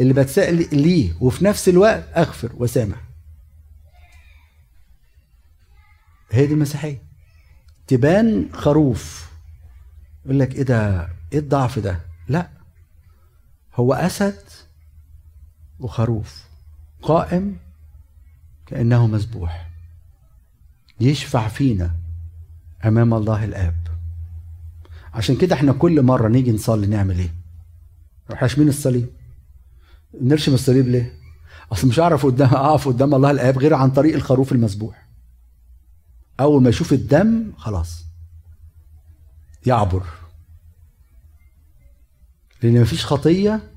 اللي 0.00 0.12
بتسأل 0.12 0.76
ليه 0.82 1.12
وفي 1.20 1.44
نفس 1.44 1.68
الوقت 1.68 2.04
أغفر 2.16 2.52
وسامح. 2.56 3.02
هي 6.30 6.46
دي 6.46 6.54
المسيحية. 6.54 7.02
تبان 7.86 8.48
خروف. 8.52 9.30
يقول 10.24 10.38
لك 10.38 10.54
إيه 10.54 10.62
ده؟ 10.62 11.08
إيه 11.32 11.38
الضعف 11.38 11.78
ده؟ 11.78 12.00
لا. 12.28 12.48
هو 13.74 13.94
أسد 13.94 14.42
وخروف 15.80 16.44
قائم 17.02 17.56
كأنه 18.66 19.06
مذبوح 19.06 19.70
يشفع 21.00 21.48
فينا 21.48 21.90
أمام 22.84 23.14
الله 23.14 23.44
الآب. 23.44 23.76
عشان 25.14 25.36
كده 25.36 25.54
إحنا 25.54 25.72
كل 25.72 26.02
مرة 26.02 26.28
نيجي 26.28 26.52
نصلي 26.52 26.86
نعمل 26.86 27.18
إيه؟ 27.18 27.34
نروح 28.28 28.42
راشمين 28.42 28.68
الصليب؟ 28.68 29.06
نرشم 30.20 30.54
الصليب 30.54 30.88
ليه؟ 30.88 31.12
أصل 31.72 31.88
مش 31.88 32.00
هعرف 32.00 32.26
قدام 32.26 32.48
أقف 32.54 32.88
قدام 32.88 33.14
الله 33.14 33.30
الآب 33.30 33.58
غير 33.58 33.74
عن 33.74 33.90
طريق 33.90 34.14
الخروف 34.14 34.52
المذبوح. 34.52 35.06
أول 36.40 36.62
ما 36.62 36.68
يشوف 36.68 36.92
الدم 36.92 37.52
خلاص 37.56 38.04
يعبر. 39.66 40.06
لأن 42.62 42.80
مفيش 42.80 43.06
خطية 43.06 43.70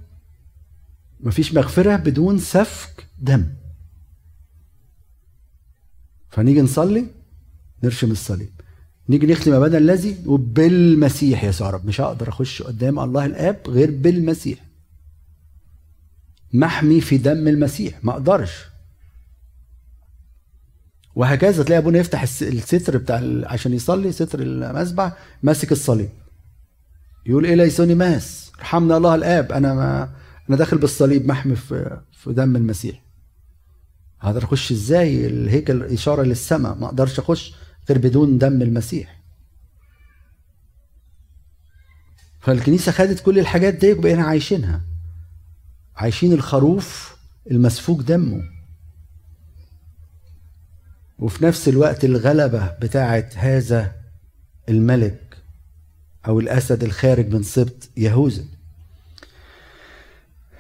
مفيش 1.19 1.53
مغفرة 1.53 1.95
بدون 1.95 2.37
سفك 2.37 3.07
دم. 3.19 3.45
فنيجي 6.29 6.61
نصلي 6.61 7.05
نرشم 7.83 8.11
الصليب. 8.11 8.49
نيجي 9.09 9.27
نختم 9.27 9.53
ابدا 9.53 9.77
الذي 9.77 10.17
وبالمسيح 10.25 11.43
يا 11.43 11.51
رب 11.69 11.85
مش 11.85 12.01
هقدر 12.01 12.29
أخش 12.29 12.61
قدام 12.61 12.99
الله 12.99 13.25
الآب 13.25 13.59
غير 13.67 13.91
بالمسيح. 13.91 14.59
محمي 16.53 17.01
في 17.01 17.17
دم 17.17 17.47
المسيح. 17.47 18.03
ما 18.03 18.11
أقدرش. 18.11 18.51
وهكذا 21.15 21.63
تلاقي 21.63 21.79
أبونا 21.79 21.99
يفتح 21.99 22.21
الستر 22.21 22.97
بتاع 22.97 23.21
عشان 23.43 23.73
يصلي 23.73 24.11
ستر 24.11 24.39
المسبح 24.41 25.13
ماسك 25.43 25.71
الصليب. 25.71 26.09
يقول 27.25 27.45
إيه 27.45 27.55
ليسوني 27.55 27.95
ماس؟ 27.95 28.48
ارحمنا 28.59 28.97
الله 28.97 29.15
الآب. 29.15 29.51
أنا 29.51 29.73
ما 29.73 30.09
أنا 30.49 30.57
داخل 30.57 30.77
بالصليب 30.77 31.25
محمي 31.27 31.55
في 31.55 32.01
في 32.11 32.33
دم 32.33 32.55
المسيح. 32.55 33.03
هقدر 34.21 34.43
اخش 34.43 34.71
إزاي؟ 34.71 35.27
الهيكل 35.27 35.83
اشاره 35.83 36.23
للسماء. 36.23 36.75
ما 36.75 36.85
أقدرش 36.85 37.19
أخش 37.19 37.55
غير 37.89 37.97
بدون 37.97 38.37
دم 38.37 38.61
المسيح. 38.61 39.19
فالكنيسة 42.39 42.91
خدت 42.91 43.19
كل 43.19 43.39
الحاجات 43.39 43.73
دي 43.73 43.93
وبقينا 43.93 44.23
عايشينها. 44.23 44.81
عايشين 45.95 46.33
الخروف 46.33 47.17
المسفوك 47.51 48.01
دمه. 48.01 48.43
وفي 51.19 51.45
نفس 51.45 51.67
الوقت 51.67 52.05
الغلبة 52.05 52.67
بتاعت 52.67 53.37
هذا 53.37 53.95
الملك 54.69 55.28
أو 56.27 56.39
الأسد 56.39 56.83
الخارج 56.83 57.33
من 57.33 57.43
سبط 57.43 57.89
يهوذا 57.97 58.43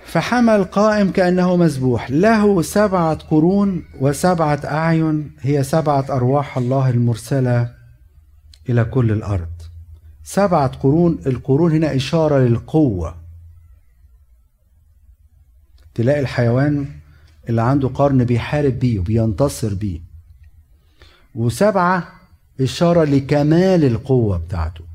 فحمل 0.05 0.63
قائم 0.63 1.11
كأنه 1.11 1.55
مذبوح. 1.55 2.11
له 2.11 2.61
سبعة 2.61 3.15
قرون 3.15 3.85
وسبعة 3.99 4.61
أعين 4.65 5.31
هي 5.39 5.63
سبعة 5.63 6.05
أرواح 6.09 6.57
الله 6.57 6.89
المرسلة 6.89 7.73
إلى 8.69 8.83
كل 8.83 9.11
الأرض. 9.11 9.49
سبعة 10.23 10.67
قرون 10.67 11.19
القرون 11.25 11.71
هنا 11.71 11.95
إشارة 11.95 12.37
للقوة. 12.39 13.15
تلاقي 15.95 16.19
الحيوان 16.19 16.85
اللي 17.49 17.61
عنده 17.61 17.87
قرن 17.87 18.23
بيحارب 18.23 18.79
بيه 18.79 18.99
وبينتصر 18.99 19.73
بيه. 19.73 19.99
وسبعة 21.35 22.07
إشارة 22.61 23.03
لكمال 23.03 23.85
القوة 23.85 24.37
بتاعته. 24.37 24.88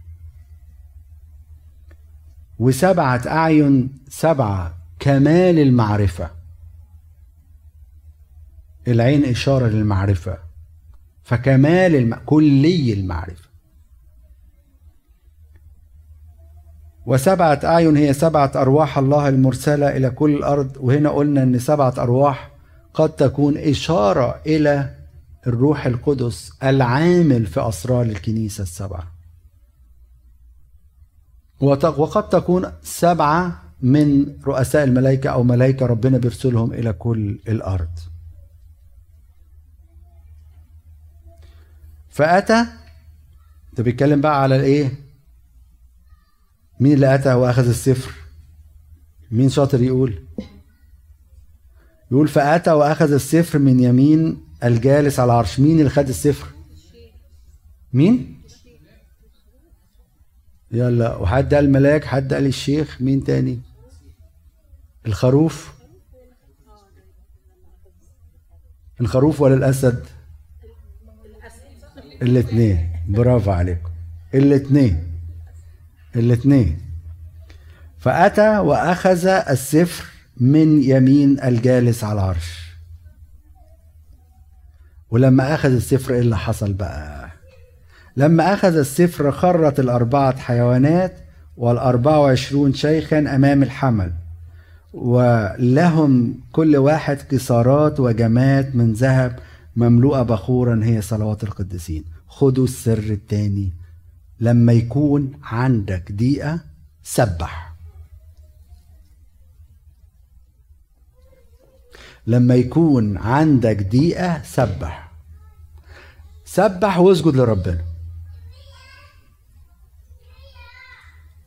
وسبعة 2.59 3.23
أعين 3.27 3.99
سبعة 4.09 4.77
كمال 4.99 5.59
المعرفة. 5.59 6.31
العين 8.89 9.25
إشارة 9.25 9.67
للمعرفة. 9.67 10.39
فكمال 11.23 11.95
الم... 11.95 12.15
كلي 12.15 12.93
المعرفة. 12.93 13.49
وسبعة 17.07 17.61
أعين 17.65 17.97
هي 17.97 18.13
سبعة 18.13 18.53
أرواح 18.57 18.99
الله 18.99 19.29
المرسلة 19.29 19.97
إلى 19.97 20.11
كل 20.11 20.35
الأرض. 20.35 20.77
وهنا 20.81 21.11
قلنا 21.11 21.43
أن 21.43 21.59
سبعة 21.59 21.95
أرواح 21.99 22.51
قد 22.95 23.11
تكون 23.17 23.57
إشارة 23.57 24.41
إلى 24.47 24.95
الروح 25.47 25.87
القدس 25.87 26.53
العامل 26.63 27.47
في 27.47 27.69
أسرار 27.69 28.03
الكنيسة 28.03 28.63
السبعة. 28.63 29.14
وقد 31.61 32.29
تكون 32.29 32.73
سبعة 32.83 33.63
من 33.83 34.37
رؤساء 34.45 34.85
الملائكة 34.85 35.31
أو 35.31 35.43
ملائكة 35.43 35.87
ربنا 35.87 36.19
بيرسلهم 36.19 36.73
إلى 36.73 36.93
كل 36.93 37.39
الأرض. 37.49 37.89
فأتى 42.09 42.67
ده 43.73 43.83
بيتكلم 43.83 44.21
بقى 44.21 44.43
على 44.43 44.57
الإيه؟ 44.57 44.99
مين 46.81 46.93
اللي 46.93 47.15
أتى 47.15 47.35
وأخذ 47.35 47.69
السفر؟ 47.69 48.13
مين 49.31 49.49
شاطر 49.49 49.83
يقول؟ 49.83 50.25
يقول 52.11 52.29
فأتى 52.29 52.73
وأخذ 52.73 53.13
السفر 53.13 53.59
من 53.59 53.81
يمين 53.81 54.45
الجالس 54.65 55.21
على 55.21 55.33
العرش. 55.33 55.61
مين 55.61 55.79
اللي 55.79 55.91
خد 55.91 56.09
السفر؟ 56.09 56.47
مين؟ 57.93 58.43
يلا. 60.75 61.17
وحد 61.17 61.55
قال 61.55 61.65
الملاك 61.65 62.05
حد 62.05 62.35
قال 62.35 62.47
الشيخ. 62.47 62.97
مين 63.01 63.25
تاني؟ 63.25 63.61
الخروف؟ 65.07 65.75
الخروف 69.01 69.41
ولا 69.41 69.55
الأسد؟ 69.55 70.05
الاثنين 72.23 72.91
برافو 73.09 73.51
عليكم. 73.51 73.91
الاثنين 74.35 75.13
الاثنين 76.17 76.81
فأتى 77.99 78.59
وأخذ 78.59 79.27
السفر 79.27 80.05
من 80.37 80.83
يمين 80.83 81.41
الجالس 81.41 82.05
على 82.05 82.13
العرش. 82.21 82.65
ولما 85.11 85.55
أخذ 85.55 85.73
السفر 85.73 86.15
إيه 86.15 86.21
اللي 86.21 86.37
حصل 86.39 86.73
بقى؟ 86.73 87.24
لما 88.17 88.55
أخذ 88.55 88.77
السفر 88.77 89.33
خرت 89.33 89.81
الأربعة 89.81 90.39
حيوانات 90.39 91.17
والأربعة 91.57 92.21
وعشرون 92.21 92.75
شيخا 92.75 93.19
أمام 93.19 93.63
الحمل 93.63 94.13
ولهم 94.93 96.41
كل 96.53 96.77
واحد 96.77 97.17
كسارات 97.17 98.01
وجمات 98.01 98.77
من 98.77 98.93
ذهب 98.93 99.39
مملوءة 99.77 100.23
بخورا 100.23 100.81
هي 100.85 101.03
صلوات 101.03 101.45
القديسين. 101.45 102.05
خدوا 102.29 102.65
السر 102.65 102.99
التاني. 102.99 103.73
لما 104.41 104.73
يكون 104.73 105.33
عندك 105.43 106.13
دقيقة 106.13 106.61
سبح. 107.03 107.75
لما 112.27 112.55
يكون 112.55 113.17
عندك 113.17 113.77
دقيقة 113.77 114.43
سبح. 114.43 115.13
سبح 116.45 116.99
واسجد 116.99 117.37
لربنا. 117.37 117.94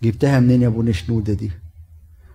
جبتها 0.03 0.39
منين 0.39 0.61
يا 0.61 0.67
أبو 0.67 0.83
نشنودة 0.83 1.33
دي؟ 1.33 1.51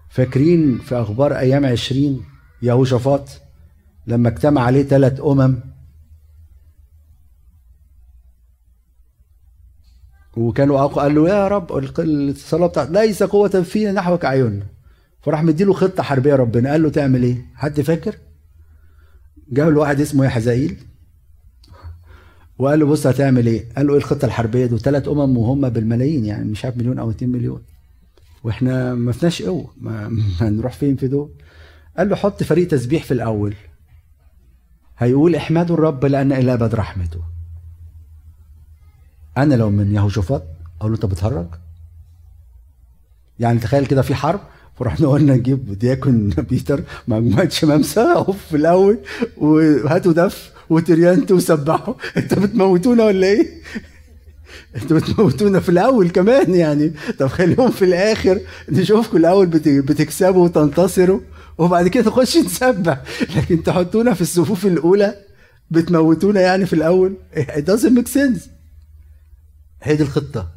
فاكرين 0.08 0.78
في 0.78 0.94
أخبار 0.94 1.38
أيام 1.38 1.66
عشرين 1.66 2.24
يهوشافاط 2.62 3.28
لما 4.06 4.28
اجتمع 4.28 4.62
عليه 4.62 4.82
ثلاث 4.82 5.20
أمم؟ 5.20 5.60
وكانوا 10.36 10.86
قال 10.86 11.14
له 11.14 11.28
يا 11.28 11.48
رب 11.48 11.72
الصلاة 11.98 12.66
بتاعت 12.66 12.90
ليس 12.90 13.22
قوة 13.22 13.48
فينا 13.62 13.92
نحوك 13.92 14.24
اعيننا 14.24 14.66
فراح 15.20 15.42
مديله 15.42 15.72
خطة 15.72 16.02
حربية 16.02 16.34
ربنا 16.34 16.70
قال 16.70 16.82
له 16.82 16.90
تعمل 16.90 17.22
إيه؟ 17.22 17.46
حد 17.54 17.80
فاكر؟ 17.80 18.16
جاب 19.50 19.68
له 19.68 19.80
واحد 19.80 20.00
اسمه 20.00 20.24
يحزائيل 20.24 20.76
وقال 22.62 22.78
له 22.80 22.86
بص 22.86 23.06
هتعمل 23.06 23.46
إيه؟ 23.46 23.68
قال 23.76 23.86
له 23.86 23.92
إيه 23.92 23.98
الخطة 23.98 24.26
الحربية 24.26 24.66
دي؟ 24.66 24.78
ثلاث 24.78 25.08
أمم 25.08 25.38
وهم 25.38 25.68
بالملايين 25.68 26.24
يعني 26.24 26.44
مش 26.44 26.64
عارف 26.64 26.76
مليون 26.76 26.98
أو 26.98 27.10
2 27.10 27.32
مليون. 27.32 27.62
وإحنا 28.44 28.94
ما 28.94 29.12
فيناش 29.12 29.42
قوة. 29.42 29.70
ما 29.80 30.10
هنروح 30.40 30.72
فين 30.72 30.96
في 30.96 31.08
دول؟ 31.08 31.30
قال 31.98 32.08
له 32.08 32.16
حط 32.16 32.42
فريق 32.42 32.68
تسبيح 32.68 33.04
في 33.04 33.14
الأول. 33.14 33.54
هيقول 34.98 35.34
احمدوا 35.34 35.76
الرب 35.76 36.04
لأن 36.04 36.32
إلى 36.32 36.54
ابد 36.54 36.74
رحمته 36.74 37.20
أنا 39.36 39.54
لو 39.54 39.70
من 39.70 39.94
يهوشافاط 39.94 40.42
أقول 40.80 40.92
له 40.92 40.96
أنت 40.96 41.06
بتهرج؟ 41.06 41.46
يعني 43.38 43.58
تخيل 43.58 43.86
كده 43.86 44.02
في 44.02 44.14
حرب 44.14 44.40
فرحنا 44.78 45.08
قلنا 45.08 45.34
نجيب 45.34 45.78
دياكون 45.78 46.28
بيتر 46.50 46.82
مجموعة 47.08 47.48
شمامسه 47.48 48.32
في 48.32 48.56
الأول 48.56 48.98
وهاتوا 49.36 50.12
دف 50.12 50.52
وتريانتوا 50.72 51.36
وسبحوا 51.36 51.94
انت 52.16 52.34
بتموتونا 52.34 53.04
ولا 53.04 53.26
إيه؟ 53.26 53.48
أنتوا 54.76 54.98
بتموتونا 54.98 55.60
في 55.60 55.68
الأول 55.68 56.10
كمان 56.10 56.54
يعني. 56.54 56.92
طب 57.18 57.26
خليهم 57.26 57.70
في 57.70 57.84
الآخر 57.84 58.40
نشوفكم 58.68 59.16
الأول 59.16 59.46
بتكسبوا 59.46 60.44
وتنتصروا 60.44 61.20
وبعد 61.58 61.88
كده 61.88 62.08
نخش 62.08 62.36
نسبح. 62.36 63.02
لكن 63.36 63.62
تحطونا 63.62 64.14
في 64.14 64.20
الصفوف 64.20 64.66
الأولى 64.66 65.14
بتموتونا 65.70 66.40
يعني 66.40 66.66
في 66.66 66.72
الأول. 66.72 67.14
It 67.36 67.64
doesn't 67.64 67.98
make 67.98 68.08
sense. 68.14 68.48
هي 69.82 69.96
دي 69.96 70.02
الخطة. 70.02 70.48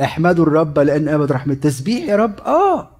احمدوا 0.00 0.44
الرب 0.44 0.78
لأن 0.78 1.08
أبد 1.08 1.32
رحمة. 1.32 1.54
تسبيح 1.54 2.04
يا 2.04 2.16
رب؟ 2.16 2.40
آه. 2.40 2.90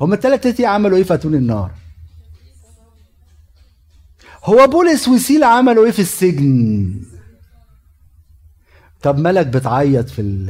هم 0.00 0.12
الثلاثة 0.12 0.66
عملوا 0.66 0.96
إيه؟ 0.98 1.04
فاتون 1.04 1.34
النار. 1.34 1.70
هو 4.44 4.66
بولس 4.66 5.08
وسيلة 5.08 5.46
عملوا 5.46 5.84
إيه 5.86 5.90
في 5.92 5.98
السجن؟ 6.02 6.94
طب 9.02 9.18
مالك 9.18 9.46
بتعيط 9.46 10.08
في 10.08 10.46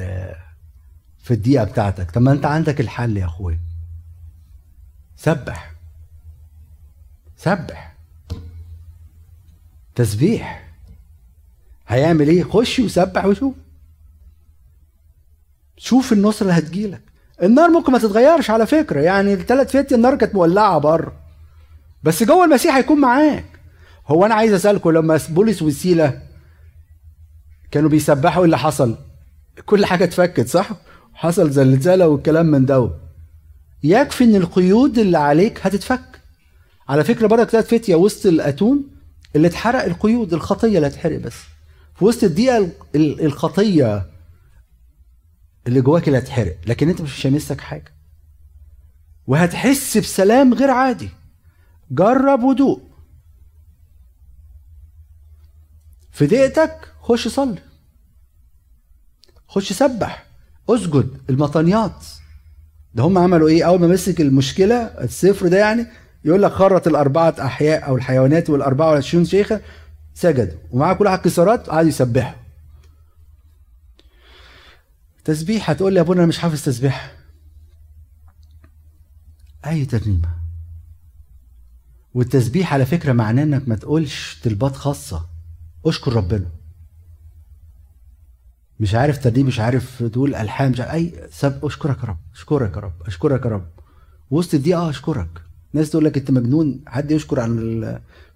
في 1.23 1.31
الدقيقة 1.35 1.65
بتاعتك؟ 1.65 2.11
طب 2.11 2.23
ما 2.23 2.33
أنت 2.33 2.47
عندك 2.47 2.81
الحل 2.81 3.17
يا 3.17 3.25
اخويا 3.25 3.59
سبح. 5.17 5.73
سبح. 7.37 7.95
تسبيح. 9.95 10.71
هيعمل 11.89 12.29
إيه؟ 12.29 12.43
خش 12.45 12.79
وسبح 12.79 13.25
وشوف. 13.25 13.55
شوف 15.77 16.13
النصر 16.13 16.45
اللي 16.45 16.59
هتجيلك. 16.59 17.03
النار 17.43 17.69
ممكن 17.71 17.93
ما 17.93 17.99
تتغيرش 17.99 18.51
على 18.51 18.67
فكرة 18.67 19.01
يعني 19.01 19.35
الثلاث 19.35 19.77
فتي 19.77 19.95
النار 19.95 20.17
كانت 20.17 20.35
مولعة 20.35 20.79
بره. 20.79 21.13
بس 22.03 22.23
جوه 22.23 22.45
المسيح 22.45 22.75
هيكون 22.77 23.01
معاك. 23.01 23.50
هو 24.11 24.27
أنا 24.27 24.35
عايز 24.35 24.53
أسألكم 24.53 24.91
لما 24.91 25.21
بولس 25.29 25.63
وسيلة 25.63 26.23
كانوا 27.71 27.91
بيسبحوا 27.91 28.45
اللي 28.45 28.59
حصل 28.59 28.97
كل 29.67 29.87
حاجة 29.87 30.05
اتفكت 30.05 30.49
صح؟ 30.49 30.71
حصل 31.15 31.51
زلزال 31.51 32.03
والكلام 32.03 32.47
من 32.47 32.67
ده. 32.67 32.91
يكفي 33.83 34.25
إن 34.25 34.35
القيود 34.35 34.99
اللي 34.99 35.19
عليك 35.19 35.67
هتتفك. 35.67 36.21
على 36.89 37.05
فكرة 37.05 37.27
برضك 37.27 37.49
ثلاث 37.51 37.67
فتية 37.75 37.95
وسط 37.95 38.27
الأتون 38.27 38.83
اللي 39.37 39.49
اتحرق 39.49 39.85
القيود 39.85 40.33
الخطية 40.35 40.77
اللي 40.77 40.87
هتحرق 40.87 41.19
بس. 41.19 41.35
في 41.99 42.05
وسط 42.05 42.25
الدقيقة 42.25 42.69
الخطية 42.95 44.07
اللي 45.67 45.81
جواك 45.81 46.09
اللي 46.09 46.19
هتحرق 46.19 46.57
لكن 46.67 46.89
أنت 46.89 47.01
مش 47.01 47.27
هيمسك 47.27 47.61
حاجة. 47.61 47.93
وهتحس 49.27 49.99
بسلام 49.99 50.55
غير 50.55 50.71
عادي. 50.71 51.09
جرب 51.91 52.43
ودوق 52.43 52.90
في 56.21 56.27
دقيقتك 56.27 56.93
خش 57.03 57.29
صلي. 57.29 57.63
خش 59.49 59.73
سبح. 59.73 60.27
اسجد. 60.69 61.21
المطانيات. 61.31 62.05
ده 62.95 63.03
هم 63.03 63.19
عملوا 63.19 63.49
إيه؟ 63.49 63.67
أول 63.67 63.81
ما 63.81 63.87
مسك 63.87 64.21
المشكلة 64.21 64.77
الصفر 64.77 65.49
ده 65.49 65.59
يعني 65.59 65.87
يقول 66.25 66.43
لك 66.43 66.53
خرط 66.53 66.89
الأربعة 66.89 67.35
أحياء 67.41 67.89
أو 67.89 67.97
الحيوانات 67.97 68.51
والأربعة 68.51 68.89
والعشرين 68.89 69.25
شيخة 69.25 69.61
سجدوا. 70.15 70.59
ومعاه 70.71 70.95
كل 70.95 71.05
واحد 71.05 71.19
كسرات 71.19 71.69
وقعدوا 71.69 71.89
يسبحوا. 71.89 72.41
تسبيح 75.25 75.71
هتقول 75.71 75.93
لي 75.93 75.97
يا 75.99 76.05
ابونا 76.05 76.21
أنا 76.21 76.29
مش 76.29 76.39
حافظ 76.39 76.65
تسبيح. 76.65 77.17
أي 79.67 79.85
ترنيمة. 79.85 80.29
والتسبيح 82.15 82.75
على 82.75 82.87
فكرة 82.87 83.13
معناه 83.13 83.43
إنك 83.43 83.69
ما 83.69 83.75
تقولش 83.77 84.41
طلبات 84.45 84.77
خاصة. 84.77 85.30
اشكر 85.87 86.13
ربنا. 86.13 86.47
مش 88.81 88.95
عارف 88.95 89.25
ترنيم 89.25 89.47
مش 89.47 89.61
عارف 89.61 90.03
تقول 90.03 90.35
ألحان 90.35 90.71
مش 90.73 90.81
عارف 90.81 90.93
أي 90.95 91.29
سب 91.31 91.65
اشكرك 91.65 91.99
يا 91.99 92.09
رب 92.09 92.19
اشكرك 92.35 92.77
يا 92.77 92.81
رب 92.81 93.03
اشكرك 93.07 93.45
يا 93.45 93.51
رب. 93.51 93.69
وسط 94.31 94.55
دي 94.57 94.77
آه 94.77 94.91
اشكرك. 94.91 95.29
ناس 95.73 95.91
تقول 95.91 96.05
لك 96.05 96.17
انت 96.19 96.31
مجنون 96.31 96.81
حد 96.87 97.11
يشكر 97.11 97.41
عن 97.41 97.57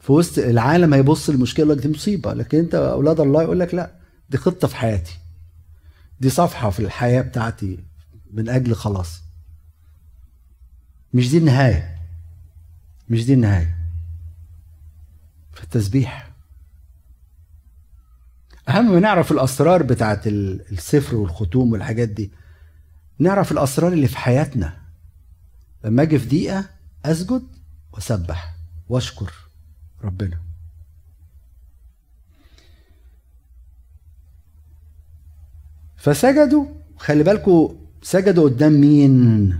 في 0.01 0.13
وسط 0.13 0.39
العالم 0.39 0.95
هيبص 0.95 1.29
المشكلة 1.29 1.67
يقول 1.67 1.79
لك 1.79 1.87
دي 1.87 1.93
مصيبة 1.93 2.33
لكن 2.35 2.59
انت 2.59 2.75
أولاد 2.75 3.21
الله 3.21 3.43
يقول 3.43 3.61
لك 3.61 3.75
لا 3.75 3.91
دي 4.31 4.37
خطة 4.39 4.69
في 4.69 4.77
حياتي. 4.77 5.19
دي 6.21 6.31
صفحة 6.31 6.71
في 6.71 6.81
الحياة 6.81 7.23
بتاعتي 7.23 7.79
من 8.33 8.49
أجل 8.49 8.75
خلاص. 8.75 9.23
مش 11.15 11.31
دي 11.31 11.39
النهاية 11.39 11.99
مش 13.09 13.27
دي 13.27 13.35
النهاية. 13.35 13.77
في 15.53 15.63
التسبيح. 15.65 16.31
أهم 18.69 18.93
ما 18.93 19.01
نعرف 19.01 19.33
الأسرار 19.33 19.83
بتاعت 19.83 20.27
السفر 20.27 21.17
والختوم 21.17 21.73
والحاجات 21.73 22.09
دي. 22.09 22.33
نعرف 23.19 23.53
الأسرار 23.53 23.93
اللي 23.93 24.09
في 24.09 24.19
حياتنا. 24.19 24.77
لما 25.85 26.03
أجي 26.03 26.19
في 26.19 26.27
دقيقة 26.27 26.65
أسجد 27.05 27.43
وأسبح 27.93 28.55
وأشكر 28.89 29.33
ربنا. 30.05 30.41
فسجدوا 35.97 36.67
خلي 36.97 37.23
بالكوا 37.23 37.75
سجدوا 38.03 38.45
قدام 38.45 38.73
مين؟ 38.73 39.59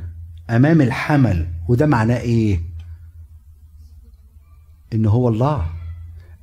أمام 0.51 0.81
الحمل. 0.81 1.49
وده 1.69 1.87
معناه 1.87 2.19
إيه؟ 2.19 2.61
إن 4.93 5.07
هو 5.07 5.29
الله. 5.29 5.74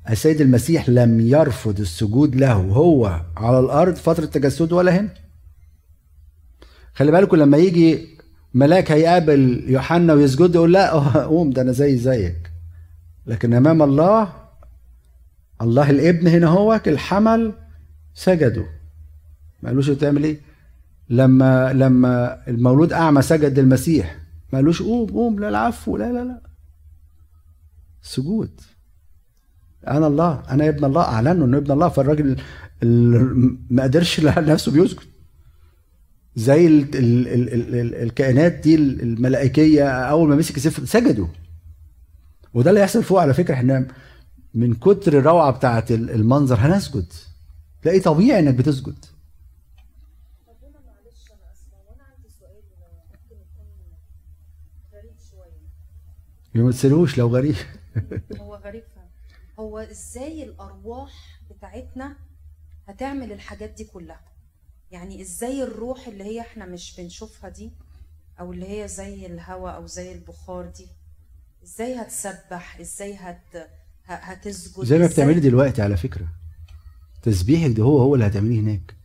السيد 0.10 0.41
المسيح 0.41 0.89
لم 0.89 1.20
يرفض 1.20 1.80
السجود 1.80 2.36
له. 2.36 2.54
هو 2.54 3.22
على 3.38 3.60
الأرض 3.60 3.95
فترة 3.95 4.26
تجسده 4.26 4.76
ولا 4.76 4.99
هنا 4.99 5.10
خلي 6.93 7.12
بالكم 7.12 7.38
لما 7.38 7.58
يجي 7.58 8.08
ملاك 8.54 8.91
هيقابل 8.91 9.64
يوحنا 9.68 10.14
ويسجد 10.14 10.56
يقول 10.56 10.74
لا 10.74 10.91
قوم 11.24 11.49
ده 11.49 11.62
أنا 11.62 11.72
زي 11.72 11.97
زيك. 11.97 12.52
لكن 13.26 13.54
أمام 13.54 13.82
الله 13.82 14.34
الله 15.62 15.89
الابن 15.89 16.28
هنا 16.28 16.47
هو 16.47 16.82
الحمل 16.88 17.54
سجدوا 18.14 18.66
ما 19.64 19.70
قالوش 19.70 19.89
تعمل 19.89 20.24
إيه؟ 20.24 20.39
لما 21.10 21.74
لما 21.74 22.41
المولود 22.47 22.93
أعمى 22.93 23.22
سجد 23.22 23.60
للمسيح. 23.60 24.18
ما 24.54 24.60
قالوش 24.60 24.82
قوم 24.82 25.10
قوم 25.10 25.39
لا 25.39 25.49
العفو 25.49 25.97
لا 25.97 26.12
لا 26.12 26.24
لا. 26.24 26.41
سجود. 28.02 28.62
أنا 29.88 30.07
الله 30.07 30.43
أنا 30.49 30.69
ابن 30.69 30.86
الله 30.86 31.01
اعلنه 31.01 31.45
إنه 31.45 31.57
ابن 31.57 31.71
الله 31.71 31.89
فالراجل 31.89 32.41
ما 33.69 33.84
قدرش 33.84 34.19
نفسه 34.19 34.71
بيسجد. 34.71 34.99
زي 36.36 36.67
ال 36.67 36.95
ال 36.95 37.27
ال 37.27 37.53
ال 37.53 37.75
ال 37.75 37.95
الكائنات 37.95 38.53
دي 38.53 38.75
الملائكية 38.75 39.89
أول 39.89 40.29
ما 40.29 40.36
مسك 40.36 40.57
السفر 40.57 40.86
سجدوا. 40.86 41.27
وده 42.53 42.69
اللي 42.69 42.82
يحصل 42.82 43.03
فوق 43.03 43.21
على 43.21 43.34
فكرة 43.34 43.53
إحنا 43.53 43.88
من 44.53 44.73
كتر 44.73 45.17
الروعة 45.17 45.51
بتاعت 45.51 45.91
المنظر 45.91 46.55
هنسجد. 46.55 47.13
تلاقي 47.82 47.99
طبيعي 47.99 48.39
إنك 48.39 48.53
بتسجد. 48.53 49.05
يمثلوش 56.55 57.17
لو 57.17 57.27
غريب. 57.27 57.55
هو 58.39 58.55
غريب 58.55 58.84
هو 59.62 59.80
إزاي 59.80 60.43
الأرواح 60.43 61.41
بتاعتنا 61.49 62.16
هتعمل 62.88 63.32
الحاجات 63.32 63.70
دي 63.70 63.84
كلها؟ 63.84 64.22
يعني 64.91 65.22
إزاي 65.22 65.64
الروح 65.64 66.07
اللي 66.07 66.24
هي 66.24 66.41
إحنا 66.41 66.66
مش 66.66 66.95
بنشوفها 66.99 67.49
دي 67.49 67.72
أو 68.39 68.53
اللي 68.53 68.82
هي 68.82 68.88
زي 68.88 69.26
الهواء 69.26 69.76
أو 69.76 69.86
زي 69.86 70.12
البخار 70.12 70.66
دي 70.66 70.88
إزاي 71.64 71.95
هتسبح؟ 71.95 72.80
إزاي 72.80 73.14
هت 73.14 73.70
هتسجد؟ 74.05 74.84
زي 74.86 74.97
ما 74.99 75.07
بتعملي 75.07 75.39
دلوقتي 75.39 75.82
على 75.82 75.97
فكرة؟ 75.97 76.28
تسبيحك 77.22 77.72
ده 77.78 77.84
هو 77.84 77.97
هو 77.99 78.16
اللي 78.16 78.28
هتعمليه 78.28 78.59
هناك. 78.59 78.95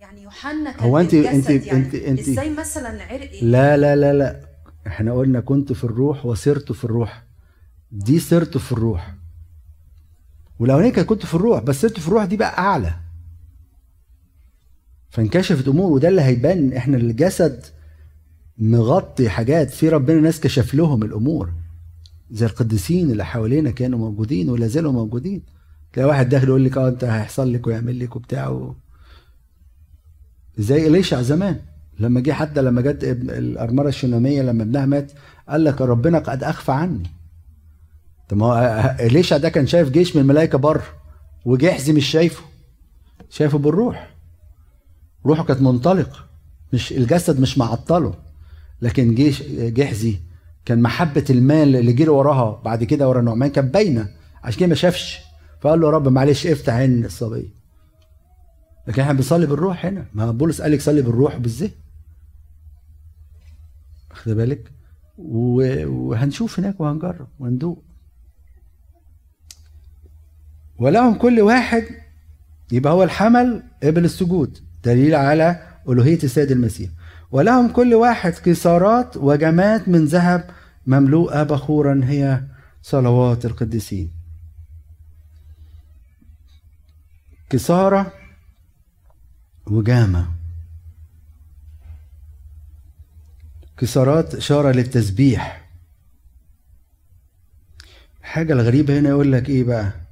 يعني 0.00 0.22
يوحنا 0.22 0.72
كان 0.72 0.88
هو 0.88 0.98
أنت 0.98 1.14
أنت 1.14 1.50
يعني 1.50 1.72
أنت 1.72 1.94
أنت 1.94 2.18
إزاي 2.18 2.50
مثلا 2.50 3.02
عرق 3.04 3.30
لا 3.42 3.76
لا 3.76 3.96
لا 3.96 4.12
لا. 4.12 4.46
إحنا 4.86 5.12
قلنا 5.12 5.40
كنت 5.40 5.72
في 5.72 5.84
الروح 5.84 6.26
وسرت 6.26 6.72
في 6.72 6.84
الروح. 6.84 7.25
دي 7.96 8.18
سرت 8.20 8.58
في 8.58 8.72
الروح. 8.72 9.14
ولو 10.58 10.78
كانت 10.90 11.00
كنت 11.08 11.26
في 11.26 11.34
الروح 11.34 11.62
بس 11.62 11.80
سرت 11.80 12.00
في 12.00 12.08
الروح 12.08 12.24
دي 12.24 12.36
بقى 12.36 12.58
أعلى. 12.58 12.94
فانكشفت 15.10 15.68
أمور 15.68 15.92
وده 15.92 16.08
اللي 16.08 16.22
هيبان 16.22 16.72
إحنا 16.72 16.96
الجسد 16.96 17.64
مغطي 18.58 19.28
حاجات 19.28 19.70
في 19.70 19.88
ربنا 19.88 20.20
ناس 20.20 20.40
كشف 20.40 20.74
لهم 20.74 21.02
الأمور. 21.02 21.52
زي 22.30 22.46
القديسين 22.46 23.10
اللي 23.10 23.24
حوالينا 23.24 23.70
كانوا 23.70 23.98
موجودين 23.98 24.50
ولا 24.50 24.66
زالوا 24.66 24.92
موجودين. 24.92 25.42
تلاقي 25.92 26.08
واحد 26.08 26.28
داخل 26.28 26.48
يقول 26.48 26.64
لك 26.64 26.76
آه 26.78 26.88
أنت 26.88 27.04
هيحصل 27.04 27.52
لك 27.52 27.66
ويعمل 27.66 27.98
لك 28.00 28.16
وبتاع 28.16 28.72
زي 30.58 30.86
إليشع 30.86 31.22
زمان 31.22 31.60
لما 31.98 32.20
جه 32.20 32.32
حتى 32.32 32.62
لما 32.62 32.80
جت 32.80 33.04
الأرملة 33.04 33.88
الشناميه 33.88 34.42
لما 34.42 34.62
ابنها 34.62 34.86
مات 34.86 35.12
قال 35.48 35.64
لك 35.64 35.80
ربنا 35.80 36.18
قد 36.18 36.44
أخفى 36.44 36.72
عني. 36.72 37.10
طب 38.28 38.36
ما 38.36 38.46
هو 38.46 38.96
اليشع 39.00 39.36
ده 39.36 39.48
كان 39.48 39.66
شايف 39.66 39.90
جيش 39.90 40.16
من 40.16 40.22
الملائكة 40.22 40.58
بره 40.58 40.84
وجحزي 41.44 41.92
مش 41.92 42.06
شايفه 42.06 42.42
شايفه 43.30 43.58
بالروح. 43.58 44.10
روحه 45.26 45.44
كانت 45.44 45.62
منطلق 45.62 46.26
مش 46.72 46.92
الجسد 46.92 47.40
مش 47.40 47.58
معطله. 47.58 48.14
لكن 48.82 49.14
جيش 49.14 49.42
جحزي 49.52 50.16
كان 50.64 50.82
محبة 50.82 51.24
المال 51.30 51.76
اللي 51.76 51.92
جري 51.92 52.08
وراها 52.08 52.62
بعد 52.64 52.84
كده 52.84 53.08
ورا 53.08 53.22
نعمان 53.22 53.50
كانت 53.50 53.74
باينة 53.74 54.08
عشان 54.44 54.60
كده 54.60 54.68
ما 54.68 54.74
شافش. 54.74 55.18
فقال 55.60 55.80
له 55.80 55.86
يا 55.86 55.92
رب 55.92 56.08
معلش 56.08 56.46
افتح 56.46 56.72
عين 56.74 57.04
الصبي. 57.04 57.50
لكن 58.88 59.02
إحنا 59.02 59.12
بنصلي 59.12 59.46
بالروح 59.46 59.86
هنا. 59.86 60.06
ما 60.14 60.30
بولس 60.30 60.60
قال 60.62 60.72
لك 60.72 60.80
صلي 60.80 61.02
بالروح 61.02 61.36
بالذهن 61.36 61.70
واخد 64.10 64.32
بالك؟ 64.32 64.72
وهنشوف 65.18 66.58
هناك 66.60 66.80
وهنجرب 66.80 67.26
وندوق 67.38 67.82
ولهم 70.78 71.14
كل 71.14 71.40
واحد 71.40 71.84
يبقى 72.72 72.92
هو 72.92 73.02
الحمل 73.02 73.62
قبل 73.82 74.04
السجود 74.04 74.58
دليل 74.84 75.14
على 75.14 75.62
ألوهية 75.88 76.18
السيد 76.22 76.50
المسيح. 76.50 76.90
ولهم 77.30 77.72
كل 77.72 77.94
واحد 77.94 78.32
قصارات 78.32 79.16
وجمات 79.16 79.88
من 79.88 80.04
ذهب 80.04 80.50
مملوءة 80.86 81.42
بخورا 81.42 82.00
هي 82.04 82.42
صلوات 82.82 83.44
القديسين. 83.46 84.10
كسارة 87.50 88.12
وجامة. 89.66 90.32
كسارات 93.78 94.34
إشارة 94.34 94.72
للتسبيح. 94.72 95.68
الحاجة 98.20 98.52
الغريبة 98.52 98.98
هنا 98.98 99.08
يقول 99.08 99.32
لك 99.32 99.48
إيه 99.48 99.64
بقى؟ 99.64 100.05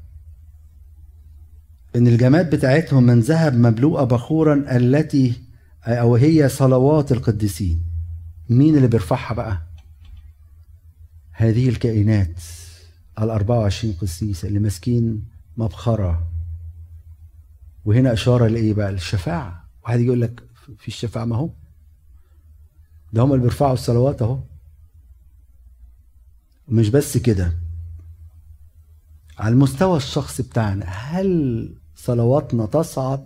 إن 1.96 2.06
الجماد 2.08 2.50
بتاعتهم 2.54 3.02
من 3.04 3.20
ذهب 3.20 3.54
مملوءة 3.54 4.04
بخورا 4.04 4.76
التي 4.76 5.40
أو 5.84 6.16
هي 6.16 6.48
صلوات 6.48 7.12
القديسين. 7.12 7.82
مين 8.50 8.76
اللي 8.76 8.88
بيرفعها 8.88 9.34
بقى؟ 9.34 9.62
هذه 11.32 11.68
الكائنات 11.68 12.40
ال 13.18 13.30
24 13.30 13.94
قسيس 13.94 14.44
اللي 14.44 14.58
ماسكين 14.58 15.24
مبخرة. 15.56 16.26
وهنا 17.84 18.12
إشارة 18.12 18.46
لإيه 18.46 18.74
بقى؟ 18.74 18.90
الشفاعة 18.90 19.68
واحد 19.84 20.00
يقول 20.00 20.20
لك 20.20 20.42
في 20.78 20.88
الشفاعة 20.88 21.24
ما 21.24 21.36
هو؟ 21.36 21.50
ده 23.12 23.22
هم 23.22 23.32
اللي 23.32 23.42
بيرفعوا 23.42 23.72
الصلوات 23.72 24.22
أهو. 24.22 24.40
ومش 26.68 26.88
بس 26.88 27.16
كده. 27.16 27.52
على 29.38 29.52
المستوى 29.52 29.96
الشخصي 29.96 30.42
بتاعنا 30.42 30.84
هل 30.86 31.74
صلواتنا 32.04 32.66
تصعد 32.66 33.24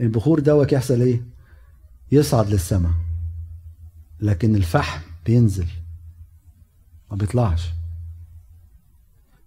البخور 0.00 0.40
دوت 0.40 0.72
يحصل 0.72 1.00
إيه؟ 1.00 1.22
يصعد 2.12 2.50
للسماء. 2.50 2.92
لكن 4.20 4.54
الفحم 4.56 5.00
بينزل 5.26 5.66
ما 7.10 7.16
بيطلعش. 7.16 7.68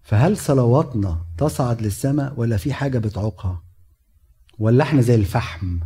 فهل 0.03 0.37
صلواتنا 0.37 1.21
تصعد 1.37 1.81
للسماء 1.81 2.33
ولا 2.37 2.57
في 2.57 2.73
حاجة 2.73 2.99
بتعوقها؟ 2.99 3.61
ولا 4.59 4.83
إحنا 4.83 5.01
زي 5.01 5.15
الفحم؟ 5.15 5.79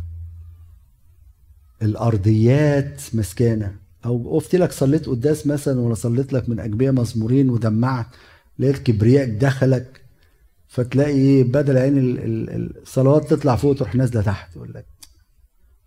الأرضيات 1.82 3.02
مسكانه 3.14 3.76
أو 4.04 4.36
قفت 4.38 4.54
لك 4.54 4.72
صليت 4.72 5.06
قداس 5.06 5.46
مثلا 5.46 5.80
ولا 5.80 5.94
صليت 5.94 6.32
لك 6.32 6.48
من 6.48 6.60
أجبية 6.60 6.90
مزمورين 6.90 7.50
ودمعت 7.50 8.06
لقيت 8.58 8.78
كبرياء 8.78 9.38
دخلك 9.38 10.05
فتلاقي 10.68 11.10
إيه 11.12 11.44
بدل 11.44 11.78
عين 11.78 11.94
الصلوات 11.96 13.30
تطلع 13.30 13.56
فوق 13.56 13.76
تروح 13.76 13.94
نازلة 13.94 14.22
تحت 14.22 14.56
يقول 14.56 14.74
لك 14.74 14.86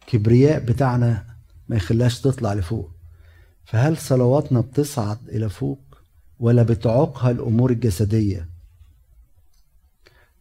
كبرياء 0.08 0.60
بتاعنا 0.60 1.26
ما 1.70 1.76
يخليهاش 1.76 2.22
تطلع 2.22 2.54
لفوق. 2.54 2.92
فهل 3.66 3.98
صلواتنا 3.98 4.62
بتصعد 4.62 5.30
إلى 5.30 5.50
فوق 5.50 5.80
ولا 6.40 6.64
بتعوقها 6.64 7.32
الأمور 7.32 7.72
الجسدية؟ 7.72 8.50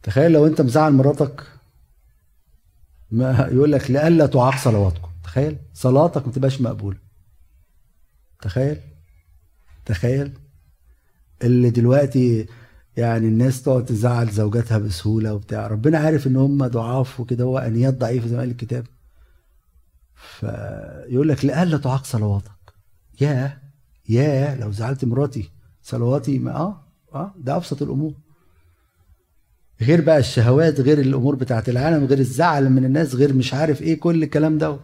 تخيل 0.03 0.31
لو 0.31 0.47
أنت 0.47 0.61
مزعل 0.61 0.93
مراتك 0.93 1.43
ما 3.11 3.49
يقول 3.51 3.71
لك 3.71 3.91
لئلا 3.91 4.25
تعاق 4.25 4.57
صلواتكم. 4.57 5.09
تخيل 5.23 5.57
صلاتك 5.73 6.27
ما 6.27 6.33
تبقاش 6.33 6.61
مقبولة. 6.61 6.97
تخيل 8.41 8.77
تخيل 9.85 10.33
اللي 11.43 11.69
دلوقتي 11.69 12.47
يعني 12.99 13.27
الناس 13.27 13.61
تقعد 13.61 13.85
تزعل 13.85 14.29
زوجاتها 14.31 14.77
بسهولة 14.77 15.33
وبتاع. 15.33 15.67
ربنا 15.67 15.97
عارف 15.97 16.27
إن 16.27 16.35
هم 16.35 16.67
ضعاف 16.67 17.19
وكده 17.19 17.43
هو 17.43 17.57
انيات 17.57 17.93
ضعيفه 17.93 18.27
زي 18.27 18.33
ما 18.35 18.39
قال 18.41 18.51
الكتاب. 18.51 18.85
فيقول 20.15 21.29
لك 21.29 21.45
لئلا 21.45 21.77
تعاق 21.77 22.05
صلواتك. 22.05 22.51
يا 23.21 23.57
يا 24.09 24.55
لو 24.55 24.71
زعلت 24.71 25.05
مراتي 25.05 25.49
صلواتي 25.83 26.39
ما 26.39 26.51
آه 26.55 26.81
آه 27.13 27.33
ده 27.37 27.55
أبسط 27.55 27.81
الأمور. 27.81 28.13
غير 29.81 30.01
بقى 30.01 30.17
الشهوات 30.17 30.79
غير 30.79 30.99
الأمور 30.99 31.35
بتاعت 31.35 31.69
العالم 31.69 32.05
غير 32.05 32.19
الزعل 32.19 32.69
من 32.69 32.85
الناس 32.85 33.15
غير 33.15 33.33
مش 33.33 33.53
عارف 33.53 33.81
إيه 33.81 33.99
كل 33.99 34.23
الكلام 34.23 34.57
ده. 34.57 34.79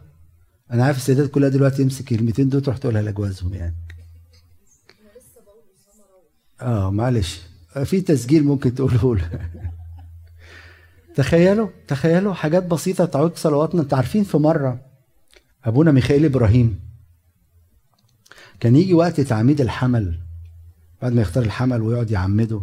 أنا 0.72 0.86
عارف 0.86 0.98
السيدات 0.98 1.32
كلها 1.32 1.50
دلوقتي 1.50 1.82
يمسك 1.82 2.06
كلمتين 2.06 2.50
دول 2.50 2.62
تروح 2.62 2.78
تقولها 2.78 3.02
لأجوازهم 3.02 3.54
يعني. 3.54 3.76
آه 6.62 6.92
معلش. 6.92 7.42
في 7.84 8.02
تسجيل 8.02 8.44
ممكن 8.44 8.76
تقوله 8.76 9.16
له. 9.16 9.50
تخيلوا 11.16 11.70
تخيلوا 11.88 12.34
حاجات 12.34 12.66
بسيطة 12.66 13.06
تعود 13.06 13.36
صلواتنا. 13.36 13.82
انت 13.82 13.94
عارفين 13.94 14.24
في 14.24 14.38
مرة 14.38 14.86
أبونا 15.64 15.92
ميخائيل 15.92 16.26
إبراهيم 16.26 16.80
كان 18.60 18.76
يجي 18.76 18.94
وقت 18.94 19.22
تعميد 19.22 19.62
الحمل. 19.62 20.20
بعد 21.02 21.14
ما 21.14 21.22
يختار 21.22 21.44
الحمل 21.44 21.82
ويقعد 21.82 22.12
يعمده 22.12 22.62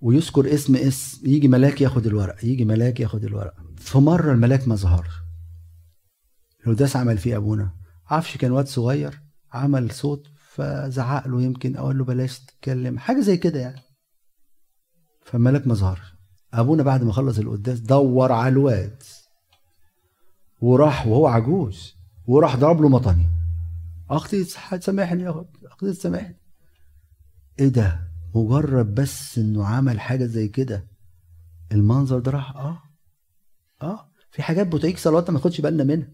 ويذكر 0.00 0.54
اسم 0.54 0.76
اسم 0.76 1.26
يجي 1.26 1.48
ملاك 1.48 1.80
ياخد 1.80 2.06
الورق 2.06 2.44
يجي 2.44 2.64
ملاك 2.64 3.00
ياخد 3.00 3.24
الورق. 3.24 3.54
في 3.76 3.98
مرة 3.98 4.32
الملاك 4.32 4.68
ما 4.68 4.74
ظهرش. 4.74 5.12
القداس 6.66 6.96
عمل 6.96 7.18
فيه 7.18 7.36
أبونا. 7.36 7.70
عفش 8.10 8.36
كان 8.36 8.50
واد 8.52 8.66
صغير 8.66 9.20
عمل 9.52 9.90
صوت 9.90 10.26
فزعق 10.48 11.28
له 11.28 11.42
يمكن 11.42 11.76
أقول 11.76 11.98
له 11.98 12.04
بلاش 12.04 12.38
تتكلم. 12.38 12.98
حاجة 12.98 13.20
زي 13.20 13.36
كده 13.36 13.60
يعني. 13.60 13.87
فالملاك 15.32 15.66
ما 15.66 15.74
ظهرش. 15.74 16.14
أبونا 16.54 16.82
بعد 16.82 17.02
ما 17.02 17.12
خلص 17.12 17.38
القداس 17.38 17.80
دور 17.80 18.32
على 18.32 18.48
الواد. 18.48 19.02
وراح 20.60 21.06
وهو 21.06 21.26
عجوز 21.26 21.94
وراح 22.26 22.56
ضرب 22.56 22.80
له 22.80 22.88
مطني 22.88 23.26
أختي 24.10 24.44
سامحني 24.80 25.22
يا 25.22 25.44
أختي 25.64 25.94
سامحني 25.94 26.36
إيه 27.60 27.68
ده؟ 27.68 28.08
مجرد 28.34 28.94
بس 28.94 29.38
إنه 29.38 29.66
عمل 29.66 30.00
حاجة 30.00 30.24
زي 30.24 30.48
كده. 30.48 30.86
المنظر 31.72 32.18
ده 32.18 32.30
راح 32.30 32.56
آه. 32.56 32.82
آه. 33.82 34.08
في 34.30 34.42
حاجات 34.42 34.66
بتعيك 34.66 34.98
صلواتنا 34.98 35.30
ما 35.30 35.38
ناخدش 35.38 35.60
بالنا 35.60 35.84
منها. 35.84 36.08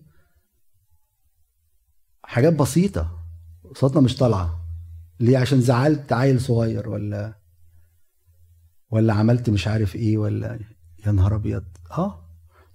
حاجات 2.25 2.53
بسيطة. 2.53 3.19
صوتنا 3.75 4.01
مش 4.01 4.17
طالعة. 4.17 4.61
ليه؟ 5.21 5.39
عشان 5.39 5.61
زعلت 5.61 6.13
عيل 6.13 6.41
صغير 6.41 6.89
ولا 6.89 7.44
ولا 8.95 9.15
عملت 9.15 9.51
مش 9.51 9.69
عارف 9.69 9.97
إيه 9.97 10.19
ولا 10.19 10.59
يا 11.07 11.13
نهار 11.13 11.35
أبيض. 11.35 11.65
آه. 11.91 12.21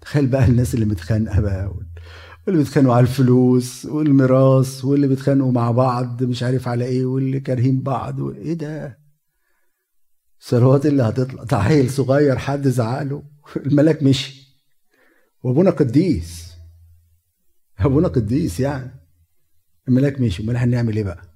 تخيل 0.02 0.28
بقى 0.28 0.46
الناس 0.46 0.74
اللي 0.74 0.86
متخانقة 0.86 1.42
بقى 1.42 1.68
واللي 2.48 2.60
بيتخانقوا 2.64 2.96
على 2.96 3.04
الفلوس 3.04 3.86
والميراث 3.86 4.86
واللي 4.86 5.08
بيتخانقوا 5.08 5.52
مع 5.52 5.72
بعض 5.72 6.24
مش 6.24 6.44
عارف 6.44 6.68
على 6.68 6.86
إيه 6.86 7.06
واللي 7.06 7.40
كارهين 7.40 7.82
بعض 7.82 8.22
إيه 8.22 8.54
ده؟ 8.54 9.00
الثروات 10.42 10.86
اللي 10.86 11.04
هتطلع. 11.04 11.44
ده 11.44 11.58
عيل 11.58 11.90
صغير 11.90 12.38
حد 12.38 12.68
زعق 12.68 13.02
له 13.04 13.24
الملاك 13.58 14.04
مشي. 14.04 14.58
وأبونا 15.44 15.72
قديس. 15.72 16.54
أبونا 17.80 18.08
قديس 18.08 18.60
يعني. 18.60 18.92
الملاك 19.88 20.22
مشي. 20.22 20.44
أمال 20.44 20.58
هنعمل 20.58 20.96
إيه 20.98 21.04
بقى؟ 21.04 21.29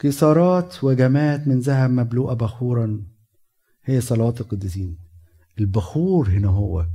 كسارات 0.00 0.84
وجمات 0.84 1.48
من 1.48 1.58
ذهب 1.58 1.90
مبلوءة 1.90 2.34
بخورا. 2.34 3.06
هي 3.84 4.00
صلوات 4.00 4.40
القديسين. 4.40 4.98
البخور 5.58 6.28
هنا 6.28 6.48
هو. 6.48 6.86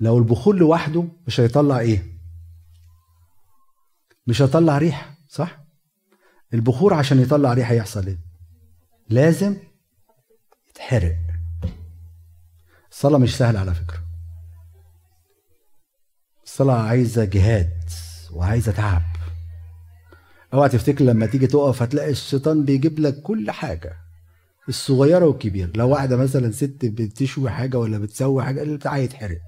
لو 0.00 0.18
البخور 0.18 0.56
لوحده 0.56 1.08
مش 1.26 1.40
هيطلع 1.40 1.78
إيه؟ 1.78 2.12
مش 4.26 4.42
هيطلع 4.42 4.78
ريح 4.78 5.14
صح؟ 5.28 5.64
البخور 6.54 6.94
عشان 6.94 7.20
يطلع 7.20 7.52
ريحه 7.52 7.74
يحصل 7.74 8.06
إيه؟ 8.06 8.18
لازم 9.08 9.56
يتحرق. 10.70 11.16
الصلاة 12.90 13.18
مش 13.18 13.36
سهلة 13.36 13.60
على 13.60 13.74
فكرة. 13.74 14.02
الصلاة 16.44 16.82
عايزة 16.82 17.24
جهاد 17.24 17.80
وعايزة 18.32 18.72
تعب. 18.72 19.11
أوعى 20.54 20.68
تفتكر 20.68 21.04
لما 21.04 21.26
تيجي 21.26 21.46
تقف 21.46 21.82
هتلاقي 21.82 22.10
الشيطان 22.10 22.64
بيجيب 22.64 22.98
لك 22.98 23.22
كل 23.22 23.50
حاجة 23.50 23.96
الصغيرة 24.68 25.26
والكبيرة 25.26 25.70
لو 25.74 25.88
واحدة 25.88 26.16
مثلا 26.16 26.50
ست 26.52 26.78
بتشوي 26.84 27.50
حاجة 27.50 27.78
ولا 27.78 27.98
بتسوي 27.98 28.44
حاجة 28.44 28.62
اللي 28.62 28.76
بتاعها 28.76 28.96
يتحرق. 28.98 29.38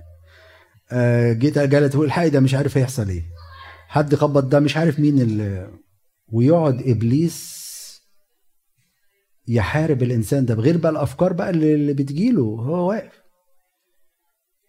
آه 0.92 1.32
جيت 1.32 1.58
جالت 1.58 1.92
تقول 1.92 2.06
الحقيقة 2.06 2.32
ده 2.32 2.40
مش 2.40 2.54
عارف 2.54 2.76
هيحصل 2.78 3.08
إيه. 3.08 3.22
حد 3.88 4.14
خبط 4.14 4.42
ده 4.44 4.60
مش 4.60 4.76
عارف 4.76 5.00
مين 5.00 5.20
اللي 5.20 5.70
ويقعد 6.32 6.82
إبليس 6.88 7.64
يحارب 9.48 10.02
الإنسان 10.02 10.44
ده 10.46 10.54
بغير 10.54 10.76
بقى 10.76 10.92
الأفكار 10.92 11.32
بقى 11.32 11.50
اللي 11.50 11.92
بتجيله 11.92 12.42
هو 12.42 12.88
واقف. 12.88 13.22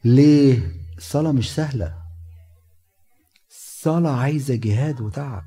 ليه؟ 0.06 0.72
الصلاه 0.98 1.32
مش 1.32 1.56
سهلة. 1.56 1.94
الصلاه 3.52 4.12
عايزة 4.18 4.56
جهاد 4.56 5.02
وتعب. 5.02 5.44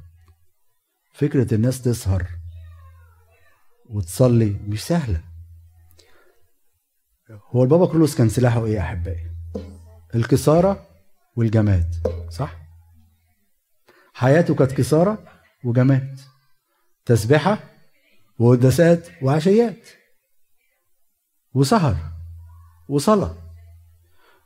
فكرة 1.18 1.54
الناس 1.54 1.82
تسهر 1.82 2.26
وتصلي 3.90 4.56
مش 4.68 4.84
سهلة. 4.84 5.20
هو 7.30 7.62
البابا 7.62 7.86
كرولوس 7.86 8.16
كان 8.16 8.28
سلاحه 8.28 8.64
إيه 8.64 8.74
يا 8.74 8.80
أحبائي؟ 8.80 9.30
الكسارة 10.14 10.86
والجماد 11.36 11.94
صح؟ 12.30 12.56
حياته 14.14 14.54
كانت 14.54 14.72
كسارة 14.72 15.24
وجماد 15.64 16.20
تسبحه 17.04 17.58
وقداسات 18.38 19.08
وعشيات 19.22 19.88
وسهر 21.54 21.96
وصلاة. 22.88 23.34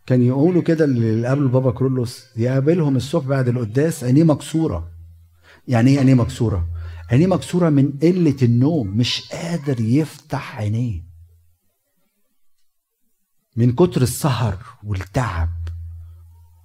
كان 0.07 0.23
يقولوا 0.23 0.63
كده 0.63 0.85
اللي 0.85 1.29
قبل 1.29 1.49
بابا 1.49 1.73
كرولوس 1.73 2.37
يقابلهم 2.37 2.97
الصبح 2.97 3.27
بعد 3.27 3.49
القداس 3.49 4.05
عينيه 4.05 4.25
مكسورة. 4.25 4.92
يعني 5.69 5.91
إيه 5.91 5.99
عينيه 5.99 6.15
مكسورة؟ 6.15 6.67
عينيه 7.11 7.27
مكسورة 7.27 7.69
من 7.69 7.93
قلة 8.03 8.37
النوم 8.43 8.87
مش 8.97 9.29
قادر 9.33 9.81
يفتح 9.81 10.59
عينيه. 10.59 11.03
من 13.57 13.73
كتر 13.73 14.03
السهر 14.03 14.57
والتعب 14.87 15.49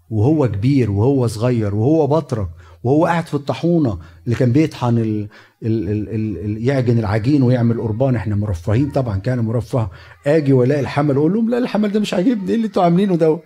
وهو 0.09 0.47
كبير 0.47 0.91
وهو 0.91 1.27
صغير 1.27 1.75
وهو 1.75 2.07
بطرك 2.07 2.49
وهو 2.83 3.05
قاعد 3.05 3.25
في 3.27 3.33
الطاحونة 3.33 3.99
اللي 4.25 4.35
كان 4.35 4.51
بيطحن 4.51 4.97
ال 4.97 5.29
ال 5.63 5.89
ال 5.89 6.09
ال 6.45 6.67
يعجن 6.67 6.99
العجين 6.99 7.43
ويعمل 7.43 7.81
قربان. 7.81 8.15
إحنا 8.15 8.35
مرفهين 8.35 8.89
طبعا 8.91 9.17
كان 9.17 9.39
مرفه. 9.39 9.89
آجي 10.27 10.53
وألاقي 10.53 10.81
الحمل 10.81 11.15
أقول 11.15 11.33
لهم 11.33 11.49
لا 11.49 11.57
الحمل 11.57 11.91
ده 11.91 11.99
مش 11.99 12.13
عاجبني 12.13 12.49
إيه 12.49 12.55
اللي 12.55 12.67
أنتوا 12.67 12.83
عاملينه 12.83 13.15
ده؟ 13.15 13.39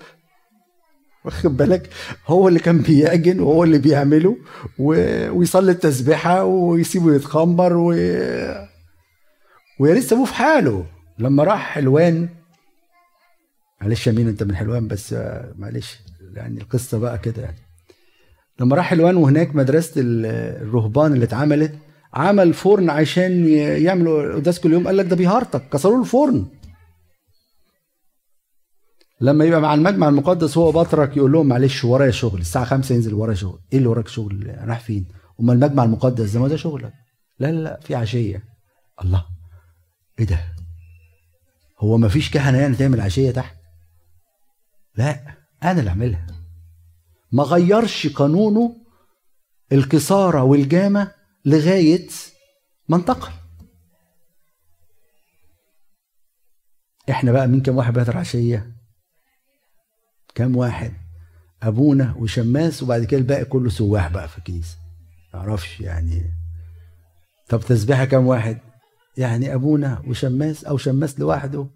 واخد 1.25 1.57
بالك؟ 1.57 1.89
هو 2.27 2.47
اللي 2.47 2.59
كان 2.59 2.77
بيعجن 2.77 3.39
وهو 3.39 3.63
اللي 3.63 3.77
بيعمله 3.77 4.37
و... 4.79 4.93
ويصلي 5.31 5.71
التسبيحة 5.71 6.43
ويسيبه 6.43 7.15
يتخمر 7.15 7.73
و... 7.77 7.87
ويا 9.79 9.93
ريت 9.93 10.03
سابوه 10.03 10.25
في 10.25 10.33
حاله. 10.33 10.85
لما 11.19 11.43
راح 11.43 11.59
حلوان 11.73 12.29
معلش 13.81 14.07
يا 14.07 14.11
مين 14.11 14.27
انت 14.27 14.43
من 14.43 14.55
حلوان 14.55 14.87
بس 14.87 15.15
معلش 15.57 15.99
يعني 16.33 16.61
القصة 16.61 16.97
بقى 16.99 17.17
كده 17.17 17.41
يعني. 17.43 17.57
لما 18.59 18.75
راح 18.75 18.85
حلوان 18.85 19.15
وهناك 19.15 19.55
مدرسة 19.55 19.93
الرهبان 19.97 21.13
اللي 21.13 21.25
اتعملت 21.25 21.73
عمل 22.13 22.53
فرن 22.53 22.89
عشان 22.89 23.47
يعملوا 23.57 24.35
قداس 24.35 24.59
كل 24.59 24.73
يوم 24.73 24.87
قال 24.87 24.97
لك 24.97 25.05
ده 25.05 25.15
بيهارتك 25.15 25.61
كسروا 25.73 25.99
الفرن 26.01 26.45
لما 29.21 29.45
يبقى 29.45 29.61
مع 29.61 29.73
المجمع 29.73 30.09
المقدس 30.09 30.57
هو 30.57 30.71
بطرك 30.71 31.17
يقول 31.17 31.31
لهم 31.31 31.47
معلش 31.47 31.83
ورايا 31.83 32.11
شغل 32.11 32.41
الساعة 32.41 32.65
5 32.65 32.95
ينزل 32.95 33.13
ورايا 33.13 33.35
شغل. 33.35 33.59
إيه 33.73 33.77
اللي 33.77 33.89
وراك 33.89 34.07
شغل؟ 34.07 34.55
راح 34.67 34.79
فين؟ 34.79 35.07
أمال 35.39 35.55
المجمع 35.55 35.83
المقدس 35.83 36.31
ده 36.31 36.39
ما 36.39 36.47
ده 36.47 36.55
شغلك؟ 36.55 36.93
لا 37.39 37.51
لا 37.51 37.61
لا 37.63 37.79
في 37.79 37.95
عشية. 37.95 38.43
الله 39.03 39.25
إيه 40.19 40.25
ده؟ 40.25 40.39
هو 41.79 41.97
ما 41.97 42.07
فيش 42.07 42.31
كهنة 42.31 42.57
يعني 42.57 42.75
تعمل 42.75 43.01
عشية 43.01 43.31
تحت؟ 43.31 43.55
لا 44.95 45.37
أنا 45.63 45.79
اللي 45.79 45.89
أعملها. 45.89 46.27
ما 47.31 47.43
غيرش 47.43 48.07
قانونه 48.07 48.75
الكساره 49.71 50.43
والجامة 50.43 51.11
لغاية 51.45 52.07
ما 52.89 52.97
انتقل. 52.97 53.31
إحنا 57.09 57.31
بقى 57.31 57.47
مين 57.47 57.61
كم 57.61 57.77
واحد 57.77 57.93
بيحضر 57.93 58.17
عشية؟ 58.17 58.80
كم 60.35 60.55
واحد؟ 60.55 60.93
أبونا 61.63 62.15
وشماس 62.17 62.83
وبعد 62.83 63.03
كده 63.03 63.19
الباقي 63.19 63.45
كله 63.45 63.69
سواح 63.69 64.07
بقى 64.07 64.27
في 64.27 64.37
الكنيسة. 64.37 64.77
معرفش 65.33 65.79
يعني. 65.81 66.33
طب 67.49 67.59
تسبيحة 67.59 68.05
كم 68.05 68.27
واحد؟ 68.27 68.57
يعني 69.17 69.53
أبونا 69.53 70.03
وشماس 70.07 70.65
أو 70.65 70.77
شماس 70.77 71.19
لوحده 71.19 71.67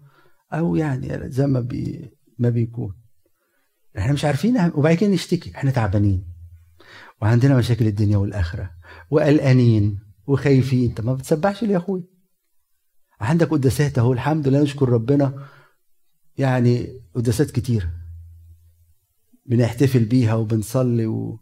أو 0.52 0.76
يعني 0.76 1.30
زي 1.30 1.46
ما 1.46 1.60
بي 1.60 2.10
ما 2.38 2.48
بيكون. 2.48 2.94
إحنا 3.98 4.12
مش 4.12 4.24
عارفين 4.24 4.70
وبعد 4.74 4.96
كده 4.96 5.10
نشتكي. 5.10 5.52
إحنا 5.54 5.70
تعبانين. 5.70 6.24
وعندنا 7.22 7.56
مشاكل 7.56 7.86
الدنيا 7.86 8.16
والآخرة. 8.16 8.70
وقلقانين. 9.10 9.98
وخايفين. 10.26 10.92
طب 10.94 11.04
ما 11.04 11.14
بتسبحش 11.14 11.62
ليه 11.62 11.72
يا 11.72 11.76
أخوي؟ 11.76 12.04
عندك 13.20 13.48
قداسات 13.48 13.98
أهو. 13.98 14.12
الحمد 14.12 14.48
لله 14.48 14.62
نشكر 14.62 14.88
ربنا. 14.88 15.46
يعني 16.38 17.00
قداسات 17.14 17.50
كتير. 17.50 17.88
بنحتفل 19.48 20.04
بيها 20.04 20.34
وبنصلي 20.34 21.06
و... 21.06 21.40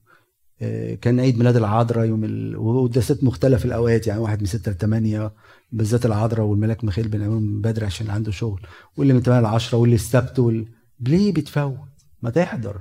آه، 0.62 0.94
كان 0.94 1.20
عيد 1.20 1.38
ميلاد 1.38 1.56
العذراء 1.56 2.06
يوم 2.06 2.24
ال... 2.24 2.56
وقداسات 2.56 3.24
مختلف 3.24 3.64
الأوقات 3.64 4.06
يعني 4.06 4.20
واحد 4.20 4.40
من 4.40 4.46
6 4.46 4.72
ل 4.72 4.74
8 4.74 5.32
بالذات 5.72 6.06
العذراء 6.06 6.46
والملاك 6.46 6.84
ميخيل 6.84 7.08
بنعملهم 7.08 7.60
بدري 7.60 7.86
عشان 7.86 8.10
عنده 8.10 8.32
شغل 8.32 8.60
واللي 8.96 9.12
من 9.14 9.22
8 9.22 9.40
ل 9.40 9.46
10 9.46 9.78
واللي 9.78 9.94
السبت 9.94 10.38
وال... 10.38 10.66
ليه 11.00 11.32
بتفوت؟ 11.32 11.78
ما 12.22 12.30
تحضر. 12.30 12.80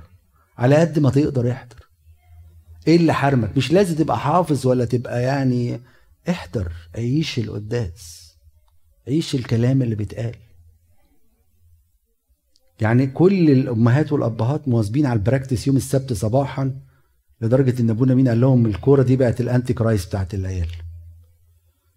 على 0.58 0.76
قد 0.76 0.98
ما 0.98 1.10
تقدر 1.10 1.50
احضر. 1.52 1.88
إيه 2.88 2.96
اللي 2.96 3.14
حرمك؟ 3.14 3.56
مش 3.56 3.72
لازم 3.72 3.96
تبقى 3.96 4.18
حافظ 4.18 4.66
ولا 4.66 4.84
تبقى 4.84 5.22
يعني 5.22 5.80
احضر 6.30 6.72
عيش 6.94 7.38
القداس. 7.38 8.34
عيش 9.08 9.34
الكلام 9.34 9.82
اللي 9.82 9.94
بيتقال. 9.94 10.34
يعني 12.80 13.06
كل 13.06 13.50
الأمهات 13.50 14.12
والأبهات 14.12 14.68
مواظبين 14.68 15.06
على 15.06 15.18
ال 15.18 15.23
practice 15.23 15.66
يوم 15.66 15.76
السبت 15.76 16.12
صباحا 16.12 16.80
لدرجة 17.40 17.80
إن 17.80 17.90
أبونا 17.90 18.14
مين 18.14 18.28
قال 18.28 18.40
لهم 18.40 18.66
الكورة 18.66 19.02
دي 19.02 19.16
بقت 19.16 19.40
ال 19.40 19.72
antichrist 19.74 20.08
بتاعت 20.08 20.34
العيال. 20.34 20.68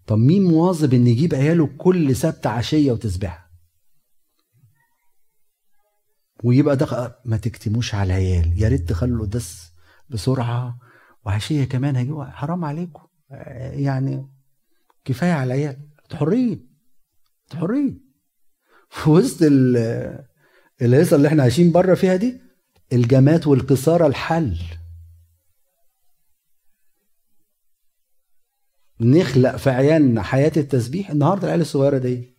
طب 0.06 0.18
مين 0.18 0.44
مواظب 0.44 0.94
إن 0.94 1.06
يجيب 1.06 1.34
عياله 1.34 1.66
كل 1.78 2.16
سبت 2.16 2.46
عشية 2.46 2.92
وتسبحة 2.92 3.48
ويبقى 6.44 6.76
ده 6.76 7.18
ما 7.24 7.36
تكتموش 7.36 7.94
على 7.94 8.06
العيال. 8.06 8.62
يا 8.62 8.68
ريت 8.68 8.88
تخلوا 8.88 9.16
القداس 9.24 9.72
بسرعة. 10.10 10.78
وعشية 11.26 11.64
كمان 11.64 11.96
هيجوا 11.96 12.24
حرام 12.24 12.64
عليكم. 12.64 13.02
يعني 13.70 14.28
كفاية 15.04 15.32
على 15.32 15.54
العيال. 15.54 15.76
حرين. 16.14 16.68
حرين. 17.54 18.00
في 18.90 19.10
وسط 19.10 19.42
الهيصه 20.82 21.16
اللي 21.16 21.28
إحنا 21.28 21.42
عايشين 21.42 21.72
بره 21.72 21.94
فيها 21.94 22.16
دي 22.16 22.40
الجمات 22.92 23.46
والقصاره 23.46 24.06
الحل. 24.06 24.58
نخلق 29.00 29.56
في 29.56 29.70
عيالنا 29.70 30.22
حياة 30.22 30.52
التسبيح. 30.56 31.10
النهارده 31.10 31.44
العيال 31.44 31.60
الصغيرة 31.60 31.98
دي 31.98 32.34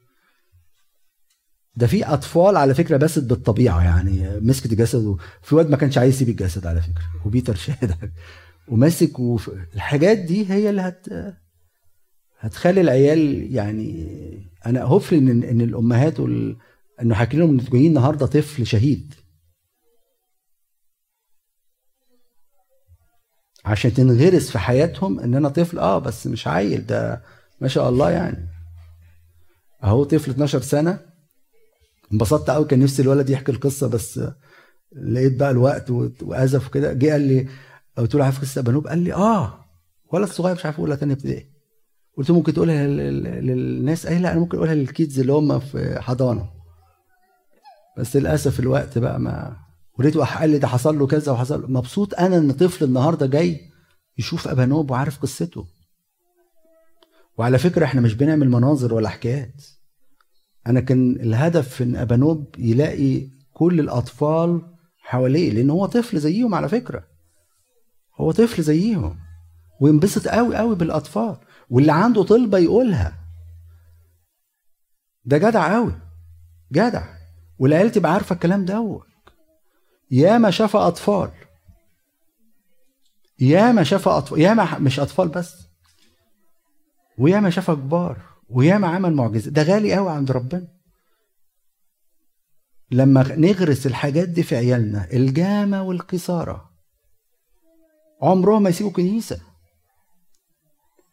ده 1.75 1.87
في 1.87 2.05
أطفال 2.05 2.57
على 2.57 2.73
فكرة 2.73 2.97
بست 2.97 3.23
بالطبيعة 3.23 3.83
يعني 3.83 4.39
مسكت 4.39 4.71
الجسد 4.71 5.15
في 5.41 5.55
واد 5.55 5.69
ما 5.69 5.77
كانش 5.77 5.97
عايز 5.97 6.13
يسيب 6.15 6.29
الجسد 6.29 6.65
على 6.67 6.81
فكرة 6.81 7.03
وبيتر 7.25 7.55
شهد 7.55 8.11
وماسك 8.67 9.19
وف... 9.19 9.49
الحاجات 9.75 10.17
دي 10.17 10.49
هي 10.51 10.69
اللي 10.69 10.81
هت 10.81 11.05
هتخلي 12.39 12.81
العيال 12.81 13.55
يعني 13.55 14.07
أنا 14.65 14.81
هوفل 14.83 15.15
ان 15.15 15.43
إن 15.43 15.61
الأمهات 15.61 16.19
وال... 16.19 16.57
إنه 17.01 17.15
حكي 17.15 17.37
لهم 17.37 17.49
ان 17.49 17.57
جايين 17.57 17.87
النهارده 17.87 18.25
طفل 18.25 18.67
شهيد. 18.67 19.13
عشان 23.65 23.93
تنغرس 23.93 24.51
في 24.51 24.59
حياتهم 24.59 25.19
إن 25.19 25.35
أنا 25.35 25.49
طفل 25.49 25.79
آه 25.79 25.99
بس 25.99 26.27
مش 26.27 26.47
عيل 26.47 26.85
ده 26.85 27.21
ما 27.61 27.67
شاء 27.67 27.89
الله 27.89 28.11
يعني. 28.11 28.47
أهو 29.83 30.03
طفل 30.03 30.31
12 30.31 30.61
سنة. 30.61 30.99
انبسطت 32.13 32.49
قوي 32.49 32.65
كان 32.65 32.79
نفسي 32.79 33.01
الولد 33.01 33.29
يحكي 33.29 33.51
القصة 33.51 33.87
بس 33.87 34.19
لقيت 34.91 35.35
بقى 35.39 35.51
الوقت 35.51 35.89
وأزف 36.21 36.67
وكده. 36.67 36.93
جه 36.93 37.11
قال 37.11 37.21
لي 37.21 37.47
قلت 37.97 38.15
له 38.15 38.23
عارف 38.25 38.41
قصة 38.41 38.61
بنوب؟ 38.61 38.87
قال 38.87 38.99
لي 38.99 39.13
آه 39.13 39.65
ولد 40.13 40.27
صغير 40.29 40.55
مش 40.55 40.65
عارف 40.65 40.79
أولى 40.79 40.95
ثانية 40.95 41.13
ابتدائي. 41.13 41.49
قلت 42.17 42.29
له 42.29 42.35
ممكن 42.35 42.53
تقولها 42.53 42.87
للناس؟ 42.87 44.07
قال 44.07 44.21
لا 44.21 44.31
أنا 44.31 44.39
ممكن 44.39 44.57
أقولها 44.57 44.75
للكيدز 44.75 45.19
اللي 45.19 45.33
هم 45.33 45.59
في 45.59 45.99
حضانة. 46.01 46.58
بس 47.99 48.15
للأسف 48.15 48.59
الوقت 48.59 48.97
بقى 48.97 49.19
ما 49.19 49.57
وريته 49.99 50.25
قال 50.25 50.49
لي 50.49 50.57
ده 50.57 50.67
حصل 50.67 50.99
له 50.99 51.07
كذا 51.07 51.31
وحصل 51.31 51.71
مبسوط 51.71 52.13
أنا 52.13 52.37
إن 52.37 52.51
طفل 52.51 52.85
النهارده 52.85 53.25
جاي 53.25 53.71
يشوف 54.17 54.47
ابانوب 54.47 54.91
وعارف 54.91 55.19
قصته. 55.19 55.67
وعلى 57.37 57.57
فكرة 57.57 57.85
إحنا 57.85 58.01
مش 58.01 58.13
بنعمل 58.13 58.49
مناظر 58.49 58.93
ولا 58.93 59.09
حكايات. 59.09 59.65
أنا 60.67 60.79
كان 60.79 61.11
الهدف 61.11 61.81
إن 61.81 61.95
ابانوب 61.95 62.55
يلاقي 62.57 63.27
كل 63.53 63.79
الأطفال 63.79 64.61
حواليه 64.97 65.51
لأن 65.51 65.69
هو 65.69 65.85
طفل 65.85 66.19
زيهم 66.19 66.55
على 66.55 66.69
فكرة. 66.69 67.03
هو 68.15 68.31
طفل 68.31 68.63
زيهم. 68.63 69.19
وينبسط 69.81 70.27
قوي 70.27 70.55
قوي 70.55 70.75
بالأطفال. 70.75 71.37
واللي 71.69 71.91
عنده 71.91 72.23
طلبة 72.23 72.57
يقولها. 72.57 73.13
ده 75.25 75.37
جدع 75.37 75.75
قوي 75.75 75.93
جدع. 76.71 77.18
والعيال 77.59 77.91
تبقى 77.91 78.13
عارفة 78.13 78.33
الكلام 78.35 78.65
ده 78.65 78.99
ياما 80.11 80.51
شاف 80.51 80.75
أطفال. 80.75 81.31
ياما 83.39 83.83
شاف 83.83 84.07
اطفال 84.07 84.41
ياما 84.41 84.79
مش 84.79 84.99
أطفال 84.99 85.27
بس. 85.27 85.55
وياما 87.17 87.49
شاف 87.49 87.71
كبار. 87.71 88.21
وياما 88.49 88.87
عمل 88.87 89.13
معجزة. 89.13 89.51
ده 89.51 89.63
غالي 89.63 89.95
قوي 89.95 90.11
عند 90.11 90.31
ربنا. 90.31 90.67
لما 92.91 93.35
نغرس 93.35 93.87
الحاجات 93.87 94.29
دي 94.29 94.43
في 94.43 94.55
عيالنا 94.55 95.07
الجامة 95.13 95.83
والقصاره 95.83 96.69
عمرهم 98.21 98.63
ما 98.63 98.69
يسيبوا 98.69 98.91
كنيسة. 98.91 99.41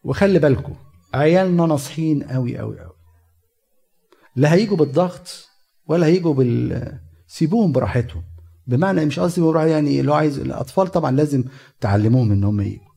وخلي 0.03 0.39
بالكم 0.39 0.75
عيالنا 1.13 1.65
ناصحين 1.65 2.23
قوي 2.23 2.57
قوي 2.57 2.79
قوي 2.79 2.95
لا 4.35 4.53
هيجوا 4.53 4.77
بالضغط. 4.77 5.47
ولا 5.87 6.05
هيجوا 6.05 6.33
بال 6.33 6.99
سيبوهم 7.27 7.71
براحتهم. 7.71 8.23
بمعنى 8.67 9.05
مش 9.05 9.19
قصدي 9.19 9.41
براحتهم 9.41 9.71
يعني 9.71 10.01
لو 10.01 10.13
عايز 10.13 10.39
الأطفال 10.39 10.87
طبعا 10.87 11.11
لازم 11.11 11.43
تعلموهم 11.79 12.31
إن 12.31 12.43
هم 12.43 12.61
يجوا 12.61 12.87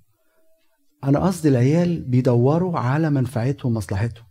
أنا 1.04 1.26
قصدي 1.26 1.48
العيال 1.48 2.02
بيدوروا 2.02 2.78
على 2.78 3.10
منفعتهم 3.10 3.72
ومصلحتهم. 3.72 4.24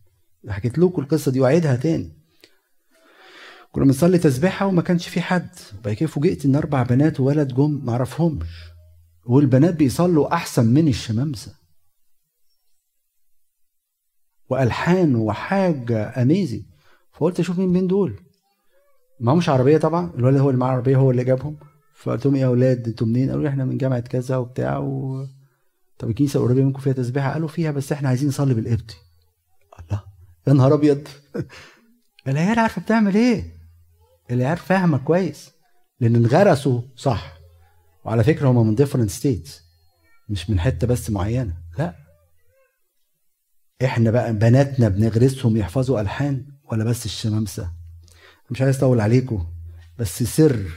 حكيت 0.50 0.78
لكم 0.78 1.02
القصة 1.02 1.32
دي 1.32 1.40
وأعيدها 1.40 1.76
تاني. 1.76 2.12
كنا 3.72 3.86
بنصلي 3.86 4.18
تسبيحة 4.18 4.66
وما 4.66 4.82
كانش 4.82 5.08
في 5.08 5.22
حد. 5.22 5.50
بعد 5.84 5.94
كده 5.94 6.10
فوجئت 6.10 6.46
إن 6.46 6.56
أربع 6.56 6.84
بنات 6.84 7.20
وولد 7.20 7.54
جم 7.54 7.86
ما 7.86 7.92
اعرفهمش 7.92 8.48
والبنات 9.26 9.76
بيصلوا 9.76 10.34
أحسن 10.34 10.66
من 10.66 10.88
الشمامسة. 10.88 11.56
وألحان 14.50 15.16
وحاجة 15.16 16.22
اميزي 16.22 16.66
فقلت 17.14 17.40
أشوف 17.40 17.60
مين 17.60 17.70
من 17.70 17.88
دول. 17.88 18.20
معهمش 19.20 19.50
عربية 19.50 19.78
طبعا 19.78 20.12
الولد 20.16 20.38
هو 20.38 20.50
اللي 20.50 20.60
معاه 20.60 20.72
عربية 20.72 20.98
هو 20.98 21.12
اللي 21.12 21.24
جابهم. 21.24 21.58
فقلت 21.96 22.26
لهم 22.26 22.36
إيه 22.36 22.42
يا 22.42 22.48
أولاد 22.48 22.88
أنتوا 22.88 23.08
منين؟ 23.08 23.30
قالوا 23.30 23.48
إحنا 23.50 23.66
من 23.66 23.78
جامعة 23.78 24.00
كذا 24.00 24.38
وبتاع 24.38 24.78
و... 24.78 25.26
طب 26.00 26.10
الكنيسة 26.10 26.40
القريبة 26.40 26.62
منكم 26.64 26.80
فيها 26.80 26.94
تسبيحة؟ 26.94 27.34
قالوا 27.34 27.48
فيها 27.48 27.72
بس 27.72 27.92
إحنا 27.92 28.10
عايزين 28.10 28.28
نصلي 28.30 28.54
بالقبطي. 28.54 28.96
الله. 29.80 30.04
يا 30.48 30.54
نهار 30.54 30.74
أبيض. 30.74 31.08
العيال 32.28 32.60
عارفة 32.60 32.82
بتعمل 32.82 33.16
إيه؟ 33.16 33.44
العيال 34.32 34.58
فاهمة 34.58 34.98
كويس 34.98 35.52
لأن 36.00 36.16
انغرسوا 36.16 36.82
صح. 36.96 37.34
وعلى 38.06 38.24
فكرة 38.24 38.48
هم 38.50 38.68
من 38.68 38.76
different 38.76 39.10
states 39.10 39.62
مش 40.30 40.50
من 40.50 40.60
حتة 40.60 40.88
بس 40.88 41.10
معينة. 41.10 41.54
لا. 41.78 41.96
إحنا 43.84 44.12
بقى 44.12 44.34
بناتنا 44.34 44.90
بنغرسهم 44.90 45.58
يحفظوا 45.58 46.02
ألحان 46.02 46.46
ولا 46.72 46.84
بس 46.84 47.06
الشمامسة؟ 47.06 47.79
مش 48.52 48.62
عايز 48.62 48.78
أطول 48.78 49.00
عليكم 49.02 49.54
بس 50.00 50.24
سر. 50.24 50.72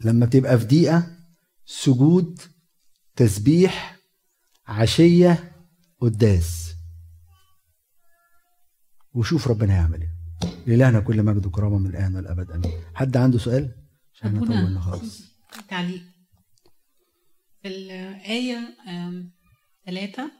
لما 0.00 0.26
بتبقى 0.26 0.58
في 0.58 0.64
دقيقة 0.64 1.16
سجود 1.64 2.40
تسبيح 3.16 3.96
عشية 4.66 5.52
قداس. 6.00 6.74
وشوف 9.14 9.48
ربنا 9.48 9.74
هيعمل 9.74 10.00
إيه. 10.00 10.16
لإلهنا 10.66 11.00
كل 11.00 11.22
مجد 11.22 11.46
وكرامه 11.46 11.78
من 11.78 11.86
الآن 11.90 12.16
والأبد 12.16 12.50
أمين. 12.50 12.72
حد 12.94 13.16
عنده 13.16 13.38
سؤال؟ 13.38 13.74
عشان 14.14 14.34
نطولنا 14.34 14.80
خالص. 14.80 15.22
تعليق. 15.68 16.02
في 17.62 17.68
الآية 17.68 18.76
ثلاثة 19.86 20.30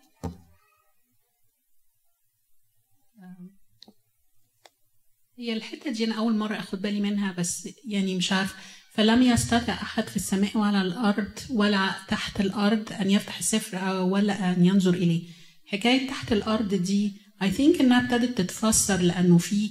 هي 5.39 5.53
الحتة 5.53 5.91
دي 5.91 6.05
أنا 6.05 6.15
أول 6.19 6.37
مرة 6.37 6.59
أخد 6.59 6.83
بالي 6.83 7.01
منها 7.01 7.33
بس 7.39 7.69
يعني 7.89 8.17
مش 8.17 8.33
عارف. 8.33 8.55
فلم 8.93 9.23
يستطع 9.23 9.73
أحد 9.73 10.09
في 10.09 10.17
السماء 10.17 10.59
ولا 10.59 10.83
الأرض 10.83 11.31
ولا 11.51 11.91
تحت 12.09 12.41
الأرض 12.41 12.93
أن 13.01 13.11
يفتح 13.11 13.39
السفر 13.39 13.93
ولا 14.03 14.53
أن 14.53 14.65
ينظر 14.65 14.95
إليه. 14.95 15.23
حكاية 15.67 16.09
تحت 16.09 16.33
الأرض 16.33 16.75
دي 16.75 17.13
I 17.43 17.47
think 17.47 17.81
إنها 17.81 18.05
ابتدت 18.05 18.39
تتفسر 18.39 18.97
لأنه 19.01 19.39
في 19.39 19.71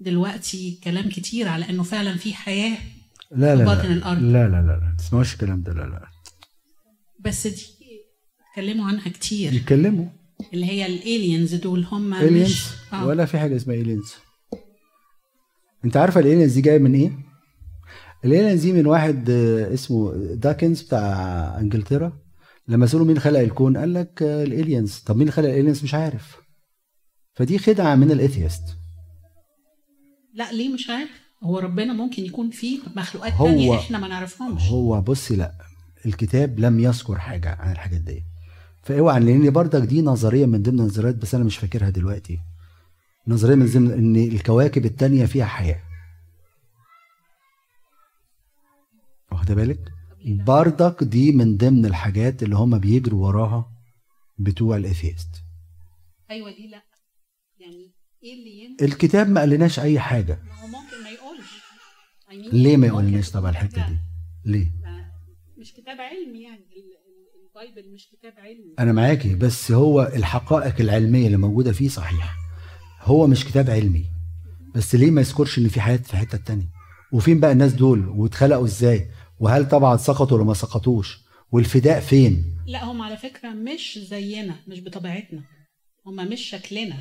دلوقتي 0.00 0.80
كلام 0.84 1.08
كتير 1.08 1.48
على 1.48 1.68
إنه 1.70 1.82
فعلا 1.82 2.16
في 2.16 2.34
حياة 2.34 2.78
لا 3.36 3.56
لا 3.56 3.64
باطن 3.64 3.92
الأرض. 3.92 4.22
لا 4.22 4.48
لا 4.48 4.48
لا 4.48 4.80
لا. 4.82 4.96
تسمعوش 4.98 5.32
الكلام 5.34 5.62
ده 5.62 5.72
لا 5.72 5.80
لا. 5.80 6.08
بس 7.20 7.46
دي 7.46 7.62
اتكلموا 8.50 8.86
عنها 8.86 9.08
كتير. 9.08 9.52
يتكلموا 9.52 10.06
اللي 10.54 10.66
هي 10.66 10.86
ال 10.86 10.96
aliens 10.96 11.54
دول 11.54 11.84
هم 11.84 12.10
مش 12.10 12.62
آه. 12.92 13.06
ولا 13.06 13.24
في 13.24 13.38
حاجة 13.38 13.56
اسمها 13.56 13.76
aliens 13.76 14.12
انت 15.86 15.96
عارفة 15.96 16.20
ال 16.20 16.25
aliens 16.25 16.52
دي 16.54 16.60
جاية 16.60 16.78
من 16.78 16.94
إيه؟ 16.94 17.12
ال 18.24 18.29
aliens 18.29 18.62
دي 18.62 18.72
من 18.72 18.86
واحد 18.86 19.30
آه، 19.30 19.74
اسمه 19.74 20.12
داكنز 20.34 20.82
بتاع 20.82 21.58
انجلترا. 21.60 22.12
لما 22.68 22.86
سالوا 22.86 23.06
مين 23.06 23.18
خلق 23.18 23.40
الكون 23.40 23.76
قال 23.76 23.94
لك 23.94 24.22
آه، 24.22 24.44
ال 24.44 24.51
aliens. 24.51 24.98
طب 24.98 25.16
مين 25.16 25.30
خلق 25.30 25.48
ال 25.48 25.53
aliens؟ 25.53 25.84
مش 25.84 25.94
عارف. 25.94 26.36
فدي 27.34 27.58
خدعة 27.58 27.94
من 27.94 28.10
ال 28.10 28.17
atheist 28.17 28.62
لا 30.34 30.52
ليه 30.52 30.74
مش 30.74 30.90
عارف؟ 30.90 31.10
هو 31.42 31.58
ربنا 31.58 31.92
ممكن 31.92 32.22
يكون 32.22 32.50
فيه 32.50 32.78
مخلوقات 32.96 33.32
هو 33.32 33.46
تانية 33.46 33.74
إحنا 33.74 33.98
ما 33.98 34.08
نعرفهمش. 34.08 34.62
هو 34.62 35.00
بصي 35.00 35.36
لا 35.36 35.52
الكتاب 36.06 36.60
لم 36.60 36.80
يذكر 36.80 37.18
حاجة 37.18 37.56
عن 37.60 37.72
الحاجات 37.72 38.00
دي. 38.00 38.22
فأوعى 38.82 39.20
لأن 39.20 39.50
برضك 39.50 39.82
دي 39.88 40.02
نظرية 40.02 40.46
من 40.46 40.62
ضمن 40.62 40.80
النظريات 40.80 41.14
بس 41.14 41.34
أنا 41.34 41.44
مش 41.44 41.56
فاكرها 41.56 41.90
دلوقتي. 41.90 42.38
نظرية 43.28 43.54
من 43.54 43.66
ضمن 43.66 43.90
إن 43.92 44.16
الكواكب 44.16 44.84
التانية 44.84 45.26
فيها 45.26 45.44
حياة. 45.44 45.82
واخدة 49.32 49.54
بالك؟ 49.54 49.92
بردك 50.26 51.04
دي 51.04 51.32
من 51.32 51.56
ضمن 51.56 51.86
الحاجات 51.86 52.42
اللي 52.42 52.56
هم 52.56 52.78
بيجروا 52.78 53.26
وراها 53.26 53.72
بتوع 54.38 54.76
الاثيست 54.76 55.28
أيوه 56.30 56.50
دي 56.50 56.68
لأ. 56.68 56.82
يعني 57.58 57.92
إيه 58.22 58.34
اللي 58.34 58.76
الكتاب 58.86 59.28
ما 59.28 59.40
قالناش 59.40 59.78
أي 59.80 60.00
حاجة. 60.00 60.38
ما 60.42 60.54
هو 60.54 60.66
ممكن 60.66 61.02
ما 61.02 61.10
يقولش. 61.10 62.52
ليه 62.52 62.76
ما 62.76 62.86
يقولناش 62.86 63.30
طبعا 63.30 63.50
الحتة 63.50 63.88
دي؟ 63.88 63.96
ليه؟ 64.44 64.66
مش 65.58 65.72
كتاب 65.72 65.96
علمي 66.00 66.42
يعني. 66.42 66.66
البايبل 67.46 67.94
مش 67.94 68.08
كتاب 68.12 68.32
علمي. 68.38 68.74
أنا 68.78 68.92
معاكي 68.92 69.34
بس 69.34 69.72
هو 69.72 70.02
الحقائق 70.02 70.80
العلمية 70.80 71.26
اللي 71.26 71.36
موجودة 71.36 71.72
فيه 71.72 71.88
صحيح 71.88 72.36
هو 73.06 73.26
مش 73.26 73.44
كتاب 73.44 73.70
علمي. 73.70 74.04
بس 74.74 74.94
ليه 74.94 75.10
ما 75.10 75.20
يذكرش 75.20 75.58
إن 75.58 75.68
في 75.68 75.80
حياة 75.80 75.96
في 75.96 76.16
حتة 76.16 76.38
تانية؟ 76.38 76.68
وفين 77.12 77.40
بقى 77.40 77.52
الناس 77.52 77.72
دول؟ 77.72 78.08
واتخلقوا 78.08 78.64
إزاي؟ 78.64 79.10
وهل 79.40 79.68
طبعا 79.68 79.96
سقطوا 79.96 80.36
ولا 80.36 80.46
ما 80.46 80.54
سقطوش؟ 80.54 81.18
والفداء 81.52 82.00
فين؟ 82.00 82.56
لا 82.66 82.84
هم 82.84 83.02
على 83.02 83.16
فكرة 83.16 83.48
مش 83.50 83.98
زينا 84.10 84.54
مش 84.68 84.80
بطبيعتنا. 84.80 85.40
هم 86.06 86.28
مش 86.32 86.40
شكلنا. 86.40 86.96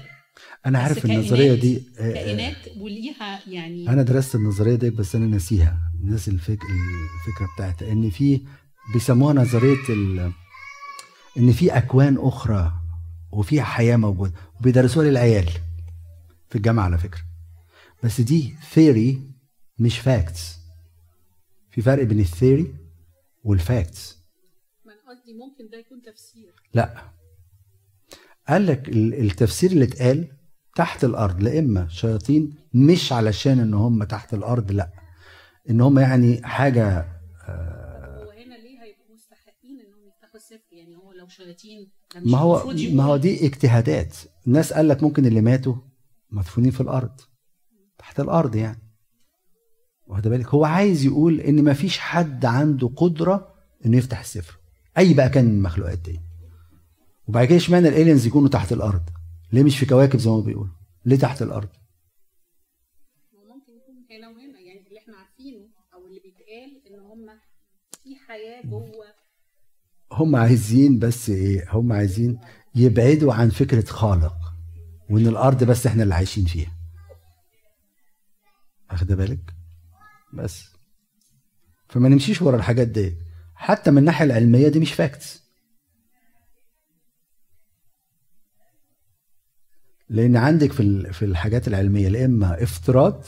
أنا 0.66 0.80
عارف 0.80 1.06
النظرية 1.06 1.54
دي 1.54 1.84
آه، 2.00 2.14
كائنات 2.14 2.56
وليها 2.80 3.40
يعني 3.48 3.90
أنا 3.90 4.04
درست 4.04 4.36
النظرية 4.36 4.76
دي 4.76 4.90
بس 4.90 5.16
أنا 5.16 5.26
ناسيها. 5.26 5.80
ناسي 6.04 6.32
الفك... 6.32 6.60
الفكرة 6.62 7.48
بتاعتها. 7.56 7.92
إن 7.92 8.10
في 8.10 8.42
بيسموها 8.94 9.34
نظرية 9.34 9.90
ال... 9.90 10.32
إن 11.38 11.52
في 11.52 11.78
أكوان 11.78 12.18
أخرى 12.20 12.74
وفيها 13.32 13.64
حياة 13.64 13.98
موجودة. 13.98 14.34
وبيدرسوها 14.60 15.06
للعيال. 15.10 15.50
في 16.50 16.56
الجامعة 16.56 16.84
على 16.84 16.98
فكرة. 16.98 17.22
بس 18.04 18.22
دي 18.22 18.56
theory 18.74 19.22
مش 19.80 20.00
facts 20.00 20.58
في 21.72 21.82
فرق 21.82 22.04
بين 22.04 22.20
ال 22.20 22.28
theory 22.28 22.76
وال 23.44 23.65
facts 23.65 24.18
ما 24.86 24.92
أنا 24.94 25.02
قصدي 25.20 25.34
ممكن 25.34 25.70
ده 25.72 25.78
يكون 25.78 26.02
تفسير. 26.02 26.54
لا. 26.74 27.12
قال 28.48 28.66
لك 28.66 28.90
التفسير 28.90 29.72
اللي 29.72 29.84
اتقال 29.86 30.28
تحت 30.76 31.04
الأرض 31.04 31.44
لا 31.44 31.60
إما 31.60 31.88
شياطين 31.88 32.56
مش 32.74 33.14
علشان 33.14 33.60
إن 33.60 33.74
هم 33.74 34.04
تحت 34.04 34.34
الأرض 34.34 34.72
لا. 34.72 34.90
إن 35.70 35.82
هم 35.82 36.00
يعني 36.00 36.44
حاجة 36.44 36.88
آه 37.48 38.24
هو 38.24 38.30
هنا 38.32 38.56
ليه 38.56 38.84
هيبقوا 38.84 39.16
مستحقين 39.16 39.80
إنهم 39.80 40.08
يفتحوا 40.08 40.36
السفر؟ 40.36 40.60
يعني 40.74 40.96
هو 40.96 41.12
لو 41.12 41.28
شياطين 41.28 41.92
ما 42.16 42.38
هو 42.38 42.74
ما 42.92 43.04
هو 43.04 43.18
دي 43.18 43.46
اجتهادات. 43.46 44.16
الناس 44.48 44.74
قال 44.74 44.88
لك 44.88 45.04
ممكن 45.04 45.26
اللي 45.26 45.42
ماتوا 45.42 45.76
مدفونين 46.36 46.72
في 46.72 46.82
الأرض 46.82 47.22
تحت 47.98 48.20
الأرض 48.20 48.56
يعني. 48.56 48.82
واخد 50.08 50.28
بالك؟ 50.28 50.48
هو 50.48 50.66
عايز 50.66 51.06
يقول 51.06 51.40
إن 51.42 51.64
ما 51.64 51.74
فيش 51.74 52.00
حد 52.00 52.46
عنده 52.46 52.88
قدرة 52.88 53.56
إنه 53.86 53.98
يفتح 53.98 54.20
السفر 54.20 54.58
أي 54.98 55.14
بقى 55.14 55.30
كان 55.30 55.46
من 55.46 55.52
المخلوقات 55.58 55.98
دي. 56.00 56.20
وبعد 57.28 57.48
كده 57.48 57.58
إشمعنى 57.58 57.88
الالينز 57.88 58.26
يكونوا 58.28 58.50
تحت 58.50 58.72
الأرض؟ 58.74 59.02
ليه 59.52 59.64
مش 59.64 59.80
في 59.80 59.86
كواكب 59.86 60.20
زي 60.20 60.30
ما 60.30 60.40
بيقولوا؟ 60.40 60.74
ليه 61.06 61.18
تحت 61.18 61.42
الأرض؟ 61.42 61.70
ممكن 63.34 63.72
يكون 63.74 63.96
هنا 64.12 64.30
وهنا 64.30 64.60
يعني 64.60 64.88
اللي 64.88 65.00
إحنا 65.00 65.16
عارفينه 65.18 65.66
أو 65.94 66.06
اللي 66.08 66.20
بيتقال 66.20 66.82
إن 66.94 67.00
هم 67.00 67.26
في 68.04 68.16
حياة 68.28 68.62
جوه. 68.66 69.06
هم 70.12 70.36
عايزين 70.36 71.00
بس 71.00 71.30
إيه؟ 71.30 71.66
هم 71.72 71.94
عايزين 71.94 72.40
يبعدوا 72.76 73.34
عن 73.34 73.50
فكرة 73.50 73.86
خالق. 73.86 74.36
وإن 75.10 75.28
الأرض 75.28 75.64
بس 75.64 75.88
إحنا 75.88 76.04
اللي 76.04 76.16
عايشين 76.16 76.46
فيها. 76.46 76.72
واخده 78.92 79.16
بالك؟ 79.16 79.54
بس. 80.34 80.66
فما 81.90 82.10
نمشيش 82.10 82.42
ورا 82.42 82.56
الحاجات 82.58 82.88
دي 82.88 83.18
حتى 83.56 83.92
من 83.92 83.98
الناحية 83.98 84.26
العلمية 84.26 84.68
دي 84.68 84.80
مش 84.80 84.94
facts 84.94 85.46
لأن 90.10 90.38
عندك 90.38 90.72
في 90.72 91.14
في 91.14 91.26
الحاجات 91.26 91.68
العلمية 91.68 92.08
يا 92.10 92.26
إما 92.26 92.64
افتراض 92.64 93.24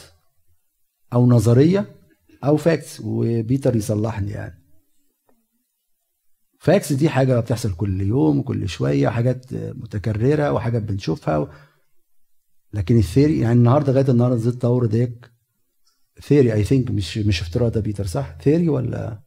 أو 1.14 1.28
نظرية 1.28 1.96
أو 2.44 2.58
facts 2.58 3.00
وبيتر 3.00 3.76
يصلحني 3.76 4.32
يعني. 4.32 4.64
facts 6.60 6.94
دي 6.94 7.10
حاجة 7.10 7.40
بتحصل 7.40 7.76
كل 7.76 8.02
يوم 8.02 8.40
وكل 8.40 8.70
شوية 8.70 9.10
حاجات 9.10 9.54
متكررة 9.54 10.52
وحاجات 10.52 10.82
بنشوفها. 10.82 11.67
لكن 12.74 12.98
ال 12.98 13.04
theory 13.04 13.40
يعني 13.40 13.60
النهارده 13.60 13.92
لغاية 13.94 14.10
النهارده 14.10 14.50
التطور 14.50 14.86
ديك 14.86 15.32
theory 16.28 16.54
I 16.54 16.64
think 16.64 16.92
مش 16.92 17.18
مش 17.18 17.42
افتراض 17.42 17.76
يا 17.76 17.82
بيتر 17.82 18.06
صح؟ 18.06 18.38
theory 18.44 18.70
ولا 18.70 19.20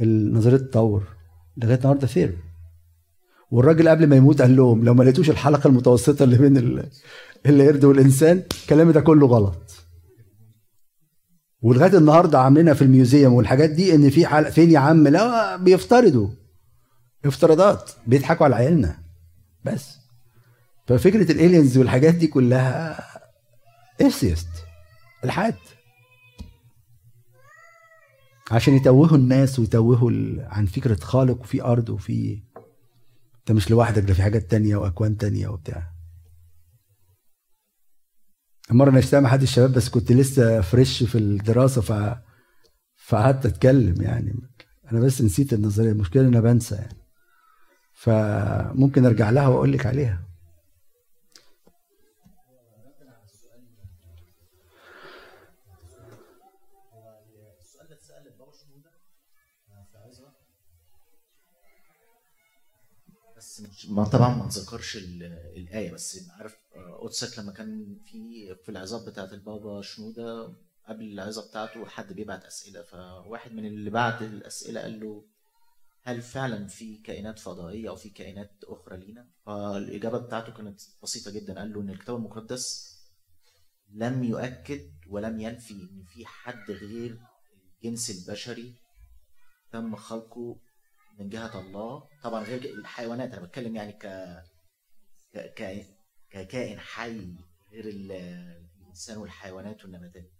نظرية 0.00 0.56
التطور؟ 0.56 1.02
لغاية 1.56 1.78
النهارده 1.78 2.06
theory. 2.06 2.36
والراجل 3.50 3.88
قبل 3.88 4.06
ما 4.06 4.16
يموت 4.16 4.42
قال 4.42 4.56
لهم 4.56 4.84
لو 4.84 4.94
ما 4.94 5.02
لقيتوش 5.04 5.30
الحلقة 5.30 5.68
المتوسطة 5.68 6.22
اللي 6.22 6.38
بين 6.38 6.80
القرد 7.46 7.84
والإنسان 7.84 8.42
كلامي 8.68 8.92
ده 8.92 9.00
كله 9.00 9.26
غلط. 9.26 9.72
ولغاية 11.62 11.98
النهارده 11.98 12.40
عاملينها 12.40 12.74
في 12.74 12.82
ال 12.82 12.89
museum 12.89 13.32
والحاجات 13.34 13.70
دي 13.70 13.94
إن 13.94 14.10
في 14.10 14.26
حلقة 14.26 14.50
فين 14.50 14.70
يا 14.70 14.78
عم؟ 14.78 15.08
لا 15.08 15.56
بيفترضوا. 15.56 16.28
افتراضات. 17.24 17.90
بيضحكوا 18.06 18.46
على 18.46 18.56
عيالنا. 18.56 18.98
بس. 19.64 19.96
ففكرة 20.86 21.32
ال 21.32 21.39
aliens 21.39 21.78
والحاجات 21.78 22.14
دي 22.14 22.26
كلها 22.26 22.98
atheist 24.00 24.48
الحاد. 25.24 25.54
عشان 28.50 28.74
يتوهوا 28.74 29.16
الناس 29.16 29.58
ويتوهوا 29.58 30.10
عن 30.38 30.66
فكرة 30.66 31.04
خالق 31.04 31.40
وفي 31.40 31.62
أرض 31.62 31.88
وفي 31.88 32.42
أنت 33.38 33.52
مش 33.56 33.70
لوحدك 33.70 34.02
ده 34.02 34.14
في 34.14 34.22
حاجات 34.22 34.50
تانية 34.50 34.76
وأكوان 34.76 35.16
تانية 35.16 35.48
وبتاع. 35.48 35.92
مرة 38.70 38.90
أنا 38.90 39.20
مع 39.20 39.28
حد 39.28 39.42
الشباب 39.42 39.72
بس 39.72 39.88
كنت 39.88 40.12
لسه 40.12 40.60
fresh 40.60 41.02
في 41.02 41.18
الدراسة 41.18 41.80
ف 41.80 42.16
فقعدت 42.96 43.46
أتكلم 43.46 44.02
يعني. 44.02 44.34
أنا 44.92 45.00
بس 45.00 45.22
نسيت 45.22 45.52
النظرية 45.52 45.92
المشكلة 45.92 46.22
إن 46.22 46.26
أنا 46.28 46.40
بنسى 46.40 46.74
يعني. 46.74 46.98
فممكن 47.94 49.06
أرجع 49.06 49.30
لها 49.30 49.48
واقول 49.48 49.72
لك 49.72 49.86
عليها 49.86 50.26
بس 63.36 63.62
ما 63.88 64.04
طبعا 64.04 64.34
ما 64.34 64.44
نذكرش 64.44 64.96
الآية 64.96 65.92
بس 65.92 66.30
عارف 66.30 66.56
قدسك 67.00 67.38
لما 67.38 67.52
كان 67.52 67.98
في 68.06 68.54
في 68.54 68.68
العظات 68.68 69.08
بتاعت 69.08 69.32
البابا 69.32 69.82
شنودة 69.82 70.52
قبل 70.88 71.12
العظه 71.12 71.48
بتاعته 71.48 71.86
حد 71.86 72.12
بيبعت 72.12 72.44
أسئلة 72.44 72.82
فواحد 72.82 73.52
من 73.52 73.66
اللي 73.66 73.90
بعت 73.90 74.22
الأسئلة 74.22 74.80
قال 74.80 75.00
له 75.00 75.24
هل 76.02 76.22
فعلا 76.22 76.66
في 76.66 76.96
كائنات 76.98 77.38
فضائية 77.38 77.88
أو 77.88 77.96
في 77.96 78.10
كائنات 78.10 78.50
أخرى 78.64 78.96
لينا؟ 78.96 79.28
فالإجابة 79.46 80.18
بتاعته 80.18 80.52
كانت 80.52 80.80
بسيطة 81.02 81.30
جدا 81.30 81.58
قال 81.58 81.72
له 81.72 81.80
إن 81.80 81.90
الكتاب 81.90 82.16
المقدس 82.16 82.96
لم 83.90 84.24
يؤكد 84.24 84.90
ولم 85.10 85.40
ينفي 85.40 85.74
إن 85.74 86.04
في 86.08 86.26
حد 86.26 86.70
غير 86.70 87.18
الجنس 87.84 88.10
البشري 88.10 88.74
تم 89.72 89.96
خلقه 89.96 90.56
من 91.18 91.28
جهة 91.28 91.60
الله. 91.60 92.08
طبعا 92.22 92.44
غير 92.44 92.64
الحيوانات 92.78 93.32
أنا 93.32 93.42
بتكلم 93.46 93.76
يعني 93.76 93.92
ك 93.92 94.06
ك 95.34 95.86
ككائن 96.30 96.78
حي 96.78 97.36
غير 97.72 97.84
الإنسان 97.88 99.18
والحيوانات 99.18 99.84
والنباتات. 99.84 100.32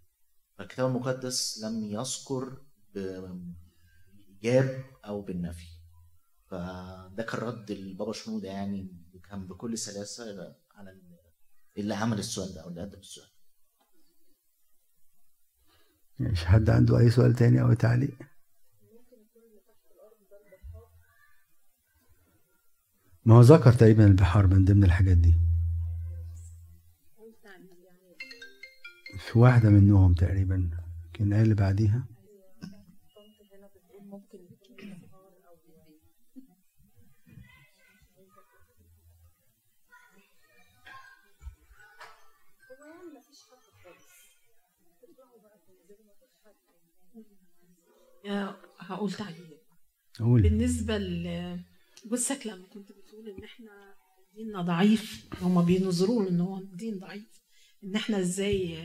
فالكتاب 0.57 0.87
المقدس 0.87 1.63
لم 1.63 1.83
يذكر 1.83 2.61
بالإيجاب 2.93 4.83
أو 5.05 5.21
بالنفي. 5.21 5.67
فده 6.49 7.23
كان 7.23 7.39
رد 7.39 7.71
البابا 7.71 8.13
شنودة 8.13 8.49
يعني 8.49 9.05
كان 9.29 9.47
بكل 9.47 9.77
سلاسة 9.77 10.55
على 10.75 11.01
اللي 11.77 11.95
عمل 11.95 12.19
السؤال 12.19 12.53
ده 12.53 12.61
أو 12.63 12.69
اللي 12.69 12.81
قدم 12.81 12.99
السؤال. 12.99 13.29
مش 16.19 16.45
حد 16.45 16.69
عنده 16.69 16.99
أي 16.99 17.09
سؤال 17.09 17.33
تاني 17.33 17.61
أو 17.61 17.73
تعليق؟ 17.73 18.17
ما 23.27 23.35
هو 23.35 23.41
ذكر 23.41 23.73
تقريبا 23.73 24.07
البحار 24.07 24.47
من 24.47 24.65
ضمن 24.65 24.83
الحاجات 24.83 25.17
دي. 25.17 25.35
في 29.17 29.39
واحدة 29.39 29.69
منهم 29.69 30.13
تقريبا 30.13 30.69
كان 31.13 31.33
قال 31.33 31.43
اللي 31.43 31.55
بعديها. 31.55 32.07
هقول 48.79 49.11
تعليق 49.11 49.61
بالنسبة 50.19 50.97
ل 50.97 51.59
بصك 52.11 52.47
لما 52.47 52.67
كنت 52.73 52.96
بتقول 53.17 53.29
إن 53.37 53.43
إحنا 53.43 53.95
ديننا 54.35 54.61
ضعيف 54.61 55.29
هما 55.41 55.61
بينظروا 55.61 56.29
إن 56.29 56.41
هو 56.41 56.61
دين 56.63 56.99
ضعيف. 56.99 57.41
إن 57.83 57.95
إحنا 57.95 58.19
إزاي 58.19 58.77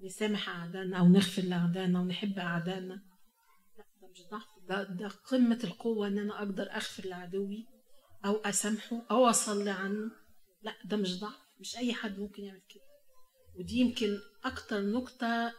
نسامح 0.00 0.48
أعدائنا 0.48 0.98
أو 0.98 1.08
نغفر 1.08 1.42
لاعدائنا 1.42 2.00
ونحب 2.00 2.38
أعدائنا. 2.38 3.02
لا 3.78 3.84
ده 4.02 4.08
مش 4.08 4.22
ضعف. 4.30 4.46
ده 4.68 4.82
ده 4.82 5.08
قمة 5.08 5.60
القوة 5.64 6.08
إن 6.08 6.18
أنا 6.18 6.38
أقدر 6.38 6.70
اغفر 6.72 7.06
لعدوي 7.06 7.66
أو 8.24 8.36
أسامحه 8.36 9.06
أو 9.10 9.26
أصلي 9.26 9.70
عنه. 9.70 10.10
لا 10.62 10.74
ده 10.84 10.96
مش 10.96 11.20
ضعف. 11.20 11.40
مش 11.60 11.76
أي 11.76 11.94
حد 11.94 12.18
ممكن 12.18 12.42
يعمل 12.42 12.62
كده. 12.68 12.84
ودي 13.58 13.76
يمكن 13.76 14.18
أكتر 14.44 14.82
نقطة 14.82 15.52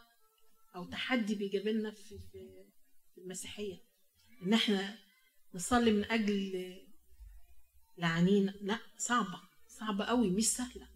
أو 0.76 0.86
تحدي 0.86 1.36
بيجابلنا 1.36 1.91
في 1.91 2.20
المسيحية. 3.18 3.78
إن 4.43 4.53
إحنا 4.53 4.97
نصلي 5.53 5.91
من 5.91 6.03
أجل 6.12 6.53
لعنين 7.98 8.54
لا 8.62 8.78
صعبة 8.98 9.39
صعبة 9.80 10.06
قوي 10.06 10.30
مش 10.30 10.48
سهلة 10.54 10.88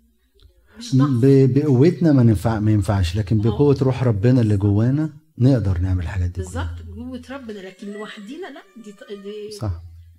مش 0.77 0.95
بقوتنا 0.95 2.11
ما 2.11 2.21
ينفع 2.21 2.59
ما 2.59 2.71
ينفعش 2.71 3.15
لكن 3.15 3.37
بقوة 3.41 3.77
روح 3.81 4.03
ربنا 4.03 4.41
اللي 4.41 4.57
جوانا 4.57 5.13
نقدر 5.37 5.77
نعمل 5.77 6.03
الحاجات 6.03 6.29
دي 6.29 6.41
بالظبط 6.41 6.81
بقوة 6.87 7.21
ربنا 7.29 7.59
لكن 7.59 7.91
لوحدينا 7.93 8.47
لا 8.47 8.61
دي 8.83 8.91
دي 9.21 9.51
صح. 9.51 9.71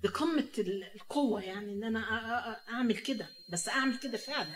دي 0.03 0.07
قمة 0.09 0.47
القوة 0.95 1.41
يعني 1.41 1.73
إن 1.73 1.83
أنا 1.83 1.99
أعمل 2.69 2.95
كده 2.97 3.27
بس 3.51 3.69
أعمل 3.69 3.97
كده 3.97 4.17
فعلا. 4.17 4.55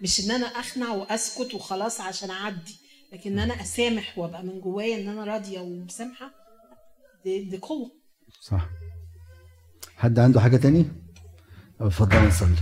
مش 0.00 0.20
إن 0.26 0.30
أنا 0.30 0.46
أخنع 0.46 0.90
وأسكت 0.92 1.54
وخلاص 1.54 2.00
عشان 2.00 2.30
أعدي 2.30 2.76
لكن 3.12 3.32
إن 3.32 3.38
أنا 3.38 3.60
أسامح 3.62 4.18
وأبقى 4.18 4.42
من 4.42 4.60
جوايا 4.60 4.96
إن 5.02 5.08
أنا 5.08 5.24
راضية 5.24 5.60
ومسامحة 5.60 6.30
دي, 7.24 7.44
دي 7.44 7.56
قوة. 7.58 7.90
صح. 8.40 8.68
حد 9.96 10.18
عنده 10.18 10.40
حاجة 10.40 10.56
تاني؟ 10.56 10.86
اتفضل 11.80 12.26
نصلي 12.26 12.48